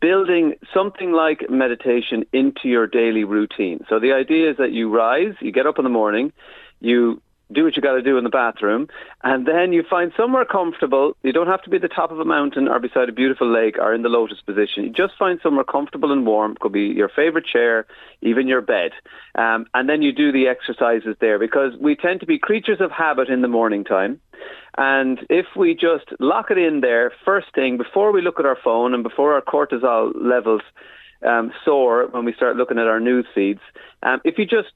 building 0.00 0.54
something 0.72 1.12
like 1.12 1.50
meditation 1.50 2.24
into 2.32 2.68
your 2.68 2.86
daily 2.86 3.24
routine. 3.24 3.84
So 3.88 4.00
the 4.00 4.12
idea 4.12 4.50
is 4.50 4.56
that 4.56 4.72
you 4.72 4.88
rise, 4.88 5.34
you 5.40 5.52
get 5.52 5.66
up 5.66 5.78
in 5.78 5.84
the 5.84 5.90
morning, 5.90 6.32
you 6.80 7.20
do 7.52 7.64
what 7.64 7.76
you 7.76 7.82
got 7.82 7.94
to 7.94 8.02
do 8.02 8.16
in 8.16 8.24
the 8.24 8.30
bathroom, 8.30 8.88
and 9.22 9.46
then 9.46 9.72
you 9.72 9.82
find 9.88 10.12
somewhere 10.16 10.44
comfortable. 10.44 11.16
You 11.22 11.32
don't 11.32 11.46
have 11.46 11.62
to 11.62 11.70
be 11.70 11.76
at 11.76 11.82
the 11.82 11.88
top 11.88 12.10
of 12.10 12.18
a 12.18 12.24
mountain 12.24 12.68
or 12.68 12.78
beside 12.80 13.08
a 13.08 13.12
beautiful 13.12 13.50
lake 13.52 13.76
or 13.78 13.94
in 13.94 14.02
the 14.02 14.08
lotus 14.08 14.40
position. 14.40 14.84
You 14.84 14.90
just 14.90 15.14
find 15.18 15.38
somewhere 15.42 15.64
comfortable 15.64 16.12
and 16.12 16.26
warm. 16.26 16.56
Could 16.60 16.72
be 16.72 16.86
your 16.86 17.08
favorite 17.08 17.46
chair, 17.46 17.86
even 18.22 18.48
your 18.48 18.62
bed, 18.62 18.92
um, 19.34 19.66
and 19.74 19.88
then 19.88 20.02
you 20.02 20.12
do 20.12 20.32
the 20.32 20.48
exercises 20.48 21.16
there 21.20 21.38
because 21.38 21.72
we 21.80 21.96
tend 21.96 22.20
to 22.20 22.26
be 22.26 22.38
creatures 22.38 22.80
of 22.80 22.90
habit 22.90 23.28
in 23.28 23.42
the 23.42 23.48
morning 23.48 23.84
time. 23.84 24.20
And 24.76 25.20
if 25.30 25.46
we 25.56 25.74
just 25.74 26.06
lock 26.18 26.50
it 26.50 26.58
in 26.58 26.80
there 26.80 27.12
first 27.24 27.46
thing 27.54 27.76
before 27.76 28.12
we 28.12 28.22
look 28.22 28.40
at 28.40 28.46
our 28.46 28.58
phone 28.62 28.94
and 28.94 29.02
before 29.02 29.34
our 29.34 29.42
cortisol 29.42 30.12
levels 30.14 30.62
um, 31.24 31.52
soar 31.64 32.08
when 32.10 32.24
we 32.24 32.34
start 32.34 32.56
looking 32.56 32.78
at 32.78 32.86
our 32.86 33.00
news 33.00 33.26
feeds, 33.34 33.60
um, 34.02 34.20
if 34.24 34.36
you 34.38 34.46
just 34.46 34.68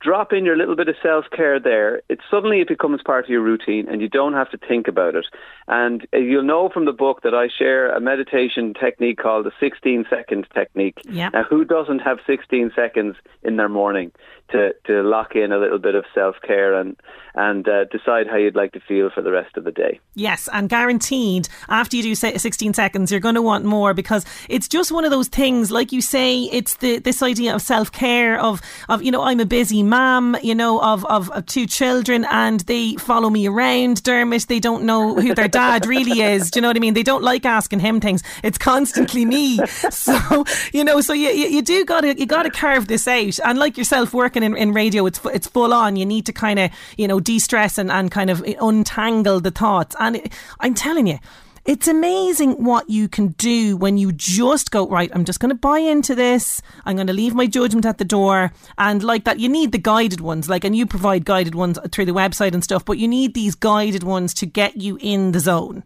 drop 0.00 0.32
in 0.32 0.44
your 0.44 0.56
little 0.56 0.76
bit 0.76 0.88
of 0.88 0.96
self 1.02 1.24
care 1.34 1.58
there, 1.58 2.02
it 2.08 2.20
suddenly 2.30 2.60
it 2.60 2.68
becomes 2.68 3.00
part 3.04 3.24
of 3.24 3.30
your 3.30 3.40
routine, 3.40 3.88
and 3.88 4.00
you 4.00 4.08
don't 4.08 4.34
have 4.34 4.50
to 4.50 4.58
think 4.58 4.88
about 4.88 5.14
it. 5.14 5.26
And 5.68 6.06
uh, 6.12 6.18
you'll 6.18 6.42
know 6.42 6.68
from 6.68 6.84
the 6.84 6.92
book 6.92 7.22
that 7.22 7.34
I 7.34 7.48
share 7.48 7.90
a 7.94 8.00
meditation 8.00 8.74
technique 8.74 9.18
called 9.18 9.46
the 9.46 9.52
16 9.60 10.06
second 10.08 10.46
technique. 10.54 10.98
Yeah. 11.08 11.30
Now, 11.32 11.44
who 11.44 11.64
doesn't 11.64 12.00
have 12.00 12.18
16 12.26 12.72
seconds 12.74 13.16
in 13.42 13.56
their 13.56 13.68
morning 13.68 14.12
to 14.52 14.74
to 14.86 15.02
lock 15.02 15.34
in 15.34 15.52
a 15.52 15.58
little 15.58 15.78
bit 15.78 15.94
of 15.94 16.04
self 16.14 16.36
care 16.46 16.74
and 16.74 16.96
and 17.34 17.66
uh, 17.66 17.84
decide 17.84 18.26
how 18.26 18.36
you'd 18.36 18.54
like 18.54 18.72
to 18.72 18.80
feel 18.80 19.08
for 19.10 19.22
the 19.22 19.30
rest 19.30 19.56
of 19.56 19.64
the 19.64 19.72
day? 19.72 19.98
Yes, 20.14 20.48
and 20.52 20.68
guaranteed 20.68 21.48
after 21.68 21.96
you 21.96 22.02
do 22.02 22.14
say 22.14 22.36
16 22.36 22.74
seconds, 22.74 23.10
you're 23.10 23.20
going 23.20 23.36
to 23.36 23.42
want 23.42 23.64
more 23.64 23.94
because 23.94 24.26
it's 24.48 24.68
just 24.68 24.92
one 24.92 25.04
of 25.04 25.10
those 25.10 25.28
things. 25.28 25.70
Like 25.70 25.92
you 25.92 26.02
say, 26.02 26.42
it's 26.44 26.76
the 26.76 26.98
this 26.98 27.22
idea 27.22 27.54
of 27.54 27.62
self 27.62 27.90
care 27.90 28.38
of 28.38 28.60
of 28.88 29.02
you 29.02 29.10
know 29.10 29.22
I'm 29.22 29.40
a 29.40 29.46
busy 29.46 29.82
mom, 29.82 30.36
you 30.42 30.54
know 30.54 30.80
of, 30.80 31.04
of 31.06 31.30
of 31.30 31.46
two 31.46 31.66
children, 31.66 32.24
and 32.30 32.60
they 32.60 32.96
follow 32.96 33.30
me 33.30 33.46
around. 33.46 34.02
Dermot, 34.02 34.46
they 34.48 34.60
don't 34.60 34.84
know 34.84 35.14
who 35.14 35.34
their 35.34 35.48
dad 35.48 35.86
really 35.86 36.20
is. 36.20 36.50
Do 36.50 36.58
you 36.58 36.62
know 36.62 36.68
what 36.68 36.76
I 36.76 36.80
mean? 36.80 36.94
They 36.94 37.02
don't 37.02 37.22
like 37.22 37.46
asking 37.46 37.80
him 37.80 38.00
things. 38.00 38.22
It's 38.42 38.58
constantly 38.58 39.24
me. 39.24 39.58
So 39.92 40.44
you 40.72 40.84
know, 40.84 41.00
so 41.00 41.12
you 41.12 41.28
you, 41.28 41.48
you 41.48 41.62
do 41.62 41.84
got 41.84 42.00
to 42.00 42.18
you 42.18 42.26
got 42.26 42.44
to 42.44 42.50
carve 42.50 42.88
this 42.88 43.06
out. 43.06 43.38
And 43.44 43.58
like 43.58 43.76
yourself 43.76 44.14
working 44.14 44.41
in, 44.42 44.56
in 44.56 44.72
radio, 44.72 45.06
it's 45.06 45.20
it's 45.26 45.46
full 45.46 45.72
on. 45.72 45.96
You 45.96 46.06
need 46.06 46.26
to 46.26 46.32
kind 46.32 46.58
of 46.58 46.70
you 46.96 47.08
know 47.08 47.20
de-stress 47.20 47.78
and, 47.78 47.90
and 47.90 48.10
kind 48.10 48.30
of 48.30 48.42
untangle 48.60 49.40
the 49.40 49.50
thoughts. 49.50 49.96
And 49.98 50.16
it, 50.16 50.32
I'm 50.60 50.74
telling 50.74 51.06
you. 51.06 51.18
It's 51.64 51.86
amazing 51.86 52.64
what 52.64 52.90
you 52.90 53.08
can 53.08 53.28
do 53.38 53.76
when 53.76 53.96
you 53.96 54.10
just 54.10 54.72
go, 54.72 54.88
right, 54.88 55.08
I'm 55.14 55.24
just 55.24 55.38
going 55.38 55.50
to 55.50 55.54
buy 55.54 55.78
into 55.78 56.16
this. 56.16 56.60
I'm 56.84 56.96
going 56.96 57.06
to 57.06 57.12
leave 57.12 57.36
my 57.36 57.46
judgment 57.46 57.86
at 57.86 57.98
the 57.98 58.04
door. 58.04 58.52
And 58.78 59.00
like 59.00 59.22
that, 59.26 59.38
you 59.38 59.48
need 59.48 59.70
the 59.70 59.78
guided 59.78 60.20
ones, 60.20 60.48
like, 60.48 60.64
and 60.64 60.74
you 60.74 60.86
provide 60.86 61.24
guided 61.24 61.54
ones 61.54 61.78
through 61.92 62.06
the 62.06 62.12
website 62.12 62.52
and 62.52 62.64
stuff, 62.64 62.84
but 62.84 62.98
you 62.98 63.06
need 63.06 63.34
these 63.34 63.54
guided 63.54 64.02
ones 64.02 64.34
to 64.34 64.46
get 64.46 64.78
you 64.78 64.98
in 65.00 65.30
the 65.30 65.38
zone. 65.38 65.84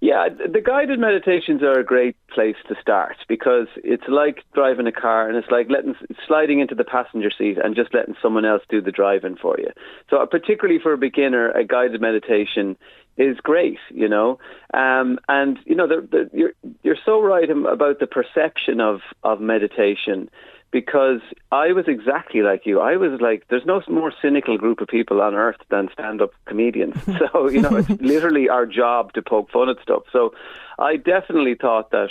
Yeah, 0.00 0.28
the 0.30 0.62
guided 0.62 0.98
meditations 0.98 1.62
are 1.62 1.78
a 1.78 1.84
great 1.84 2.16
place 2.28 2.56
to 2.68 2.74
start 2.80 3.16
because 3.28 3.66
it's 3.76 4.08
like 4.08 4.44
driving 4.54 4.86
a 4.86 4.92
car 4.92 5.28
and 5.28 5.36
it's 5.36 5.50
like 5.50 5.68
letting 5.68 5.94
sliding 6.26 6.60
into 6.60 6.74
the 6.74 6.84
passenger 6.84 7.30
seat 7.30 7.58
and 7.62 7.76
just 7.76 7.92
letting 7.92 8.14
someone 8.22 8.46
else 8.46 8.62
do 8.70 8.80
the 8.80 8.92
driving 8.92 9.36
for 9.36 9.58
you. 9.58 9.68
So 10.08 10.16
uh, 10.16 10.24
particularly 10.24 10.80
for 10.80 10.94
a 10.94 10.98
beginner, 10.98 11.50
a 11.50 11.64
guided 11.64 12.00
meditation 12.00 12.78
is 13.18 13.36
great, 13.42 13.78
you 13.90 14.08
know. 14.08 14.38
Um, 14.72 15.18
and 15.28 15.58
you 15.66 15.74
know, 15.74 15.86
the, 15.86 16.08
the, 16.10 16.30
you're 16.32 16.52
you're 16.82 16.96
so 17.04 17.20
right 17.20 17.50
about 17.50 17.98
the 18.00 18.06
perception 18.06 18.80
of 18.80 19.00
of 19.22 19.42
meditation 19.42 20.30
because 20.72 21.20
I 21.50 21.72
was 21.72 21.86
exactly 21.88 22.42
like 22.42 22.64
you. 22.64 22.80
I 22.80 22.96
was 22.96 23.20
like, 23.20 23.44
there's 23.48 23.66
no 23.66 23.82
more 23.88 24.12
cynical 24.22 24.56
group 24.56 24.80
of 24.80 24.88
people 24.88 25.20
on 25.20 25.34
earth 25.34 25.56
than 25.68 25.88
stand-up 25.92 26.30
comedians. 26.46 26.94
so 27.32 27.48
you 27.48 27.60
know, 27.60 27.76
it's 27.76 27.88
literally 28.00 28.48
our 28.48 28.66
job 28.66 29.12
to 29.14 29.22
poke 29.22 29.50
fun 29.50 29.68
at 29.68 29.80
stuff. 29.82 30.02
So 30.12 30.32
I 30.78 30.96
definitely 30.96 31.56
thought 31.56 31.90
that 31.90 32.10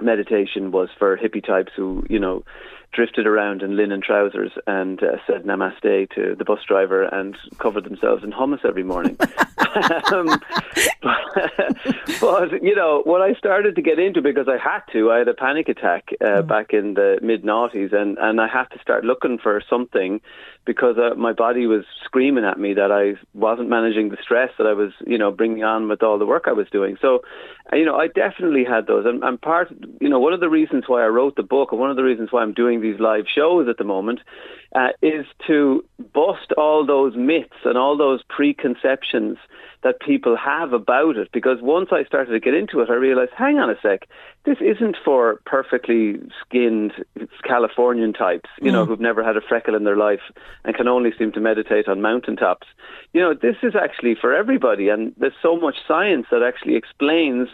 meditation 0.00 0.72
was 0.72 0.88
for 0.98 1.16
hippie 1.16 1.44
types 1.44 1.72
who 1.76 2.04
you 2.08 2.18
know 2.18 2.44
drifted 2.94 3.26
around 3.26 3.62
in 3.62 3.76
linen 3.76 4.00
trousers 4.00 4.52
and 4.66 5.02
uh, 5.02 5.16
said 5.26 5.44
namaste 5.44 6.10
to 6.14 6.34
the 6.36 6.44
bus 6.44 6.60
driver 6.66 7.02
and 7.02 7.36
covered 7.58 7.84
themselves 7.84 8.22
in 8.22 8.32
hummus 8.32 8.64
every 8.64 8.84
morning. 8.84 9.16
um, 10.12 10.40
but, 11.02 11.24
but, 12.20 12.62
you 12.62 12.74
know, 12.74 13.02
what 13.04 13.20
I 13.20 13.34
started 13.34 13.76
to 13.76 13.82
get 13.82 13.98
into 13.98 14.22
because 14.22 14.46
I 14.48 14.56
had 14.56 14.80
to, 14.92 15.10
I 15.10 15.18
had 15.18 15.28
a 15.28 15.34
panic 15.34 15.68
attack 15.68 16.10
uh, 16.20 16.24
mm. 16.24 16.46
back 16.46 16.72
in 16.72 16.94
the 16.94 17.18
mid 17.22 17.42
noughties, 17.42 17.92
and 17.92 18.16
and 18.18 18.40
I 18.40 18.46
had 18.46 18.66
to 18.72 18.78
start 18.80 19.04
looking 19.04 19.38
for 19.38 19.62
something 19.68 20.20
because 20.64 20.96
uh, 20.96 21.14
my 21.14 21.32
body 21.32 21.66
was 21.66 21.84
screaming 22.04 22.44
at 22.44 22.58
me 22.58 22.72
that 22.74 22.90
I 22.90 23.20
wasn't 23.36 23.68
managing 23.68 24.08
the 24.08 24.16
stress 24.22 24.50
that 24.56 24.66
I 24.66 24.72
was, 24.72 24.92
you 25.06 25.18
know, 25.18 25.30
bringing 25.30 25.62
on 25.62 25.88
with 25.88 26.02
all 26.02 26.18
the 26.18 26.26
work 26.26 26.44
I 26.46 26.52
was 26.52 26.66
doing. 26.70 26.96
So, 27.02 27.20
you 27.72 27.84
know, 27.84 27.96
I 27.96 28.06
definitely 28.06 28.64
had 28.64 28.86
those, 28.86 29.04
and, 29.04 29.22
and 29.22 29.40
part, 29.40 29.68
you 30.00 30.08
know, 30.08 30.18
one 30.18 30.32
of 30.32 30.40
the 30.40 30.48
reasons 30.48 30.84
why 30.86 31.04
I 31.04 31.08
wrote 31.08 31.36
the 31.36 31.42
book, 31.42 31.72
and 31.72 31.80
one 31.80 31.90
of 31.90 31.96
the 31.96 32.02
reasons 32.02 32.32
why 32.32 32.42
I'm 32.42 32.54
doing 32.54 32.80
these 32.84 33.00
live 33.00 33.26
shows 33.38 33.64
at 33.68 33.78
the 33.78 33.88
moment 33.96 34.20
uh, 34.80 34.88
is 35.02 35.24
to 35.46 35.84
bust 36.12 36.50
all 36.56 36.80
those 36.84 37.14
myths 37.16 37.60
and 37.64 37.76
all 37.82 37.96
those 37.96 38.20
preconceptions 38.36 39.36
that 39.84 40.00
people 40.00 40.34
have 40.36 40.72
about 40.72 41.16
it. 41.22 41.28
Because 41.32 41.58
once 41.60 41.90
I 41.92 42.04
started 42.04 42.32
to 42.32 42.40
get 42.40 42.54
into 42.54 42.80
it, 42.80 42.88
I 42.90 42.94
realized, 42.94 43.32
hang 43.36 43.58
on 43.58 43.70
a 43.70 43.78
sec, 43.82 44.08
this 44.44 44.58
isn't 44.60 44.96
for 45.04 45.40
perfectly 45.44 46.20
skinned 46.40 46.92
Californian 47.52 48.12
types, 48.12 48.50
you 48.60 48.72
know, 48.72 48.84
Mm. 48.84 48.88
who've 48.88 49.08
never 49.10 49.22
had 49.22 49.36
a 49.36 49.40
freckle 49.50 49.74
in 49.74 49.84
their 49.84 50.00
life 50.08 50.24
and 50.64 50.74
can 50.74 50.88
only 50.88 51.12
seem 51.18 51.30
to 51.32 51.40
meditate 51.40 51.86
on 51.88 52.00
mountaintops. 52.00 52.66
You 53.12 53.20
know, 53.20 53.34
this 53.34 53.56
is 53.62 53.74
actually 53.76 54.14
for 54.22 54.30
everybody, 54.34 54.88
and 54.88 55.12
there's 55.18 55.40
so 55.48 55.56
much 55.56 55.76
science 55.86 56.26
that 56.30 56.42
actually 56.42 56.76
explains 56.82 57.48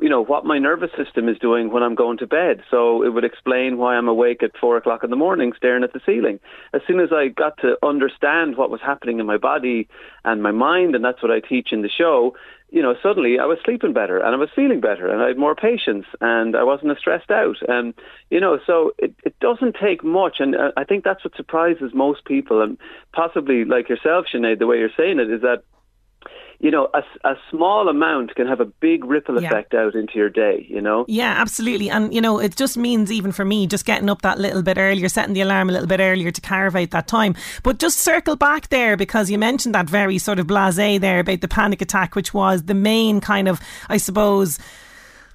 you 0.00 0.08
know 0.08 0.22
what 0.22 0.44
my 0.44 0.58
nervous 0.58 0.90
system 0.96 1.28
is 1.28 1.38
doing 1.38 1.72
when 1.72 1.82
I'm 1.82 1.94
going 1.94 2.18
to 2.18 2.26
bed. 2.26 2.62
So 2.70 3.02
it 3.02 3.10
would 3.10 3.24
explain 3.24 3.78
why 3.78 3.96
I'm 3.96 4.08
awake 4.08 4.42
at 4.42 4.56
four 4.60 4.76
o'clock 4.76 5.02
in 5.02 5.10
the 5.10 5.16
morning, 5.16 5.52
staring 5.56 5.82
at 5.82 5.92
the 5.92 6.00
ceiling. 6.06 6.38
As 6.72 6.82
soon 6.86 7.00
as 7.00 7.10
I 7.12 7.28
got 7.28 7.58
to 7.58 7.76
understand 7.84 8.56
what 8.56 8.70
was 8.70 8.80
happening 8.80 9.18
in 9.18 9.26
my 9.26 9.38
body 9.38 9.88
and 10.24 10.42
my 10.42 10.52
mind, 10.52 10.94
and 10.94 11.04
that's 11.04 11.22
what 11.22 11.32
I 11.32 11.40
teach 11.40 11.72
in 11.72 11.82
the 11.82 11.88
show. 11.88 12.36
You 12.70 12.82
know, 12.82 12.94
suddenly 13.02 13.38
I 13.38 13.46
was 13.46 13.58
sleeping 13.64 13.94
better 13.94 14.18
and 14.18 14.34
I 14.34 14.36
was 14.36 14.50
feeling 14.54 14.80
better 14.80 15.08
and 15.08 15.22
I 15.22 15.28
had 15.28 15.38
more 15.38 15.54
patience 15.54 16.04
and 16.20 16.54
I 16.54 16.64
wasn't 16.64 16.90
as 16.90 16.98
stressed 16.98 17.30
out. 17.30 17.56
And, 17.66 17.94
you 18.30 18.40
know, 18.40 18.58
so 18.66 18.92
it, 18.98 19.14
it 19.24 19.40
doesn't 19.40 19.76
take 19.80 20.04
much. 20.04 20.36
And 20.38 20.54
uh, 20.54 20.72
I 20.76 20.84
think 20.84 21.02
that's 21.02 21.24
what 21.24 21.34
surprises 21.34 21.92
most 21.94 22.26
people 22.26 22.60
and 22.60 22.76
possibly 23.14 23.64
like 23.64 23.88
yourself, 23.88 24.26
Sinead, 24.32 24.58
the 24.58 24.66
way 24.66 24.76
you're 24.76 24.90
saying 24.98 25.18
it 25.18 25.30
is 25.30 25.40
that 25.40 25.62
you 26.60 26.72
know, 26.72 26.88
a, 26.92 27.02
a 27.24 27.36
small 27.50 27.88
amount 27.88 28.34
can 28.34 28.46
have 28.48 28.58
a 28.58 28.64
big 28.64 29.04
ripple 29.04 29.40
Yeah. 29.40 29.48
effect 29.48 29.74
out 29.74 29.94
into 29.94 30.14
your 30.16 30.28
day, 30.28 30.66
you 30.68 30.80
know? 30.80 31.04
Yeah, 31.06 31.34
absolutely. 31.38 31.88
And, 31.88 32.12
you 32.12 32.20
know, 32.20 32.40
it 32.40 32.56
just 32.56 32.76
means, 32.76 33.12
even 33.12 33.30
for 33.30 33.44
me, 33.44 33.66
just 33.68 33.84
getting 33.84 34.10
up 34.10 34.22
that 34.22 34.40
little 34.40 34.62
bit 34.62 34.76
earlier, 34.76 35.08
setting 35.08 35.34
the 35.34 35.40
alarm 35.42 35.68
a 35.68 35.72
little 35.72 35.86
bit 35.86 36.00
earlier 36.00 36.32
to 36.32 36.40
carve 36.40 36.74
out 36.74 36.90
that 36.90 37.06
time. 37.06 37.36
But 37.62 37.78
just 37.78 38.00
circle 38.00 38.34
back 38.34 38.70
there 38.70 38.96
because 38.96 39.30
you 39.30 39.38
mentioned 39.38 39.74
that 39.76 39.88
very 39.88 40.18
sort 40.18 40.40
of 40.40 40.48
blase 40.48 40.76
there 41.00 41.20
about 41.20 41.42
the 41.42 41.48
panic 41.48 41.80
attack, 41.80 42.16
which 42.16 42.34
was 42.34 42.64
the 42.64 42.74
main 42.74 43.20
kind 43.20 43.46
of, 43.46 43.60
I 43.88 43.96
suppose, 43.98 44.58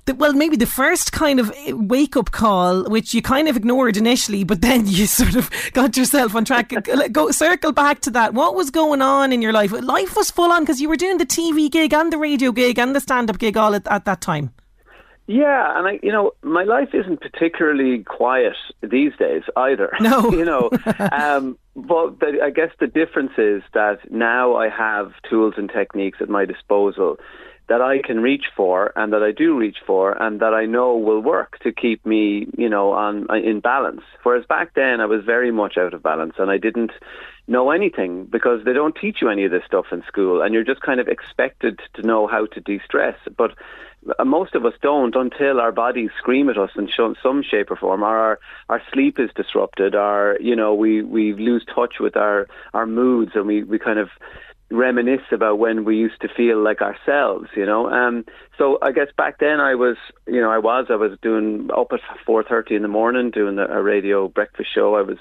the, 0.06 0.16
well, 0.16 0.34
maybe 0.34 0.56
the 0.56 0.66
first 0.66 1.12
kind 1.12 1.40
of 1.40 1.52
wake 1.70 2.18
up 2.18 2.32
call, 2.32 2.90
which 2.90 3.14
you 3.14 3.22
kind 3.22 3.48
of 3.48 3.56
ignored 3.56 3.98
initially, 3.98 4.44
but 4.44 4.62
then 4.62 4.86
you 4.88 5.06
sort 5.06 5.36
of 5.36 5.50
got 5.74 5.96
yourself 5.96 6.36
on 6.36 6.46
track. 6.46 6.74
Go 7.12 7.32
circle 7.32 7.72
back 7.72 8.02
to 8.02 8.12
that. 8.12 8.34
What 8.34 8.56
was 8.56 8.70
going 8.70 9.02
on 9.02 9.32
in 9.32 9.42
your 9.42 9.54
life? 9.54 9.72
Life 9.72 10.16
was 10.16 10.32
full 10.32 10.52
on 10.52 10.64
because 10.64 10.82
you 10.82 10.90
were 10.90 10.96
doing 10.96 11.18
the 11.18 11.26
TV 11.26 11.70
gig 11.72 11.94
and 11.94 12.12
the 12.12 12.18
radio 12.18 12.52
gig 12.52 12.80
and 12.80 12.96
the 12.96 13.00
stand 13.00 13.30
up 13.30 13.40
gig 13.40 13.58
all 13.58 13.76
at, 13.76 13.88
at 13.88 14.06
that 14.06 14.22
time. 14.22 14.52
Yeah, 15.26 15.78
and 15.78 15.88
I, 15.88 16.00
you 16.04 16.12
know, 16.12 16.32
my 16.42 16.64
life 16.64 16.90
isn't 16.94 17.22
particularly 17.22 18.04
quiet 18.04 18.58
these 18.82 19.14
days 19.18 19.44
either. 19.56 19.94
No, 20.02 20.32
you 20.32 20.44
know, 20.44 20.70
um, 21.12 21.58
but 21.76 22.20
the, 22.20 22.40
I 22.44 22.50
guess 22.50 22.72
the 22.80 22.88
difference 22.88 23.32
is 23.38 23.64
that 23.74 24.00
now 24.12 24.56
I 24.56 24.68
have 24.68 25.14
tools 25.30 25.54
and 25.56 25.70
techniques 25.70 26.20
at 26.20 26.28
my 26.30 26.44
disposal 26.44 27.18
that 27.68 27.82
I 27.82 28.02
can 28.02 28.20
reach 28.20 28.46
for 28.56 28.92
and 28.96 29.14
that 29.14 29.24
I 29.24 29.32
do 29.32 29.58
reach 29.58 29.78
for 29.86 30.12
and 30.22 30.40
that 30.42 30.54
I 30.54 30.66
know 30.66 30.98
will 30.98 31.22
work 31.22 31.60
to 31.60 31.72
keep 31.72 32.06
me, 32.06 32.48
you 32.58 32.70
know, 32.70 32.92
on 32.92 33.28
in 33.36 33.62
balance. 33.62 34.02
Whereas 34.24 34.46
back 34.46 34.74
then 34.74 35.00
I 35.00 35.06
was 35.06 35.24
very 35.24 35.52
much 35.52 35.78
out 35.78 35.94
of 35.94 36.04
balance 36.04 36.36
and 36.38 36.52
I 36.52 36.58
didn't 36.58 36.92
know 37.48 37.72
anything 37.72 38.26
because 38.26 38.64
they 38.64 38.74
don't 38.74 38.96
teach 38.96 39.18
you 39.22 39.30
any 39.30 39.46
of 39.46 39.52
this 39.52 39.64
stuff 39.66 39.86
in 39.92 40.04
school 40.04 40.42
and 40.42 40.54
you're 40.54 40.64
just 40.64 40.82
kind 40.82 41.00
of 41.00 41.08
expected 41.08 41.80
to 41.94 42.02
know 42.02 42.28
how 42.28 42.46
to 42.48 42.62
de-stress. 42.62 43.18
But 43.38 43.52
uh, 44.20 44.26
most 44.26 44.56
of 44.56 44.66
us 44.66 44.74
don't 44.82 45.16
until 45.16 45.60
our 45.60 45.72
bodies 45.72 46.10
scream 46.18 46.50
at 46.50 46.58
us 46.58 46.72
in 46.76 46.90
some 46.96 47.44
shape 47.44 47.72
or 47.72 47.78
form, 47.78 48.04
or 48.04 48.18
our, 48.18 48.40
our 48.70 48.82
sleep 48.92 49.20
is 49.20 49.30
disrupted, 49.36 49.96
or, 49.96 50.38
you 50.42 50.56
know, 50.56 50.74
we, 50.74 51.02
we 51.02 51.34
lose 51.34 51.66
touch 51.74 51.96
with 52.00 52.18
our, 52.18 52.48
our 52.74 52.86
moods 52.86 53.32
and 53.36 53.48
we, 53.48 53.64
we 53.64 53.80
kind 53.80 54.00
of 54.00 54.10
reminisce 54.72 55.26
about 55.32 55.60
when 55.60 55.86
we 55.86 55.96
used 55.96 56.20
to 56.22 56.28
feel 56.28 56.64
like 56.64 56.82
ourselves, 56.82 57.50
you 57.56 57.66
know. 57.66 57.90
Um, 57.90 58.26
so 58.58 58.80
I 58.82 58.92
guess 58.92 59.08
back 59.16 59.40
then 59.40 59.60
I 59.60 59.76
was, 59.76 59.98
you 60.28 60.42
know, 60.42 60.52
I 60.52 60.58
was, 60.58 60.88
I 60.90 60.96
was 60.96 61.18
doing 61.22 61.70
up 61.76 61.92
at 61.92 62.00
4.30 62.28 62.72
in 62.72 62.82
the 62.82 62.88
morning, 62.88 63.32
doing 63.32 63.60
a 63.60 63.82
radio 63.82 64.28
breakfast 64.28 64.70
show. 64.74 64.96
I 64.96 65.02
was 65.02 65.18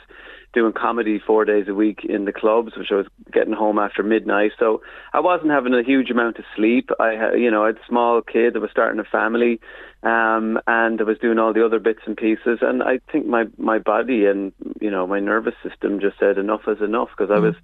doing 0.53 0.73
comedy 0.73 1.19
four 1.19 1.45
days 1.45 1.67
a 1.69 1.75
week 1.75 2.01
in 2.05 2.25
the 2.27 2.33
clubs, 2.33 2.73
which 2.77 2.89
I 2.91 2.97
was 2.97 3.07
getting 3.33 3.55
home 3.55 3.79
after 3.79 4.03
midnight. 4.03 4.53
So 4.59 4.83
I 5.13 5.21
wasn't 5.21 5.51
having 5.51 5.73
a 5.73 5.83
huge 5.83 6.11
amount 6.11 6.39
of 6.39 6.45
sleep. 6.55 6.91
I 7.01 7.13
had, 7.13 7.39
you 7.39 7.51
know, 7.51 7.65
I 7.65 7.69
had 7.69 7.77
a 7.77 7.87
small 7.89 8.21
kid. 8.21 8.57
I 8.57 8.59
was 8.59 8.71
starting 8.71 9.01
a 9.01 9.05
family, 9.05 9.61
um, 10.03 10.59
and 10.67 11.01
I 11.01 11.05
was 11.05 11.19
doing 11.19 11.39
all 11.39 11.55
the 11.55 11.65
other 11.65 11.79
bits 11.79 12.01
and 12.07 12.17
pieces. 12.17 12.59
And 12.61 12.83
I 12.83 13.01
think 13.11 13.27
my 13.27 13.45
my 13.57 13.79
body 13.79 14.27
and 14.27 14.53
you 14.81 14.91
know 14.91 15.07
my 15.07 15.21
nervous 15.21 15.55
system 15.67 16.01
just 16.01 16.19
said 16.19 16.39
enough 16.39 16.63
is 16.67 16.83
enough 16.83 17.09
because 17.17 17.31
I 17.31 17.39
was. 17.39 17.55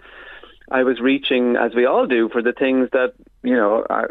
I 0.70 0.82
was 0.82 1.00
reaching, 1.00 1.56
as 1.56 1.74
we 1.74 1.86
all 1.86 2.06
do, 2.06 2.28
for 2.28 2.42
the 2.42 2.52
things 2.52 2.88
that 2.92 3.14
you 3.42 3.54
know 3.54 3.84
are, 3.88 4.10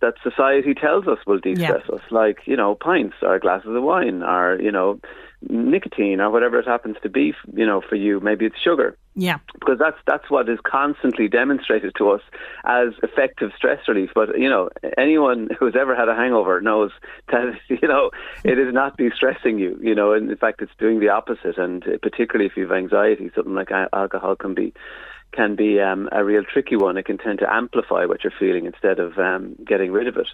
that 0.00 0.14
society 0.22 0.74
tells 0.74 1.06
us 1.06 1.18
will 1.26 1.38
de-stress 1.40 1.88
us, 1.92 2.00
like 2.10 2.38
you 2.46 2.56
know 2.56 2.74
pints 2.74 3.16
or 3.22 3.38
glasses 3.38 3.74
of 3.74 3.82
wine, 3.82 4.22
or 4.22 4.60
you 4.60 4.70
know 4.72 5.00
nicotine, 5.48 6.20
or 6.20 6.30
whatever 6.30 6.58
it 6.58 6.66
happens 6.66 6.96
to 7.02 7.08
be. 7.08 7.34
You 7.54 7.66
know, 7.66 7.80
for 7.86 7.96
you, 7.96 8.20
maybe 8.20 8.44
it's 8.46 8.58
sugar 8.58 8.96
Yeah. 9.14 9.38
because 9.54 9.78
that's 9.78 9.96
that's 10.06 10.30
what 10.30 10.48
is 10.48 10.58
constantly 10.64 11.28
demonstrated 11.28 11.94
to 11.98 12.10
us 12.10 12.22
as 12.64 12.88
effective 13.02 13.50
stress 13.56 13.86
relief. 13.88 14.10
But 14.14 14.38
you 14.38 14.48
know, 14.48 14.70
anyone 14.96 15.48
who's 15.58 15.76
ever 15.78 15.94
had 15.94 16.08
a 16.08 16.14
hangover 16.14 16.60
knows 16.60 16.92
that 17.30 17.54
you 17.68 17.86
know 17.88 18.10
it 18.44 18.58
is 18.58 18.72
not 18.72 18.96
de-stressing 18.96 19.58
you. 19.58 19.78
You 19.82 19.94
know, 19.94 20.12
and 20.12 20.30
in 20.30 20.36
fact, 20.36 20.62
it's 20.62 20.72
doing 20.78 21.00
the 21.00 21.08
opposite. 21.10 21.58
And 21.58 21.82
particularly 22.00 22.46
if 22.46 22.56
you 22.56 22.62
have 22.68 22.72
anxiety, 22.76 23.30
something 23.34 23.54
like 23.54 23.70
alcohol 23.92 24.36
can 24.36 24.54
be 24.54 24.72
can 25.32 25.56
be 25.56 25.80
um, 25.80 26.08
a 26.12 26.24
real 26.24 26.42
tricky 26.42 26.76
one. 26.76 26.96
It 26.96 27.06
can 27.06 27.18
tend 27.18 27.38
to 27.40 27.52
amplify 27.52 28.04
what 28.04 28.24
you're 28.24 28.32
feeling 28.38 28.66
instead 28.66 28.98
of 28.98 29.18
um, 29.18 29.56
getting 29.66 29.92
rid 29.92 30.08
of 30.08 30.16
it. 30.16 30.28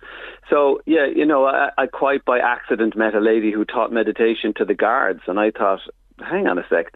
So 0.49 0.81
yeah, 0.87 1.07
you 1.07 1.27
know, 1.27 1.47
I, 1.47 1.71
I 1.77 1.87
quite 1.87 2.25
by 2.25 2.39
accident 2.39 2.97
met 2.97 3.15
a 3.15 3.21
lady 3.21 3.53
who 3.53 3.65
taught 3.65 3.93
meditation 3.93 4.55
to 4.57 4.65
the 4.65 4.75
guards, 4.75 5.21
and 5.27 5.39
I 5.39 5.51
thought 5.51 5.81
hang 6.21 6.47
on 6.47 6.59
a 6.59 6.65
sec, 6.69 6.93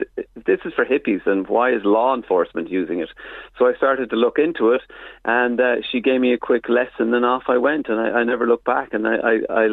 this 0.47 0.61
is 0.65 0.73
for 0.75 0.85
hippies 0.85 1.27
and 1.27 1.47
why 1.49 1.73
is 1.73 1.83
law 1.85 2.15
enforcement 2.15 2.71
using 2.71 3.01
it? 3.01 3.11
So 3.59 3.67
I 3.67 3.75
started 3.75 4.11
to 4.11 4.17
look 4.17 4.39
into 4.39 4.71
it 4.71 4.83
and 5.25 5.61
uh, 5.61 5.77
she 5.91 6.01
gave 6.01 6.21
me 6.21 6.33
a 6.33 6.39
quick 6.39 6.69
lesson 6.69 7.13
and 7.13 7.25
off 7.25 7.45
I 7.49 7.59
went 7.59 7.89
and 7.89 8.01
I, 8.01 8.21
I 8.21 8.25
never 8.25 8.47
looked 8.47 8.65
back 8.65 8.95
and 8.95 9.07
I, 9.07 9.17
I, 9.17 9.39
I 9.51 9.69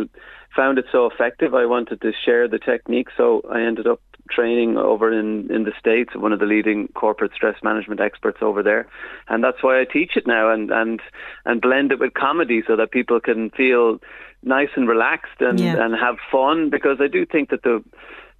found 0.56 0.78
it 0.78 0.86
so 0.92 1.06
effective. 1.06 1.54
I 1.54 1.66
wanted 1.66 2.02
to 2.02 2.12
share 2.26 2.48
the 2.48 2.60
technique 2.60 3.08
so 3.16 3.42
I 3.50 3.62
ended 3.62 3.88
up 3.88 4.02
training 4.30 4.78
over 4.78 5.12
in, 5.12 5.50
in 5.50 5.64
the 5.64 5.72
States, 5.80 6.14
one 6.14 6.34
of 6.34 6.40
the 6.40 6.46
leading 6.46 6.90
corporate 6.90 7.32
stress 7.34 7.56
management 7.64 8.02
experts 8.02 8.40
over 8.42 8.62
there. 8.62 8.88
And 9.30 9.42
that's 9.44 9.64
why 9.64 9.80
I 9.80 9.86
teach 9.86 10.18
it 10.18 10.28
now 10.28 10.52
and, 10.52 10.70
and, 10.70 11.02
and 11.46 11.62
blend 11.62 11.94
it 11.94 12.00
with 12.00 12.14
comedy 12.14 12.62
so 12.68 12.76
that 12.76 12.92
people 12.92 13.22
can 13.22 13.50
feel 13.52 14.00
nice 14.44 14.70
and 14.76 14.88
relaxed 14.88 15.40
and, 15.40 15.60
Yeah. 15.60 15.82
and 15.82 15.96
have 15.96 16.18
fun 16.30 16.70
because 16.70 16.98
I 17.00 17.08
do 17.08 17.26
think 17.26 17.50
that 17.50 17.64
the 17.64 17.84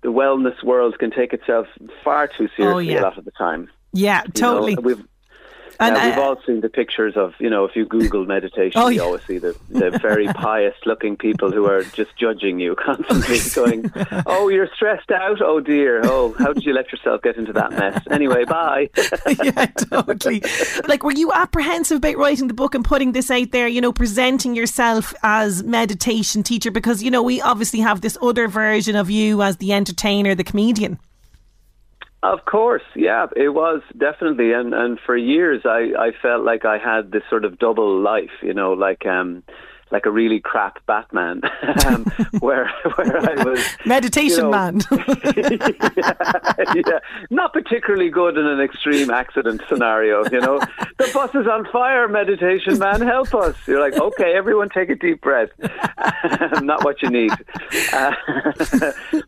the 0.08 0.14
wellness 0.14 0.64
world 0.64 0.98
can 0.98 1.12
take 1.12 1.34
itself 1.34 1.68
far 2.02 2.28
too 2.30 2.46
oh, 2.46 2.56
seriously 2.56 2.90
Oh, 2.92 2.94
yeah. 2.96 3.02
a 3.02 3.04
lot 3.04 3.18
of 3.18 3.26
the 3.26 3.32
time. 3.32 3.68
Yeah, 3.92 4.22
You 4.26 4.32
totally. 4.32 4.76
know, 4.76 4.82
we've 4.82 5.06
And, 5.80 5.96
uh, 5.96 6.02
we've 6.06 6.18
all 6.18 6.42
seen 6.46 6.62
the 6.62 6.70
pictures 6.70 7.14
of, 7.16 7.34
you 7.40 7.50
know, 7.50 7.66
if 7.66 7.76
you 7.76 7.86
Google 7.86 8.26
meditation, 8.36 8.74
Oh, 8.82 8.88
you 8.90 8.98
yeah. 8.98 9.04
always 9.04 9.24
see 9.24 9.38
the, 9.38 9.56
the 9.70 9.92
very 10.02 10.28
pious 10.34 10.76
looking 10.86 11.16
people 11.18 11.52
who 11.52 11.66
are 11.66 11.84
just 11.84 12.16
judging 12.18 12.60
you 12.60 12.76
constantly, 12.84 13.40
going, 13.56 13.92
oh, 14.26 14.50
you're 14.50 14.70
stressed 14.76 15.12
out? 15.12 15.42
Oh, 15.42 15.60
dear. 15.60 16.02
Oh, 16.04 16.34
how 16.40 16.54
did 16.54 16.64
you 16.66 16.74
let 16.74 16.92
yourself 16.92 17.22
get 17.22 17.38
into 17.38 17.54
that 17.54 17.72
mess? 17.72 18.02
Anyway, 18.12 18.46
bye. 18.46 18.90
yeah, 19.44 19.66
totally. 19.68 20.42
Like, 20.88 21.04
were 21.04 21.12
you 21.14 21.32
apprehensive 21.34 21.98
about 21.98 22.18
writing 22.18 22.48
the 22.48 22.54
book 22.54 22.76
and 22.76 22.84
putting 22.86 23.12
this 23.12 23.30
out 23.32 23.52
there? 23.52 23.68
You 23.68 23.82
know, 23.82 23.92
presenting 23.94 24.56
yourself 24.56 25.14
as 25.24 25.64
meditation 25.64 26.44
teacher 26.44 26.72
because 26.72 27.04
you 27.04 27.12
know 27.12 27.22
we 27.24 27.42
obviously 27.42 27.80
have 27.80 28.02
this 28.02 28.18
other 28.22 28.48
version 28.48 28.96
of 28.96 29.10
you 29.10 29.42
as 29.42 29.58
the 29.58 29.74
entertainer, 29.74 30.36
the 30.36 30.44
comedian. 30.44 31.00
Of 32.24 32.46
course, 32.46 32.84
yeah, 32.96 33.28
it 33.36 33.50
was 33.50 33.82
definitely, 33.98 34.52
and 34.52 34.74
and 34.74 35.00
for 35.06 35.16
years 35.16 35.62
I 35.66 35.94
I 35.98 36.12
felt 36.22 36.44
like 36.44 36.66
I 36.66 36.78
had 36.78 37.12
this 37.12 37.24
sort 37.30 37.46
of 37.46 37.60
double 37.60 38.00
life, 38.00 38.42
you 38.42 38.54
know, 38.54 38.74
like 38.74 39.06
um 39.06 39.44
like 39.92 40.06
a 40.06 40.12
really 40.12 40.40
crap 40.40 40.86
Batman, 40.86 41.42
um, 41.86 42.04
where 42.40 42.72
where 42.96 43.18
I 43.18 43.44
was 43.44 43.66
Meditation 43.86 44.46
you 44.46 44.52
know, 44.52 44.72
man. 44.72 44.82
yeah, 46.76 47.00
not 47.30 47.54
particularly 47.54 48.10
good 48.10 48.38
in 48.38 48.46
an 48.46 48.60
extreme 48.60 49.10
accident 49.10 49.62
scenario. 49.70 50.24
You 50.32 50.42
know, 50.42 50.60
the 50.98 51.10
bus 51.14 51.34
is 51.36 51.48
on 51.48 51.66
fire. 51.72 52.08
Meditation 52.08 52.80
man, 52.80 53.02
help 53.02 53.34
us! 53.34 53.56
You're 53.68 53.80
like, 53.80 54.00
okay, 54.00 54.34
everyone, 54.36 54.70
take 54.70 54.90
a 54.90 54.96
deep 54.96 55.22
breath. 55.22 55.50
not 56.62 56.84
what 56.84 57.02
you 57.02 57.10
need. 57.10 57.32
Uh, 57.94 58.14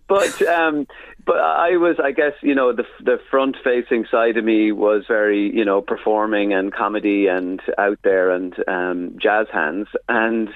but 0.07 0.41
um, 0.43 0.87
but 1.29 1.37
I 1.37 1.77
was, 1.77 1.97
I 2.03 2.11
guess, 2.11 2.33
you 2.41 2.55
know, 2.55 2.73
the 2.73 2.85
the 3.03 3.19
front 3.29 3.55
facing 3.63 4.05
side 4.09 4.35
of 4.37 4.43
me 4.43 4.71
was 4.71 5.03
very, 5.07 5.55
you 5.55 5.63
know, 5.63 5.79
performing 5.79 6.53
and 6.53 6.73
comedy 6.73 7.27
and 7.27 7.61
out 7.77 7.99
there 8.03 8.31
and 8.31 8.55
um, 8.67 9.15
jazz 9.21 9.45
hands 9.53 9.87
and 10.07 10.49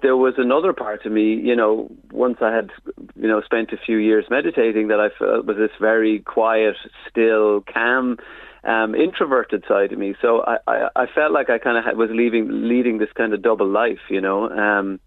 there 0.00 0.16
was 0.16 0.34
another 0.38 0.72
part 0.72 1.04
of 1.04 1.12
me, 1.12 1.34
you 1.34 1.56
know, 1.56 1.90
once 2.12 2.38
I 2.40 2.54
had, 2.54 2.70
you 3.16 3.26
know, 3.26 3.42
spent 3.42 3.72
a 3.72 3.76
few 3.76 3.96
years 3.98 4.24
meditating, 4.30 4.88
that 4.88 5.00
I 5.00 5.08
felt 5.18 5.44
was 5.44 5.56
this 5.56 5.72
very 5.80 6.20
quiet, 6.20 6.76
still, 7.10 7.62
calm, 7.62 8.16
um, 8.62 8.94
introverted 8.94 9.64
side 9.66 9.92
of 9.92 9.98
me. 9.98 10.14
So 10.22 10.44
I, 10.46 10.58
I, 10.68 10.88
I 10.94 11.06
felt 11.12 11.32
like 11.32 11.50
I 11.50 11.58
kind 11.58 11.76
of 11.76 11.96
was 11.98 12.10
leaving, 12.12 12.46
leading 12.68 12.98
this 12.98 13.12
kind 13.16 13.34
of 13.34 13.42
double 13.42 13.68
life, 13.68 13.98
you 14.08 14.20
know. 14.20 14.48
Um, 14.48 15.00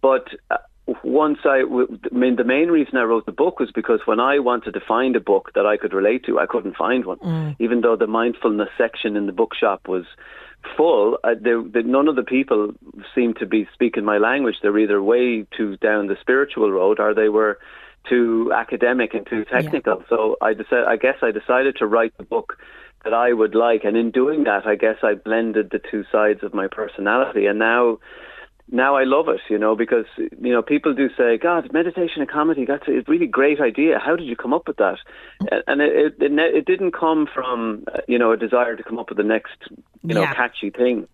but 0.00 0.28
uh, 0.50 0.56
once 1.04 1.38
I, 1.44 1.62
I 1.62 2.14
mean, 2.14 2.36
the 2.36 2.44
main 2.44 2.68
reason 2.68 2.96
I 2.96 3.02
wrote 3.02 3.26
the 3.26 3.32
book 3.32 3.60
was 3.60 3.70
because 3.72 4.00
when 4.06 4.20
I 4.20 4.38
wanted 4.38 4.72
to 4.74 4.80
find 4.80 5.16
a 5.16 5.20
book 5.20 5.52
that 5.54 5.66
I 5.66 5.76
could 5.76 5.92
relate 5.92 6.24
to, 6.26 6.38
I 6.38 6.46
couldn't 6.46 6.76
find 6.76 7.04
one. 7.04 7.18
Mm. 7.18 7.56
Even 7.58 7.80
though 7.80 7.96
the 7.96 8.06
mindfulness 8.06 8.68
section 8.76 9.16
in 9.16 9.26
the 9.26 9.32
bookshop 9.32 9.88
was 9.88 10.04
full, 10.76 11.18
uh, 11.24 11.34
they, 11.40 11.52
they, 11.72 11.82
none 11.82 12.08
of 12.08 12.16
the 12.16 12.22
people 12.22 12.72
seemed 13.14 13.36
to 13.38 13.46
be 13.46 13.68
speaking 13.72 14.04
my 14.04 14.18
language. 14.18 14.56
They're 14.62 14.78
either 14.78 15.02
way 15.02 15.46
too 15.56 15.76
down 15.78 16.06
the 16.08 16.16
spiritual 16.20 16.70
road 16.70 17.00
or 17.00 17.14
they 17.14 17.28
were 17.28 17.58
too 18.08 18.52
academic 18.54 19.14
and 19.14 19.26
too 19.26 19.44
technical. 19.44 19.98
Yeah. 19.98 20.08
So 20.08 20.36
I 20.40 20.54
decided, 20.54 20.86
I 20.86 20.96
guess 20.96 21.16
I 21.22 21.30
decided 21.30 21.76
to 21.76 21.86
write 21.86 22.16
the 22.16 22.24
book 22.24 22.58
that 23.04 23.14
I 23.14 23.32
would 23.32 23.54
like, 23.54 23.84
and 23.84 23.96
in 23.96 24.10
doing 24.10 24.44
that, 24.44 24.66
I 24.66 24.74
guess 24.74 24.96
I 25.02 25.14
blended 25.14 25.70
the 25.70 25.80
two 25.90 26.04
sides 26.12 26.42
of 26.42 26.52
my 26.52 26.66
personality, 26.66 27.46
and 27.46 27.58
now 27.58 27.98
now 28.72 28.96
I 28.96 29.04
love 29.04 29.28
it, 29.28 29.40
you 29.48 29.58
know, 29.58 29.74
because 29.76 30.06
you 30.16 30.52
know 30.52 30.62
people 30.62 30.94
do 30.94 31.08
say, 31.16 31.38
"God, 31.38 31.72
meditation 31.72 32.20
and 32.22 32.30
comedy, 32.30 32.64
that's 32.64 32.86
a 32.88 33.02
really 33.08 33.26
great 33.26 33.60
idea. 33.60 33.98
How 33.98 34.16
did 34.16 34.26
you 34.26 34.36
come 34.36 34.52
up 34.54 34.68
with 34.68 34.76
that?" 34.78 34.98
And 35.66 35.80
it 35.80 36.14
it, 36.20 36.32
it 36.38 36.66
didn't 36.66 36.92
come 36.92 37.26
from 37.32 37.84
uh, 37.92 38.00
you 38.08 38.18
know 38.18 38.32
a 38.32 38.36
desire 38.36 38.76
to 38.76 38.82
come 38.82 38.98
up 38.98 39.08
with 39.08 39.18
the 39.18 39.24
next 39.24 39.56
you 40.06 40.14
know 40.14 40.22
Yeah. 40.22 40.34
catchy 40.34 40.70
thing. 40.70 41.08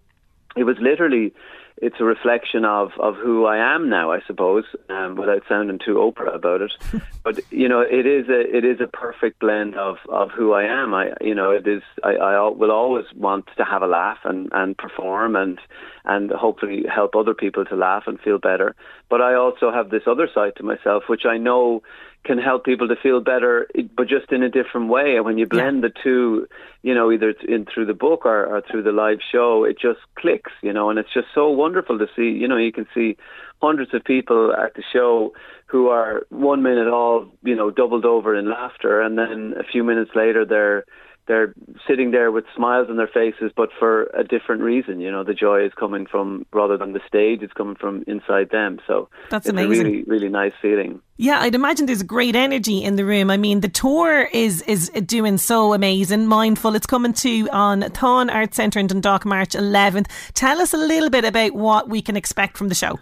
It 0.57 0.65
was 0.65 0.77
literally 0.81 1.35
it's 1.79 1.97
a 2.01 2.05
reflection 2.05 2.65
of 2.65 2.93
of 2.99 3.17
who 3.17 3.45
I 3.45 3.59
am 3.59 3.91
now, 3.91 4.11
I 4.11 4.21
suppose, 4.27 4.65
um, 4.89 5.17
without 5.17 5.43
sounding 5.49 5.79
too 5.79 5.95
Oprah 5.95 6.35
about 6.35 6.63
it. 6.63 6.73
but 7.23 7.41
you 7.51 7.69
know, 7.69 7.81
it 7.81 8.07
is 8.07 8.29
a 8.29 8.41
it 8.57 8.65
is 8.65 8.81
a 8.81 8.87
perfect 8.87 9.41
blend 9.41 9.77
of 9.77 9.97
of 10.09 10.31
who 10.31 10.53
I 10.53 10.65
am. 10.65 10.95
I 10.95 11.13
you 11.21 11.35
know, 11.35 11.51
it 11.51 11.67
is. 11.67 11.83
I, 12.03 12.15
I 12.15 12.49
will 12.49 12.71
always 12.71 13.07
want 13.15 13.49
to 13.59 13.65
have 13.65 13.83
a 13.83 13.87
laugh 13.87 14.19
and 14.25 14.49
and 14.53 14.77
perform 14.77 15.37
and 15.37 15.59
and 16.07 16.31
hopefully 16.31 16.85
help 16.93 17.15
other 17.15 17.35
people 17.35 17.65
to 17.67 17.77
laugh 17.77 18.05
and 18.07 18.19
feel 18.21 18.39
better. 18.39 18.75
But 19.11 19.21
I 19.21 19.35
also 19.35 19.71
have 19.71 19.91
this 19.91 20.05
other 20.07 20.29
side 20.33 20.53
to 20.57 20.63
myself, 20.63 21.05
which 21.09 21.27
I 21.27 21.37
know 21.37 21.83
can 22.27 22.39
help 22.39 22.65
people 22.65 22.89
to 22.89 22.97
feel 22.97 23.21
better, 23.21 23.69
but 23.97 24.09
just 24.09 24.33
in 24.33 24.43
a 24.43 24.51
different 24.51 24.89
way. 24.89 25.17
And 25.17 25.25
when 25.25 25.39
you 25.39 25.47
blend 25.47 25.85
the 25.85 25.93
two, 26.03 26.49
you 26.83 26.95
know, 26.95 27.13
either 27.13 27.35
in 27.49 27.67
through 27.73 27.87
the 27.87 27.95
book 27.95 28.27
or, 28.27 28.45
or 28.45 28.63
through 28.63 28.83
the 28.83 28.93
live 28.93 29.19
show, 29.33 29.65
it 29.65 29.79
just 29.81 30.01
clicks, 30.19 30.53
you 30.63 30.73
know, 30.73 30.91
and 30.91 30.99
it's 30.99 31.15
just 31.15 31.29
so 31.35 31.49
wonderful 31.49 31.99
to 31.99 32.07
see. 32.17 32.31
You 32.31 32.49
know, 32.49 32.57
you 32.57 32.73
can 32.73 32.87
see 32.93 33.17
hundreds 33.63 33.95
of 33.95 34.05
people 34.05 34.53
at 34.53 34.75
the 34.75 34.83
show 34.93 35.33
who 35.67 35.89
are 35.89 36.27
one 36.31 36.63
minute 36.63 36.89
all, 36.89 37.27
you 37.43 37.55
know, 37.55 37.71
doubled 37.71 38.05
over 38.05 38.35
in 38.35 38.51
laughter, 38.51 39.01
and 39.01 39.17
then 39.17 39.55
a 39.59 39.65
few 39.65 39.85
minutes 39.85 40.11
later 40.15 40.45
they're 40.45 40.85
they're 41.27 41.55
sitting 41.89 42.11
there 42.11 42.31
with 42.31 42.45
smiles 42.55 42.89
on 42.89 42.97
their 42.97 43.09
faces, 43.09 43.51
but 43.57 43.71
for 43.79 44.05
a 44.15 44.25
different 44.25 44.63
reason. 44.63 45.01
You 45.01 45.11
know, 45.11 45.25
the 45.25 45.35
joy 45.35 45.65
is 45.65 45.73
coming 45.79 46.07
from 46.07 46.47
rather 46.53 46.77
than 46.77 46.93
the 46.93 47.01
stage; 47.07 47.43
it's 47.43 47.53
coming 47.53 47.77
from 47.77 48.05
inside 48.07 48.51
them. 48.51 48.79
So 48.87 49.09
That's 49.31 49.47
it's 49.47 49.51
amazing. 49.51 49.87
a 49.87 49.91
really, 49.91 50.03
really 50.05 50.29
nice 50.29 50.53
feeling. 50.61 51.01
Yeah, 51.19 51.41
I'd 51.41 51.55
imagine 51.55 51.87
there's 51.87 52.03
great 52.03 52.37
energy 52.37 52.83
in 52.85 52.97
the 52.97 53.05
room. 53.05 53.31
I 53.31 53.37
mean, 53.37 53.61
the 53.61 53.69
tour 53.69 54.29
is 54.33 54.63
is 54.63 54.91
doing 55.07 55.39
so 55.39 55.73
amazing. 55.73 56.27
Mindful, 56.27 56.75
it's 56.75 56.87
coming 56.87 57.13
to 57.15 57.49
An 57.53 57.83
Táin 57.83 58.33
Arts 58.33 58.57
Centre 58.57 58.79
in 58.79 58.87
Dundalk, 58.87 59.25
March 59.25 59.51
11th. 59.51 60.09
Tell 60.35 60.61
us 60.61 60.75
a 60.75 60.79
little 60.79 61.11
bit 61.11 61.25
about 61.25 61.53
what 61.55 61.89
we 61.89 62.03
can 62.03 62.17
expect 62.17 62.57
from 62.57 62.69
the 62.69 62.75
show. 62.75 62.99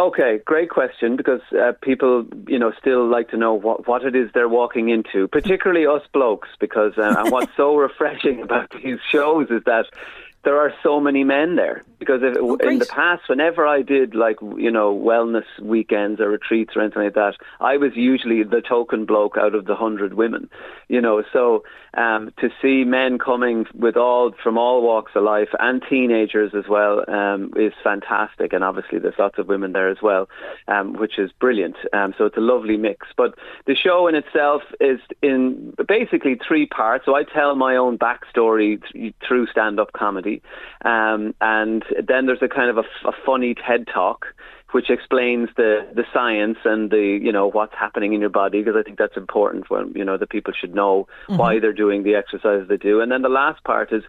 Okay, 0.00 0.40
great 0.46 0.70
question 0.70 1.14
because 1.14 1.42
uh, 1.52 1.72
people, 1.82 2.24
you 2.48 2.58
know, 2.58 2.72
still 2.80 3.06
like 3.06 3.28
to 3.28 3.36
know 3.36 3.52
what, 3.52 3.86
what 3.86 4.02
it 4.02 4.16
is 4.16 4.30
they're 4.32 4.48
walking 4.48 4.88
into, 4.88 5.28
particularly 5.28 5.86
us 5.86 6.00
blokes, 6.14 6.48
because 6.58 6.94
uh, 6.96 7.16
and 7.18 7.30
what's 7.30 7.54
so 7.54 7.76
refreshing 7.86 8.40
about 8.40 8.70
these 8.82 8.98
shows 9.10 9.48
is 9.50 9.62
that 9.66 9.84
there 10.42 10.58
are 10.58 10.72
so 10.82 11.00
many 11.00 11.24
men 11.24 11.56
there. 11.56 11.82
Because 11.98 12.20
if, 12.22 12.34
in 12.36 12.78
the 12.78 12.86
past, 12.86 13.28
whenever 13.28 13.66
I 13.66 13.82
did 13.82 14.14
like 14.14 14.36
you 14.56 14.70
know 14.70 14.96
wellness 14.96 15.44
weekends 15.60 16.18
or 16.18 16.30
retreats 16.30 16.72
or 16.74 16.80
anything 16.80 17.02
like 17.02 17.14
that, 17.14 17.34
I 17.60 17.76
was 17.76 17.92
usually 17.94 18.42
the 18.42 18.62
token 18.62 19.04
bloke 19.04 19.36
out 19.36 19.54
of 19.54 19.66
the 19.66 19.76
hundred 19.76 20.14
women, 20.14 20.48
you 20.88 21.00
know. 21.02 21.22
So 21.30 21.62
um, 21.94 22.32
to 22.38 22.48
see 22.62 22.84
men 22.84 23.18
coming 23.18 23.66
with 23.74 23.96
all 23.96 24.32
from 24.42 24.56
all 24.56 24.82
walks 24.82 25.12
of 25.14 25.24
life 25.24 25.50
and 25.58 25.82
teenagers 25.90 26.52
as 26.54 26.64
well 26.68 27.04
um, 27.10 27.52
is 27.56 27.72
fantastic. 27.82 28.52
And 28.52 28.64
obviously, 28.64 28.98
there's 28.98 29.18
lots 29.18 29.38
of 29.38 29.48
women 29.48 29.72
there 29.72 29.90
as 29.90 29.98
well, 30.02 30.28
um, 30.68 30.94
which 30.94 31.18
is 31.18 31.30
brilliant. 31.38 31.76
Um, 31.92 32.14
so 32.16 32.24
it's 32.24 32.36
a 32.36 32.40
lovely 32.40 32.76
mix. 32.76 33.08
But 33.16 33.34
the 33.66 33.74
show 33.74 34.06
in 34.06 34.14
itself 34.14 34.62
is 34.80 35.00
in 35.22 35.74
basically 35.86 36.40
three 36.46 36.66
parts. 36.66 37.04
So 37.04 37.14
I 37.14 37.24
tell 37.24 37.54
my 37.56 37.76
own 37.76 37.98
backstory 37.98 38.80
th- 38.92 39.14
through 39.26 39.48
stand-up 39.48 39.92
comedy, 39.92 40.29
um, 40.84 41.34
and 41.40 41.82
then 42.10 42.26
there's 42.26 42.42
a 42.42 42.48
kind 42.48 42.70
of 42.70 42.78
a 42.78 43.12
funny 43.26 43.54
TED 43.54 43.86
talk 43.92 44.26
which 44.72 44.88
explains 44.88 45.48
the 45.56 45.72
the 45.98 46.04
science 46.14 46.58
and 46.64 46.90
the 46.90 47.18
you 47.26 47.32
know 47.32 47.46
what's 47.50 47.74
happening 47.84 48.12
in 48.14 48.20
your 48.20 48.30
body 48.42 48.58
because 48.62 48.76
I 48.78 48.82
think 48.84 48.98
that's 48.98 49.16
important 49.16 49.68
when 49.68 49.92
you 49.96 50.04
know 50.04 50.16
that 50.16 50.30
people 50.30 50.52
should 50.58 50.74
know 50.74 51.08
Mm-hmm. 51.28 51.38
why 51.40 51.58
they're 51.60 51.72
doing 51.84 52.02
the 52.02 52.14
exercises 52.14 52.68
they 52.68 52.76
do. 52.76 53.00
And 53.00 53.10
then 53.12 53.22
the 53.22 53.28
last 53.42 53.62
part 53.64 53.92
is 53.92 54.02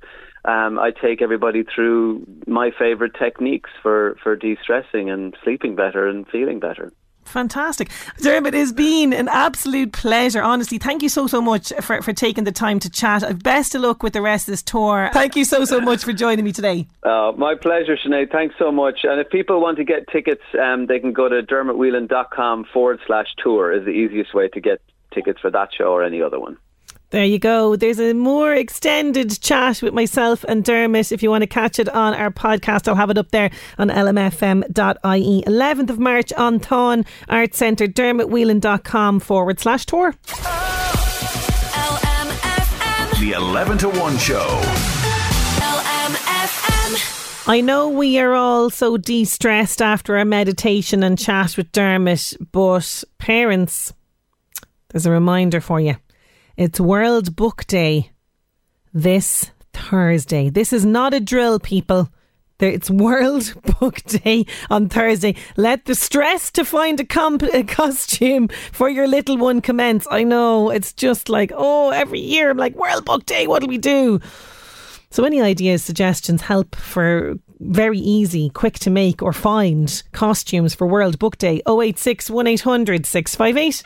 um, 0.45 0.79
I 0.79 0.91
take 0.91 1.21
everybody 1.21 1.63
through 1.63 2.25
my 2.47 2.71
favorite 2.77 3.13
techniques 3.17 3.69
for 3.81 4.17
for 4.23 4.35
de-stressing 4.35 5.09
and 5.09 5.35
sleeping 5.43 5.75
better 5.75 6.07
and 6.07 6.27
feeling 6.27 6.59
better 6.59 6.91
Fantastic. 7.31 7.89
Dermot, 8.21 8.53
it 8.53 8.57
has 8.59 8.71
been 8.71 9.13
an 9.13 9.27
absolute 9.27 9.93
pleasure. 9.93 10.41
Honestly, 10.41 10.77
thank 10.77 11.01
you 11.01 11.09
so, 11.09 11.27
so 11.27 11.41
much 11.41 11.73
for, 11.81 12.01
for 12.01 12.13
taking 12.13 12.43
the 12.43 12.51
time 12.51 12.79
to 12.79 12.89
chat. 12.89 13.23
Uh, 13.23 13.33
Best 13.33 13.73
of 13.73 13.81
luck 13.81 14.03
with 14.03 14.13
the 14.13 14.21
rest 14.21 14.47
of 14.47 14.53
this 14.53 14.61
tour. 14.61 15.09
Thank 15.13 15.35
you 15.35 15.45
so, 15.45 15.65
so 15.65 15.81
much 15.81 16.03
for 16.03 16.13
joining 16.13 16.45
me 16.45 16.51
today. 16.51 16.87
Uh, 17.03 17.31
my 17.37 17.55
pleasure, 17.55 17.97
Sinead. 17.97 18.31
Thanks 18.31 18.55
so 18.59 18.71
much. 18.71 18.99
And 19.03 19.19
if 19.19 19.29
people 19.29 19.59
want 19.61 19.77
to 19.77 19.83
get 19.83 20.07
tickets, 20.09 20.43
um, 20.61 20.85
they 20.85 20.99
can 20.99 21.13
go 21.13 21.27
to 21.29 21.41
dermotwhelan.com 21.41 22.65
forward 22.73 22.99
slash 23.07 23.27
tour 23.41 23.71
is 23.71 23.85
the 23.85 23.91
easiest 23.91 24.33
way 24.33 24.47
to 24.49 24.61
get 24.61 24.81
tickets 25.13 25.39
for 25.39 25.49
that 25.51 25.69
show 25.73 25.85
or 25.85 26.03
any 26.03 26.21
other 26.21 26.39
one. 26.39 26.57
There 27.11 27.25
you 27.25 27.39
go. 27.39 27.75
There's 27.75 27.99
a 27.99 28.13
more 28.13 28.53
extended 28.53 29.41
chat 29.41 29.81
with 29.81 29.93
myself 29.93 30.45
and 30.45 30.63
Dermot. 30.63 31.11
If 31.11 31.21
you 31.21 31.29
want 31.29 31.41
to 31.41 31.47
catch 31.47 31.77
it 31.77 31.89
on 31.89 32.13
our 32.13 32.31
podcast, 32.31 32.87
I'll 32.87 32.95
have 32.95 33.09
it 33.09 33.17
up 33.17 33.31
there 33.31 33.51
on 33.77 33.89
lmfm.ie. 33.89 35.43
11th 35.45 35.89
of 35.89 35.99
March 35.99 36.31
An 36.37 36.61
Táin 36.61 37.05
Arts 37.27 37.57
Centre, 37.57 37.87
dermotwhelan.com 37.87 39.19
forward 39.19 39.59
slash 39.59 39.85
tour. 39.85 40.15
The 43.19 43.33
11 43.35 43.77
to 43.79 43.89
1 43.89 44.17
show. 44.17 44.61
LMFM. 45.59 47.47
I 47.49 47.59
know 47.59 47.89
we 47.89 48.19
are 48.19 48.33
all 48.33 48.69
so 48.69 48.95
de 48.95 49.25
stressed 49.25 49.81
after 49.81 50.17
our 50.17 50.23
meditation 50.23 51.03
and 51.03 51.19
chat 51.19 51.57
with 51.57 51.73
Dermot, 51.73 52.37
but 52.53 53.03
parents, 53.17 53.91
there's 54.89 55.05
a 55.05 55.11
reminder 55.11 55.59
for 55.59 55.81
you. 55.81 55.97
It's 56.57 56.79
World 56.81 57.35
Book 57.35 57.65
Day 57.65 58.11
this 58.93 59.51
Thursday. 59.73 60.49
This 60.49 60.73
is 60.73 60.85
not 60.85 61.13
a 61.13 61.21
drill, 61.21 61.59
people. 61.59 62.09
It's 62.59 62.89
World 62.89 63.53
Book 63.79 64.03
Day 64.03 64.45
on 64.69 64.89
Thursday. 64.89 65.35
Let 65.55 65.85
the 65.85 65.95
stress 65.95 66.51
to 66.51 66.65
find 66.65 66.99
a, 66.99 67.05
comp- 67.05 67.43
a 67.43 67.63
costume 67.63 68.49
for 68.71 68.89
your 68.89 69.07
little 69.07 69.37
one 69.37 69.61
commence. 69.61 70.05
I 70.11 70.23
know 70.23 70.69
it's 70.69 70.91
just 70.91 71.29
like, 71.29 71.51
oh, 71.55 71.91
every 71.91 72.19
year 72.19 72.49
I'm 72.49 72.57
like, 72.57 72.75
World 72.75 73.05
Book 73.05 73.25
Day, 73.25 73.47
what'll 73.47 73.69
we 73.69 73.77
do? 73.77 74.19
So, 75.09 75.23
any 75.23 75.41
ideas, 75.41 75.83
suggestions, 75.83 76.41
help 76.41 76.75
for 76.75 77.35
very 77.59 77.99
easy, 77.99 78.49
quick 78.49 78.77
to 78.79 78.89
make 78.89 79.21
or 79.21 79.33
find 79.33 80.03
costumes 80.11 80.75
for 80.75 80.85
World 80.85 81.17
Book 81.17 81.37
Day 81.37 81.61
086 81.67 82.29
1800 82.29 83.05
658. 83.05 83.83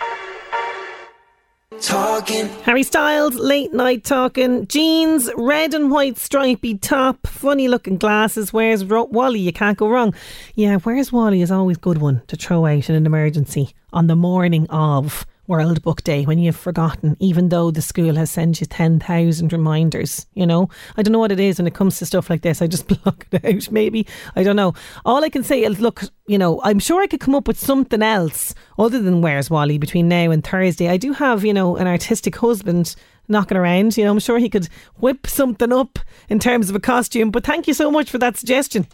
Talking. 1.81 2.47
Harry 2.63 2.83
Styles, 2.83 3.35
late 3.35 3.73
night 3.73 4.03
talking, 4.03 4.65
jeans, 4.67 5.29
red 5.35 5.73
and 5.73 5.91
white 5.91 6.17
stripy 6.17 6.77
top, 6.77 7.27
funny 7.27 7.67
looking 7.67 7.97
glasses. 7.97 8.51
Where's 8.51 8.83
Ro- 8.85 9.05
Wally? 9.05 9.39
You 9.39 9.53
can't 9.53 9.77
go 9.77 9.87
wrong. 9.89 10.13
Yeah, 10.55 10.77
where's 10.77 11.11
Wally 11.11 11.41
is 11.41 11.51
always 11.51 11.77
good 11.77 11.99
one 11.99 12.21
to 12.27 12.35
throw 12.35 12.65
out 12.65 12.89
in 12.89 12.95
an 12.95 13.05
emergency 13.05 13.73
on 13.93 14.07
the 14.07 14.15
morning 14.15 14.67
of 14.69 15.25
World 15.47 15.81
Book 15.81 16.03
Day 16.03 16.23
when 16.23 16.39
you've 16.39 16.55
forgotten, 16.55 17.15
even 17.19 17.49
though 17.49 17.71
the 17.71 17.81
school 17.81 18.15
has 18.15 18.31
sent 18.31 18.59
you 18.61 18.67
10,000 18.67 19.53
reminders. 19.53 20.25
You 20.33 20.45
know, 20.45 20.69
I 20.97 21.03
don't 21.03 21.11
know 21.11 21.19
what 21.19 21.31
it 21.31 21.39
is 21.39 21.59
when 21.59 21.67
it 21.67 21.73
comes 21.73 21.99
to 21.99 22.05
stuff 22.05 22.29
like 22.29 22.41
this. 22.41 22.61
I 22.61 22.67
just 22.67 22.87
block 23.03 23.27
it 23.31 23.45
out, 23.45 23.71
maybe. 23.71 24.07
I 24.35 24.43
don't 24.43 24.55
know. 24.55 24.73
All 25.05 25.23
I 25.23 25.29
can 25.29 25.43
say 25.43 25.63
is, 25.63 25.79
look, 25.79 26.03
you 26.27 26.37
know, 26.37 26.61
I'm 26.63 26.79
sure 26.79 27.01
I 27.01 27.07
could 27.07 27.19
come 27.19 27.35
up 27.35 27.47
with 27.47 27.59
something 27.59 28.01
else 28.01 28.55
other 28.79 29.01
than 29.01 29.21
Where's 29.21 29.49
Wally 29.49 29.77
between 29.77 30.07
now 30.07 30.31
and 30.31 30.43
Thursday. 30.43 30.89
I 30.89 30.97
do 30.97 31.13
have, 31.13 31.45
you 31.45 31.53
know, 31.53 31.75
an 31.75 31.87
artistic 31.87 32.35
husband 32.35 32.95
knocking 33.27 33.57
around. 33.57 33.97
You 33.97 34.05
know, 34.05 34.11
I'm 34.11 34.19
sure 34.19 34.39
he 34.39 34.49
could 34.49 34.67
whip 34.97 35.27
something 35.27 35.71
up 35.71 35.99
in 36.29 36.39
terms 36.39 36.69
of 36.69 36.75
a 36.75 36.79
costume. 36.79 37.31
But 37.31 37.45
thank 37.45 37.67
you 37.67 37.73
so 37.73 37.91
much 37.91 38.09
for 38.09 38.17
that 38.17 38.37
suggestion. 38.37 38.87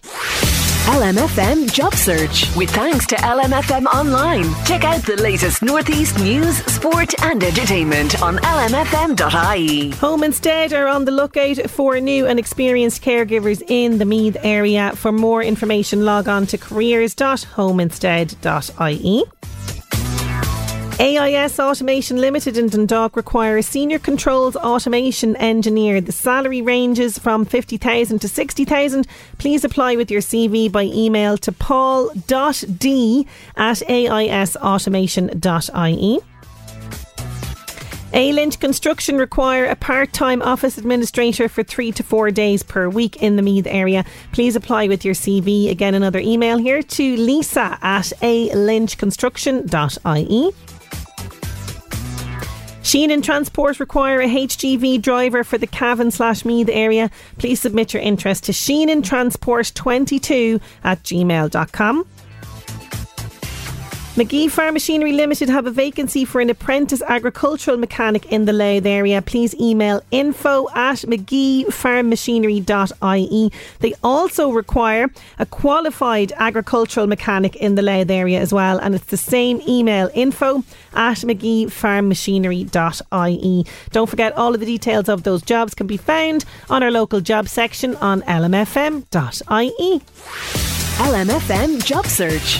LMFM 0.86 1.72
Job 1.72 1.94
Search 1.94 2.54
with 2.56 2.72
thanks 2.72 3.06
to 3.06 3.16
LMFM 3.16 3.86
Online. 3.86 4.44
Check 4.66 4.84
out 4.84 5.04
the 5.04 5.16
latest 5.22 5.62
Northeast 5.62 6.18
news, 6.18 6.58
sport, 6.66 7.14
and 7.24 7.44
entertainment 7.44 8.20
on 8.24 8.38
lmfm.ie. 8.38 9.92
Home 9.92 10.24
Instead 10.24 10.74
are 10.74 10.88
on 10.88 11.06
the 11.06 11.12
lookout 11.12 11.70
for 11.70 12.00
new 12.00 12.26
and 12.26 12.40
experienced 12.40 13.04
caregivers 13.04 13.62
in 13.68 14.00
the 14.00 14.06
Meath 14.06 14.38
area. 14.42 14.94
For 14.96 15.12
more 15.12 15.44
information, 15.44 16.04
log 16.04 16.28
on 16.28 16.48
to 16.48 16.58
careers.homeinstead.ie. 16.58 19.24
AIS 21.02 21.60
Automation 21.60 22.18
Limited 22.18 22.58
in 22.60 22.70
Dundalk 22.70 23.16
require 23.16 23.58
a 23.58 23.64
senior 23.64 23.97
controls 23.97 24.56
automation 24.56 25.36
engineer. 25.38 25.99
The 25.99 26.12
salary 26.12 26.62
ranges 26.62 27.18
from 27.18 27.43
50,000 27.43 28.20
to 28.20 28.28
60,000. 28.28 29.08
Please 29.39 29.64
apply 29.64 29.95
with 29.95 30.12
your 30.12 30.22
CV 30.22 30.72
by 30.72 30.84
email 30.84 31.39
to 31.39 31.52
paul.d 31.52 33.28
at 33.58 33.78
aisautomation.ie. 33.78 36.20
A 38.14 38.34
Lynch 38.34 38.60
Construction 38.60 39.18
require 39.18 39.66
a 39.66 39.76
part-time 39.76 40.43
office 40.43 40.78
administrator 40.78 41.49
for 41.49 41.64
three 41.64 41.91
to 41.93 42.04
four 42.04 42.30
days 42.30 42.62
per 42.62 42.88
week 42.88 43.24
in 43.24 43.38
the 43.38 43.41
Meath 43.41 43.66
area. 43.66 44.06
Please 44.34 44.56
apply 44.56 44.88
with 44.88 45.04
your 45.04 45.16
CV. 45.16 45.72
Again, 45.72 45.95
another 45.95 46.20
email 46.20 46.60
here 46.60 46.84
to 46.84 47.18
lisa 47.18 47.80
at 47.82 48.14
alynchconstruction.ie. 48.22 50.52
Sheenan 52.82 53.24
Transport 53.24 53.80
require 53.80 54.20
a 54.22 54.28
HGV 54.28 55.00
driver 55.02 55.44
for 55.44 55.60
the 55.60 55.68
Cavan 55.68 56.10
slash 56.10 56.44
Meath 56.44 56.70
area. 56.70 57.12
Please 57.38 57.62
submit 57.62 57.94
your 57.94 58.02
interest 58.02 58.46
to 58.46 58.52
sheenantransport22 58.52 60.60
at 60.84 61.04
gmail.com. 61.04 62.08
McGee 64.16 64.49
Farm 64.51 64.74
Machinery 64.74 65.14
Limited 65.14 65.47
have 65.47 65.66
a 65.66 65.72
vacancy 65.72 66.26
for 66.26 66.41
an 66.41 66.49
apprentice 66.49 67.01
agricultural 67.07 67.78
mechanic 67.78 68.26
in 68.26 68.43
the 68.43 68.51
Louth 68.51 68.86
area. 68.86 69.22
Please 69.22 69.55
email 69.55 70.03
info 70.12 70.68
at 70.76 70.97
mcgeefarmmachinery.ie. 70.97 73.51
They 73.80 73.93
also 74.03 74.51
require 74.51 75.09
a 75.39 75.45
qualified 75.45 76.34
agricultural 76.36 77.07
mechanic 77.07 77.55
in 77.55 77.76
the 77.76 77.82
Louth 77.82 78.09
area 78.09 78.41
as 78.41 78.53
well, 78.53 78.80
and 78.80 78.95
it's 78.95 79.05
the 79.05 79.16
same 79.16 79.62
email 79.66 80.09
info 80.14 80.66
at 80.93 81.20
mcgeefarmmachinery.ie. 81.20 83.66
Don't 83.91 84.09
forget, 84.09 84.36
all 84.36 84.53
of 84.53 84.59
the 84.59 84.66
details 84.66 85.07
of 85.07 85.24
those 85.24 85.41
jobs 85.41 85.74
can 85.74 85.88
be 85.88 85.95
found 85.95 86.43
on 86.70 86.84
our 86.84 86.91
local 86.91 87.22
job 87.22 87.47
section 87.47 87.95
on 87.95 88.24
lmfm.ie. 88.24 90.01
LMFM 90.97 91.86
Job 91.86 92.05
Search. 92.05 92.59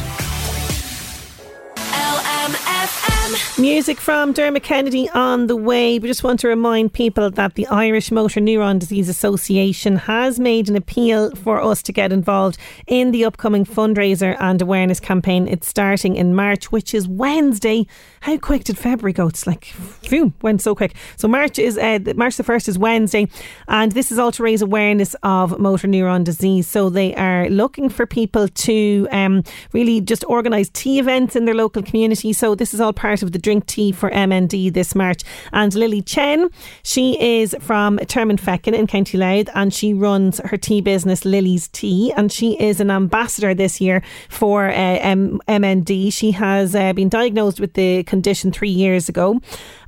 Music 3.58 4.00
from 4.00 4.34
Dermot 4.34 4.64
Kennedy 4.64 5.10
on 5.10 5.48
the 5.48 5.56
way. 5.56 6.00
We 6.00 6.08
just 6.08 6.24
want 6.24 6.40
to 6.42 6.48
remind 6.48 6.94
people 6.94 7.30
that 7.30 7.56
the 7.56 7.68
Irish 7.68 8.12
Motor 8.12 8.40
Neuron 8.40 8.80
Disease 8.80 9.08
Association 9.08 9.96
has 9.96 10.40
made 10.40 10.70
an 10.70 10.76
appeal 10.76 11.36
for 11.36 11.62
us 11.62 11.82
to 11.84 11.92
get 11.92 12.12
involved 12.12 12.58
in 12.88 13.12
the 13.12 13.24
upcoming 13.24 13.66
fundraiser 13.66 14.36
and 14.40 14.62
awareness 14.62 15.00
campaign. 15.00 15.48
It's 15.48 15.68
starting 15.68 16.16
in 16.16 16.36
March, 16.36 16.72
which 16.72 16.94
is 16.94 17.08
Wednesday. 17.08 17.86
How 18.22 18.38
quick 18.38 18.64
did 18.64 18.78
February 18.78 19.14
go? 19.14 19.28
It's 19.28 19.48
like, 19.48 19.66
phew, 19.66 20.34
went 20.42 20.62
so 20.62 20.76
quick. 20.76 20.96
So 21.18 21.28
March 21.28 21.58
is 21.60 21.78
uh, 21.78 22.00
March 22.16 22.38
the 22.38 22.44
first 22.44 22.68
is 22.68 22.78
Wednesday, 22.78 23.28
and 23.68 23.92
this 23.92 24.12
is 24.12 24.20
all 24.20 24.32
to 24.34 24.44
raise 24.44 24.62
awareness 24.62 25.16
of 25.24 25.60
motor 25.60 25.88
neuron 25.88 26.24
disease. 26.24 26.68
So 26.68 26.90
they 26.90 27.16
are 27.16 27.50
looking 27.50 27.90
for 27.90 28.06
people 28.06 28.48
to 28.48 29.08
um, 29.12 29.44
really 29.74 30.02
just 30.02 30.24
organise 30.28 30.70
tea 30.70 31.00
events 31.00 31.36
in 31.36 31.46
their 31.46 31.56
local 31.56 31.82
community. 31.82 32.34
So 32.34 32.56
this 32.56 32.74
is 32.74 32.82
all 32.82 32.94
part 32.94 33.21
of 33.24 33.32
the 33.32 33.40
Drink 33.40 33.66
Tea 33.68 33.92
for 33.92 34.10
MND 34.10 34.74
this 34.74 34.96
March. 34.96 35.24
And 35.52 35.74
Lily 35.74 36.02
Chen, 36.02 36.50
she 36.84 37.22
is 37.22 37.56
from 37.60 37.98
Termonfeckin 38.00 38.74
in 38.74 38.88
County 38.88 39.18
Louth, 39.18 39.50
and 39.56 39.74
she 39.74 39.94
runs 39.94 40.40
her 40.40 40.58
tea 40.58 40.82
business 40.82 41.26
Lily's 41.26 41.68
Tea, 41.70 42.12
and 42.16 42.32
she 42.32 42.60
is 42.60 42.80
an 42.80 42.92
ambassador 42.92 43.54
this 43.54 43.82
year 43.82 44.02
for 44.30 44.68
uh, 44.68 44.74
M- 44.74 45.40
MND. 45.48 46.12
She 46.14 46.32
has 46.32 46.76
uh, 46.76 46.94
been 46.94 47.10
diagnosed 47.10 47.60
with 47.60 47.74
the 47.74 48.04
condition 48.04 48.52
three 48.52 48.70
years 48.70 49.10
ago, 49.10 49.40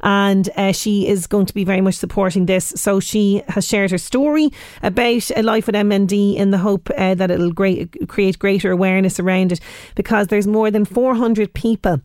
and 0.02 0.50
uh, 0.56 0.72
she 0.72 1.08
is 1.08 1.28
going 1.28 1.46
to 1.46 1.54
be 1.54 1.64
very 1.64 1.82
much 1.82 1.96
supporting 1.96 2.46
this. 2.46 2.74
So 2.76 3.00
she 3.00 3.44
has 3.48 3.68
shared 3.68 3.92
her 3.92 3.98
story 3.98 4.50
about 4.82 5.32
a 5.36 5.42
life 5.42 5.68
with 5.68 5.76
MND 5.76 6.36
in 6.36 6.52
the 6.52 6.58
hope 6.58 6.90
uh, 6.98 7.16
that 7.16 7.32
it'll 7.32 7.52
great, 7.52 8.08
create 8.08 8.40
greater 8.40 8.72
awareness 8.72 9.20
around 9.20 9.52
it, 9.52 9.60
because 9.96 10.28
there's 10.28 10.48
more 10.48 10.72
than 10.72 10.86
400 10.86 11.54
people 11.54 12.02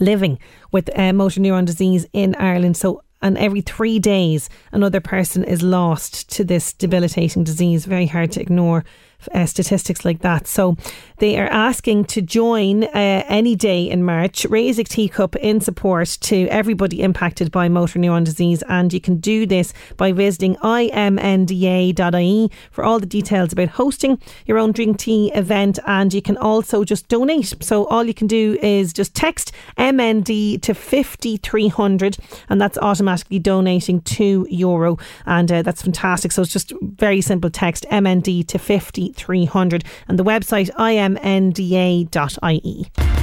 living 0.00 0.38
with 0.72 0.90
uh, 0.98 1.12
motor 1.12 1.40
neuron 1.40 1.64
disease 1.64 2.06
in 2.12 2.34
Ireland. 2.36 2.76
So 2.76 3.02
and 3.20 3.36
every 3.38 3.60
three 3.60 3.98
days 3.98 4.48
another 4.70 5.00
person 5.00 5.42
is 5.42 5.62
lost 5.62 6.30
to 6.30 6.44
this 6.44 6.72
debilitating 6.72 7.44
disease. 7.44 7.84
Very 7.84 8.06
hard 8.06 8.32
to 8.32 8.40
ignore 8.40 8.84
uh, 9.34 9.46
statistics 9.46 10.04
like 10.04 10.20
that. 10.20 10.46
So 10.46 10.76
they 11.18 11.38
are 11.38 11.48
asking 11.48 12.04
to 12.06 12.22
join 12.22 12.84
uh, 12.84 13.24
any 13.28 13.56
day 13.56 13.88
in 13.88 14.04
March, 14.04 14.44
raise 14.46 14.78
a 14.78 14.84
teacup 14.84 15.34
in 15.36 15.60
support 15.60 16.18
to 16.20 16.46
everybody 16.48 17.02
impacted 17.02 17.50
by 17.50 17.68
motor 17.68 17.98
neuron 17.98 18.24
disease. 18.24 18.62
And 18.68 18.92
you 18.92 19.00
can 19.00 19.16
do 19.16 19.46
this 19.46 19.72
by 19.96 20.12
visiting 20.12 20.56
imnda.ie 20.56 22.50
for 22.70 22.84
all 22.84 22.98
the 23.00 23.06
details 23.06 23.52
about 23.52 23.68
hosting 23.70 24.20
your 24.46 24.58
own 24.58 24.72
drink 24.72 24.98
tea 24.98 25.32
event. 25.34 25.78
And 25.86 26.14
you 26.14 26.22
can 26.22 26.36
also 26.36 26.84
just 26.84 27.08
donate. 27.08 27.54
So 27.60 27.86
all 27.86 28.04
you 28.04 28.14
can 28.14 28.26
do 28.26 28.58
is 28.62 28.92
just 28.92 29.14
text 29.14 29.52
MND 29.76 30.62
to 30.62 30.74
5300 30.74 32.18
and 32.48 32.60
that's 32.60 32.78
automatically 32.78 33.38
donating 33.38 34.00
two 34.02 34.46
euro. 34.50 34.98
And 35.26 35.50
uh, 35.50 35.62
that's 35.62 35.82
fantastic. 35.82 36.32
So 36.32 36.42
it's 36.42 36.52
just 36.52 36.72
very 36.80 37.20
simple 37.20 37.50
text 37.50 37.86
MND 37.90 38.46
to 38.46 38.58
5300 38.58 39.84
and 40.06 40.18
the 40.18 40.24
website 40.24 40.70
imnda.ie. 41.16 43.17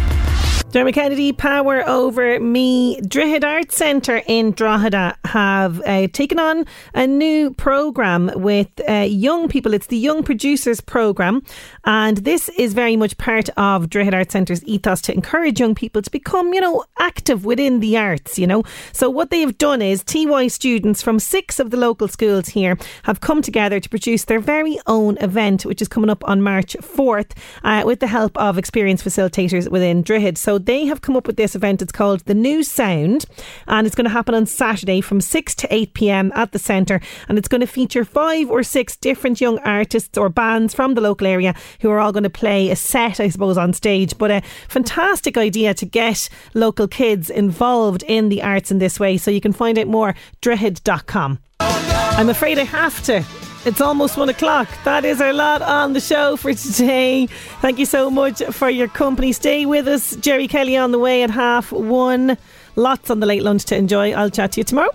Dermot 0.71 0.93
Kennedy, 0.93 1.31
Power 1.31 1.87
Over 1.87 2.37
Me. 2.41 2.99
Drogheda 2.99 3.47
Arts 3.47 3.77
Centre 3.77 4.21
in 4.27 4.51
Drogheda 4.51 5.17
have 5.23 5.81
uh, 5.85 6.07
taken 6.07 6.37
on 6.37 6.65
a 6.93 7.07
new 7.07 7.53
programme 7.53 8.29
with 8.35 8.67
uh, 8.89 9.07
young 9.07 9.47
people. 9.47 9.73
It's 9.73 9.87
the 9.87 9.97
Young 9.97 10.21
Producers 10.21 10.81
Programme, 10.81 11.43
and 11.85 12.17
this 12.17 12.49
is 12.57 12.73
very 12.73 12.97
much 12.97 13.17
part 13.17 13.47
of 13.55 13.89
Drogheda 13.89 14.17
Arts 14.17 14.33
Centre's 14.33 14.65
ethos 14.65 14.99
to 15.03 15.13
encourage 15.13 15.61
young 15.61 15.75
people 15.75 16.01
to 16.01 16.11
become, 16.11 16.53
you 16.53 16.59
know, 16.59 16.83
active 16.99 17.45
within 17.45 17.79
the 17.79 17.95
arts, 17.95 18.37
you 18.37 18.45
know. 18.45 18.63
So 18.91 19.09
what 19.09 19.29
they 19.29 19.39
have 19.39 19.57
done 19.57 19.81
is 19.81 20.03
TY 20.03 20.47
students 20.47 21.01
from 21.01 21.19
six 21.19 21.57
of 21.57 21.69
the 21.69 21.77
local 21.77 22.09
schools 22.09 22.49
here 22.49 22.77
have 23.03 23.21
come 23.21 23.41
together 23.41 23.79
to 23.79 23.87
produce 23.87 24.25
their 24.25 24.41
very 24.41 24.77
own 24.87 25.17
event, 25.19 25.65
which 25.65 25.81
is 25.81 25.87
coming 25.87 26.09
up 26.09 26.27
on 26.27 26.41
March 26.41 26.75
4th, 26.81 27.31
uh, 27.63 27.83
with 27.85 28.01
the 28.01 28.07
help 28.07 28.37
of 28.37 28.57
experienced 28.57 29.05
facilitators 29.05 29.71
within 29.71 30.01
Drogheda. 30.01 30.37
So 30.37 30.54
they 30.57 30.85
have 30.85 31.01
come 31.01 31.15
up 31.15 31.27
with 31.27 31.37
this 31.37 31.55
event. 31.55 31.81
It's 31.81 31.91
called 31.91 32.21
The 32.21 32.33
New 32.33 32.63
Sound, 32.63 33.25
and 33.67 33.85
it's 33.85 33.95
going 33.95 34.05
to 34.05 34.11
happen 34.11 34.35
on 34.35 34.45
Saturday 34.45 35.01
from 35.01 35.21
6 35.21 35.55
to 35.55 35.73
8 35.73 35.93
pm 35.93 36.31
at 36.35 36.51
the 36.51 36.59
centre. 36.59 37.01
And 37.27 37.37
it's 37.37 37.47
going 37.47 37.61
to 37.61 37.67
feature 37.67 38.05
five 38.05 38.49
or 38.49 38.63
six 38.63 38.95
different 38.95 39.41
young 39.41 39.59
artists 39.59 40.17
or 40.17 40.29
bands 40.29 40.73
from 40.73 40.93
the 40.93 41.01
local 41.01 41.27
area 41.27 41.55
who 41.81 41.89
are 41.89 41.99
all 41.99 42.11
going 42.11 42.23
to 42.23 42.29
play 42.29 42.69
a 42.69 42.75
set, 42.75 43.19
I 43.19 43.29
suppose, 43.29 43.57
on 43.57 43.73
stage. 43.73 44.17
But 44.17 44.31
a 44.31 44.41
fantastic 44.67 45.37
idea 45.37 45.73
to 45.73 45.85
get 45.85 46.29
local 46.53 46.87
kids 46.87 47.29
involved 47.29 48.03
in 48.03 48.29
the 48.29 48.41
arts 48.41 48.71
in 48.71 48.79
this 48.79 48.99
way. 48.99 49.17
So 49.17 49.31
you 49.31 49.41
can 49.41 49.53
find 49.53 49.77
out 49.77 49.87
more 49.87 50.15
drogheda.com. 50.41 51.39
I'm 51.59 52.29
afraid 52.29 52.59
I 52.59 52.63
have 52.63 53.03
to. 53.03 53.44
It's 53.65 53.81
almost 53.81 54.15
one 54.15 54.29
o'clock. 54.29 54.67
That 54.83 55.05
is 55.05 55.19
our 55.19 55.33
lot 55.33 55.63
on 55.63 55.93
the 55.93 55.99
show 55.99 56.37
for 56.37 56.53
today. 56.53 57.25
Thank 57.61 57.79
you 57.79 57.87
so 57.87 58.11
much 58.11 58.43
for 58.51 58.69
your 58.69 58.87
company. 58.87 59.31
Stay 59.31 59.65
with 59.65 59.87
us. 59.87 60.15
Jerry 60.17 60.47
Kelly 60.47 60.77
on 60.77 60.91
the 60.91 60.99
way 60.99 61.23
at 61.23 61.31
half 61.31 61.71
one. 61.71 62.37
Lots 62.75 63.09
on 63.09 63.21
the 63.21 63.25
late 63.25 63.41
lunch 63.41 63.65
to 63.65 63.75
enjoy. 63.75 64.11
I'll 64.11 64.29
chat 64.29 64.51
to 64.53 64.59
you 64.59 64.65
tomorrow. 64.65 64.91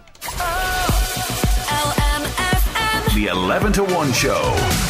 The 3.13 3.27
11 3.29 3.73
to 3.73 3.85
1 3.85 4.13
show. 4.13 4.90